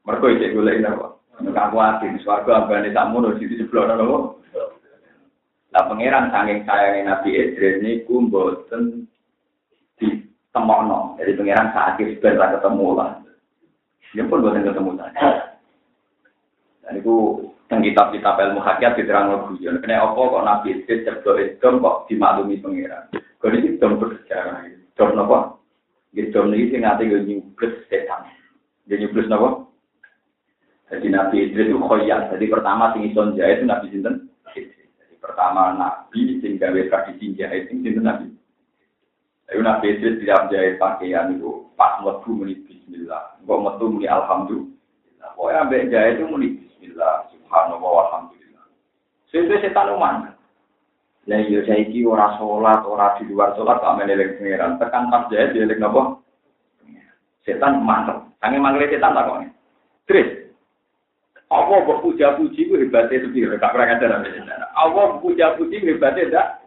[0.02, 1.14] Mereka itu gue lagi apa?
[1.38, 4.42] Gak kuatin, Suwargo abane tak mono di sebelah nopo.
[5.70, 9.06] Lah pangeran saking sayangnya Nabi Idris ini kumboten
[9.98, 11.14] di temokno.
[11.18, 13.10] Jadi pangeran sakit sebentar ketemu lah.
[14.14, 15.58] Dia pun buatan ketemu saja.
[16.86, 17.14] Dan itu
[17.82, 19.80] kitab-kitab ilmu hakikat diterang guyon.
[19.80, 23.08] Kena apa kok Nabi Idris ceblok itu kok dimaklumi pangeran.
[23.40, 25.58] Kalau ini dom bersejarah, dom apa?
[26.12, 28.28] Gitu dom ini sing nanti gue nyubles setan,
[28.86, 29.64] gue nyubles apa?
[30.92, 32.30] Jadi Nabi Idris itu khoyat.
[32.30, 34.30] Jadi pertama sing ison jahit itu Nabi Sinten.
[34.52, 38.28] Jadi pertama Nabi sing gawe tradisi jahit sing Sinten Nabi.
[39.48, 45.30] Tapi Nabi Idris tidak jahit pakaian itu pas metu muni Bismillah, kok metu muni Alhamdulillah.
[45.36, 47.23] Pokoknya ambek jahit itu muni Bismillah,
[47.54, 48.64] Subhanallah, Alhamdulillah.
[49.30, 50.34] Sesuai setan umat.
[51.30, 54.74] Lah iya saiki ora salat, ora di luar salat kok menelek pangeran.
[54.82, 56.18] Tekan pas jahit dieling napa?
[57.46, 58.26] Setan mantep.
[58.42, 59.38] Sange mangle setan tak kok.
[60.10, 60.28] Terus
[61.46, 63.54] apa mbok puja-puji ku hebate sepiro?
[63.54, 64.66] Gak pernah setan.
[64.74, 66.58] Apa puja-puji hebate ndak?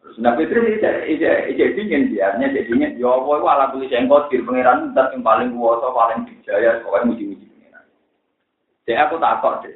[0.00, 2.96] Terus Nabi Idris ija dingin biarnya jadi dingin.
[2.96, 7.12] Ya Allah, itu ala tulis yang kotir pangeran ntar yang paling kuasa, paling dijaya, pokoknya
[7.12, 7.46] muji-muji.
[8.86, 9.66] Jadi aku takut,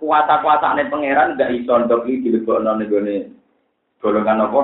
[0.00, 3.28] kuasa-kuasa ini pangeran gak ndok iki dilebokno ning dengan
[4.00, 4.60] golongan apa?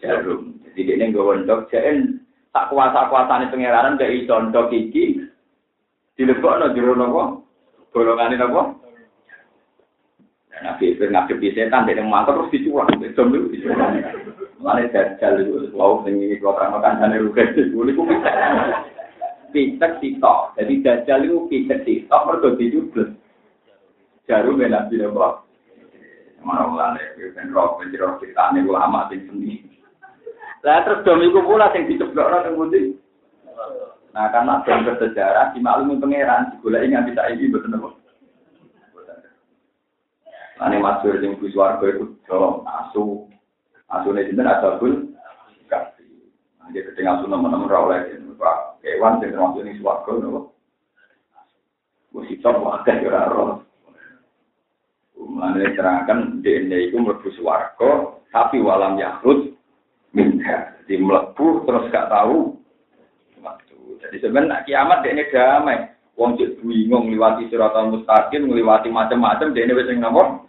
[0.00, 0.56] Jarum.
[0.72, 2.00] Jadi ini gak untuk, jadi
[2.48, 5.20] tak kuasa-kuasa ini pangeran gak bisa untuk ini
[6.16, 7.22] dilibatkan dengan apa?
[7.92, 8.62] Golongan ini apa?
[10.48, 14.00] Nah, nabi itu ngadepi setan, dia yang mantap terus dicurang, dia jombil, dicurang.
[14.58, 18.18] Mana jajal itu, wow, ini kalau terang-terang, ini rugi, ini kumpul.
[19.48, 23.10] Pitek sitok, jadi dajjal itu pitek sitok, mereka dijubles.
[24.28, 25.36] jarum ya nabi ya bang
[26.44, 29.64] mana mulane ben roh ben roh ini ulama sing seni
[30.60, 32.92] lah terus dom iku pula sing diceblok nang ngendi
[34.12, 37.90] nah karena dom bersejarah dimaklumi pangeran digoleki nganti saiki mboten apa
[40.58, 43.30] Ane masyhur sing bus warga iku do asu.
[43.86, 45.14] Asune sinten asabul
[45.70, 46.02] kafi.
[46.58, 48.67] Nah, dia keting asu nemen-nemen ra oleh Pak.
[48.82, 50.40] Kewan sing termasuk ning swarga nopo.
[52.14, 53.56] Wis iso wae ora ora.
[55.18, 59.54] Mulane terangkan DNA itu mlebu swarga tapi walam yahrud
[60.14, 60.78] minha.
[60.84, 62.56] Jadi mlebu terus gak tahu
[63.42, 63.76] waktu.
[64.02, 65.78] Jadi sebenarnya kiamat ini damai.
[66.18, 70.48] Wong cek bingung ngliwati siratal mustaqim, ngliwati macam-macam, ini wis ning nomor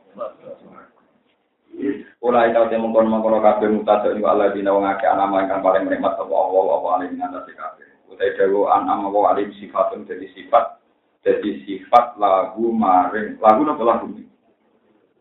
[2.19, 5.87] Ula ita te mongkon mongkon kabeh mutasa ni Allah dina wong akeh anama ingkang paling
[5.87, 7.88] nikmat sapa Allah apa alim ngatasi kabeh.
[8.09, 10.81] Utai dewe anam apa alim sifatun jadi sifat
[11.21, 14.25] jadi sifat lagu maring lagu napa lagu ini.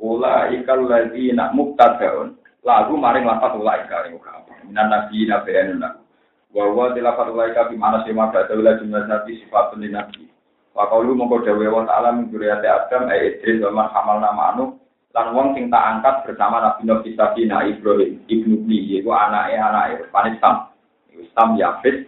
[0.00, 4.52] Ula ikal ladina muktadaun lagu maring lapat ula ikal ing apa.
[4.64, 6.00] Minan nabi nabi anuna.
[6.48, 10.24] Wa wa dilafat ula ikal bimana sih maka daula jumlah nabi sifatun li nabi.
[10.72, 14.78] Wa qaulu mongko dewe wa ta'ala min Adam ay Idris wa man hamal nama anu
[15.18, 20.38] lan wong sing tak angkat bersama Nabi Nabi Sabina Ibrahim ibnu yaitu anaknya anaknya panis
[20.38, 20.70] Sam
[21.34, 22.06] Sam Yafid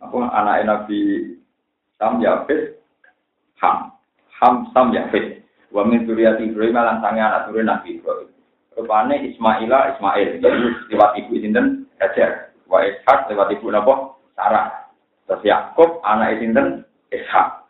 [0.00, 1.00] apa anaknya Nabi
[2.00, 2.80] Sam Yafid
[3.60, 3.92] Ham.
[4.40, 8.32] Ham Sam Yafid wa min dzurriyyati Ibrahim lan sange anak turun Nabi Ibrahim.
[8.74, 10.40] Rupane Ismaila Ismail.
[10.40, 10.58] Jadi
[10.88, 11.84] lewat ibu sinten?
[12.00, 12.56] Hajar.
[12.64, 14.16] Wa Ishak lewat ibu napa?
[14.32, 14.88] Sarah.
[15.28, 16.88] Terus Yakub anak sinten?
[17.12, 17.68] Ishak.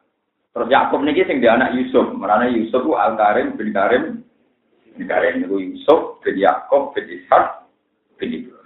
[0.55, 2.15] Terus Yakub niki sing dia anak Yusuf.
[2.15, 4.23] Merana Yusuf ku Al Karim bin Karim.
[5.01, 7.65] Negara ini Yusuf, bin Yakob, bin Ishak,
[8.21, 8.60] bin Ibrahim.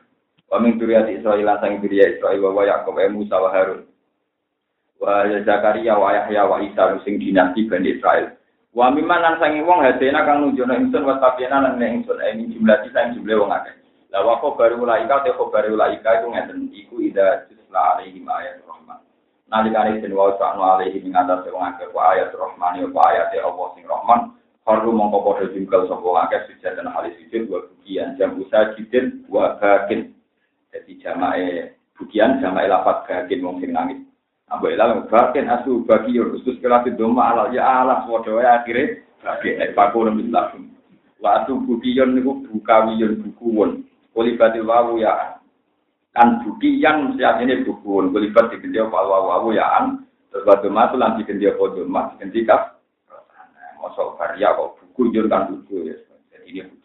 [0.54, 3.90] Wa min duriyati Israel sang duriya Israel wa Yakob e Musa wa Harun.
[5.02, 8.38] Wa Zakaria wa Yahya wa Isa sing dinasti Bani Israel.
[8.70, 12.26] Wa mimman lan sangi wong hadena kang nunjukno ingsun wa tabiana lan nek ingsun e
[12.38, 13.74] ini jumlah sisa jumlah wong akeh.
[14.14, 19.02] La wa khabaru ulaika te khabaru ulaika iku ngeten iku ida tusla alaihim ayat rahman.
[19.50, 23.66] Nalikane den wa ta'ala alaihim ing atas wong akeh wa ayat rahman ya ayat Allah
[23.74, 24.38] sing rahman.
[24.70, 29.26] Haru mongko padha jungkel sapa akeh sujud dan halis sujud wa bukian jam usaha jidin
[29.26, 30.14] wa bakin.
[30.74, 34.02] Jadi jamae bukian jamae lapat bagian mungkin nangis.
[34.50, 39.06] Abu Ela bagian asu bagi yur khusus kelas itu malah ya Allah swado ya akhirnya
[39.22, 40.74] bagian eh paku nembus langsung.
[41.22, 43.70] Waktu bukian itu buka wion bukuan.
[44.10, 45.38] Kolibati wawu ya
[46.10, 48.10] kan bukian siap ini bukuan.
[48.10, 50.02] Kolibati gede wawu wawu ya an.
[50.34, 52.82] Terus waktu masuk nanti gede wawu jemaat gede kap.
[53.78, 55.96] Masuk karya kok buku jur kan buku ya.
[56.34, 56.83] Jadi ini.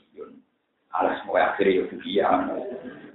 [0.95, 2.27] Alas mau akhirnya ya buku ya.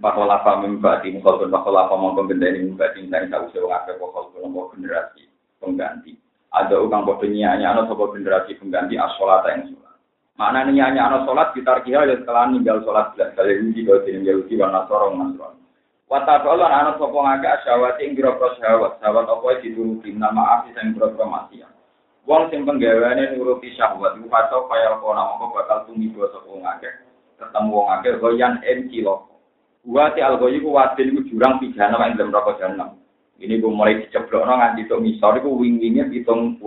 [0.04, 4.22] Apa membati mukol pun bakal apa mau pembenda ini membati dari tahu saya ngapain bakal
[4.36, 5.24] kelompok generasi
[5.58, 6.12] pengganti.
[6.54, 9.96] Ada orang bodoh nyanyi anak sebuah generasi pengganti asolat yang sholat.
[10.38, 14.22] Mana nyanyi anak sholat kita kira ya setelah ninggal sholat belas kali ini kalau tidak
[14.28, 15.54] Yahudi warna sorong nasron
[16.14, 19.02] Allah anak sopong agak syawati ing biro syawat.
[19.02, 21.66] Syawat apa dituruti nama afi sing biro masih
[22.24, 26.94] Wong sing penggaweane nuruti syahwat iku kacau kaya kona mongko bakal sapa wong akeh.
[27.40, 29.28] Ketemu wong akeh goyan en kilo.
[29.84, 32.96] Wa ti algoyi ku wadin iku jurang pidana ing dalam rokok jahanam.
[33.36, 36.62] Ini gue mulai diceblokno nganti tok ngisor iku wing-winge 70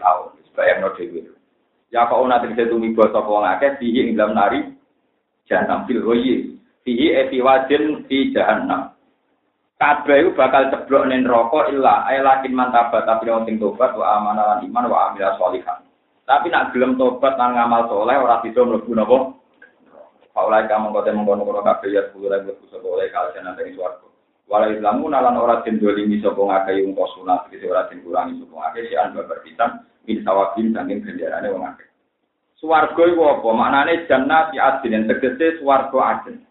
[0.00, 0.28] tahun.
[0.54, 1.20] Bayangno dhewe.
[1.90, 4.62] Ya kok ana tegese tumiba sapa wong akeh dihi ing dalam nari
[5.46, 6.56] jahanam fil goyi.
[6.82, 8.94] Fihi efi wadin fi jahanam.
[9.74, 14.44] kabeh iku bakal ceblok ning neraka illa lakin mantaba tapi wong sing tobat wa amanah
[14.56, 15.82] lan iman wa amila sholihan.
[16.24, 19.18] Tapi nak gelem tobat lan ngamal soleh ora bisa mlebu napa?
[20.34, 24.06] Paulai kamu kote mengkono kono kabeh ya lagi mlebu sapa oleh kalsen nang swarga.
[24.50, 28.54] Wala islamu nalan ora den dolimi sapa ngakeh yung sunat iki ora den kurangi sapa
[28.58, 29.70] ngakeh si an babar pisan
[30.10, 31.86] min sawabin saking ganjarane wong akeh.
[32.58, 33.48] Swarga iku apa?
[33.54, 36.42] Maknane jannah di adin tegese swarga adin.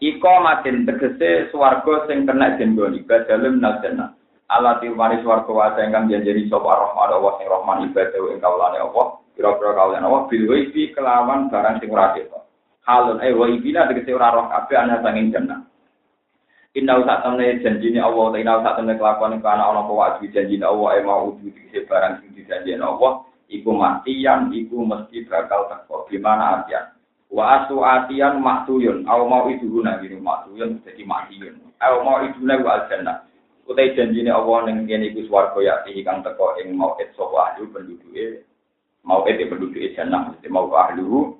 [0.00, 4.16] Iko matin tegese swarga sing kena jendoni badalem najana.
[4.48, 9.20] Allah tiwani swarga wasa ingkang janjeni sapa rahman Allah sing rahman ibadah ing kaulane Allah.
[9.36, 12.39] Kira-kira kaulane Allah bil waifi kelawan barang sing ora ketok.
[12.90, 15.62] Halun eh waifina tegese ora roh kabeh ana sanging jannah.
[16.74, 20.66] Inna usah temne janjine Allah, inna usah temne kelakuan yang kana ana apa wajib janjine
[20.66, 23.22] Allah eh mau udu tegese barang sing dijanjeni Allah.
[23.46, 26.06] Iku matian, iku mesti bakal teko.
[26.10, 26.94] Gimana artian?
[27.30, 31.62] Wa asu atian maktuyun, au mau itu guna gini maktuyun jadi maktuyun.
[31.78, 33.26] Au mau itu guna wa aljannah.
[33.70, 37.70] Utai janjine Allah ning kene iku swarga ya kang teko ing mau et sapa ahli
[37.70, 38.42] penduduke
[39.06, 41.38] mau et penduduke jannah mesti mau ahlu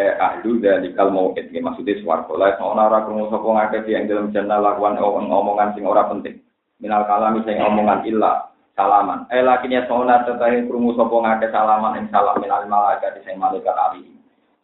[0.00, 4.32] eh ahlu dalikal mau et maksudnya swarga la ana ora krungu sapa ngakeh yang dalam
[4.32, 6.40] jannah lakuan omongan sing ora penting.
[6.80, 9.28] Minal kalami sing omongan illa salaman.
[9.28, 14.08] Eh lakinya sauna tetahe krungu sapa ngakeh salaman ing salam minal malaikat sing malaikat alih.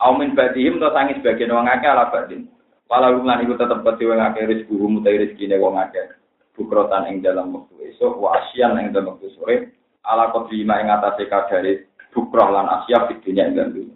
[0.01, 2.49] Aumin badihim to sangi sebagian wong akeh ala badin.
[2.89, 6.17] Walau lan iku tetep peti wong akeh rezeki mutai rezekine wong akeh.
[6.57, 9.77] Bukrotan ing dalam waktu esok, wa asyan ing dalam waktu sore,
[10.09, 13.93] ala kodrima ing atase kadare bukroh lan asya di ing dalam.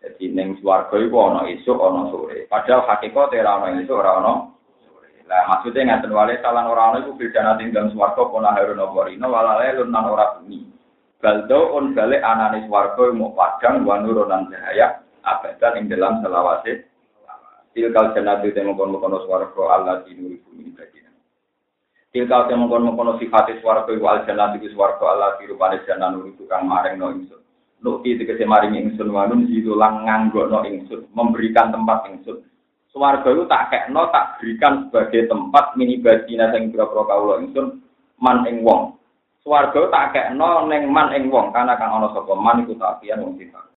[0.00, 2.48] Jadi ning swarga iku ana esuk ana sore.
[2.48, 4.32] Padahal hakikat ora ana esuk ora ana.
[5.28, 9.00] Lah maksudnya ngaten wale salan ora ana iku beda nate dalam swarga pola harun apa
[9.12, 10.64] rino walale lunan ora bumi.
[11.20, 16.88] Baldo on bale anane swarga mau padang wa nurunan cahaya abadan ing dalam selawase.
[17.70, 21.12] Tilkal jannatu te mongkon-mongkon swarga Allah dinuri bumi ibadina.
[22.08, 26.96] Tilkal te mongkon-mongkon sifate swarga iku al jannatu iku swarga Allah dirupane nuri tukang maring
[26.96, 27.39] no ingsun.
[27.80, 32.44] Nukti tegese maring ingsun wanun sidulang nganggono ingsun, memberikan tempat ingsun.
[32.92, 37.80] Swarga itu tak kekno tak berikan sebagai tempat mini badina sing pira-pira kawula ingsun
[38.20, 39.00] man ing wong.
[39.40, 43.40] Swarga tak kekno ning man ing wong karena kang ana sapa man iku tak wong
[43.40, 43.64] sifat.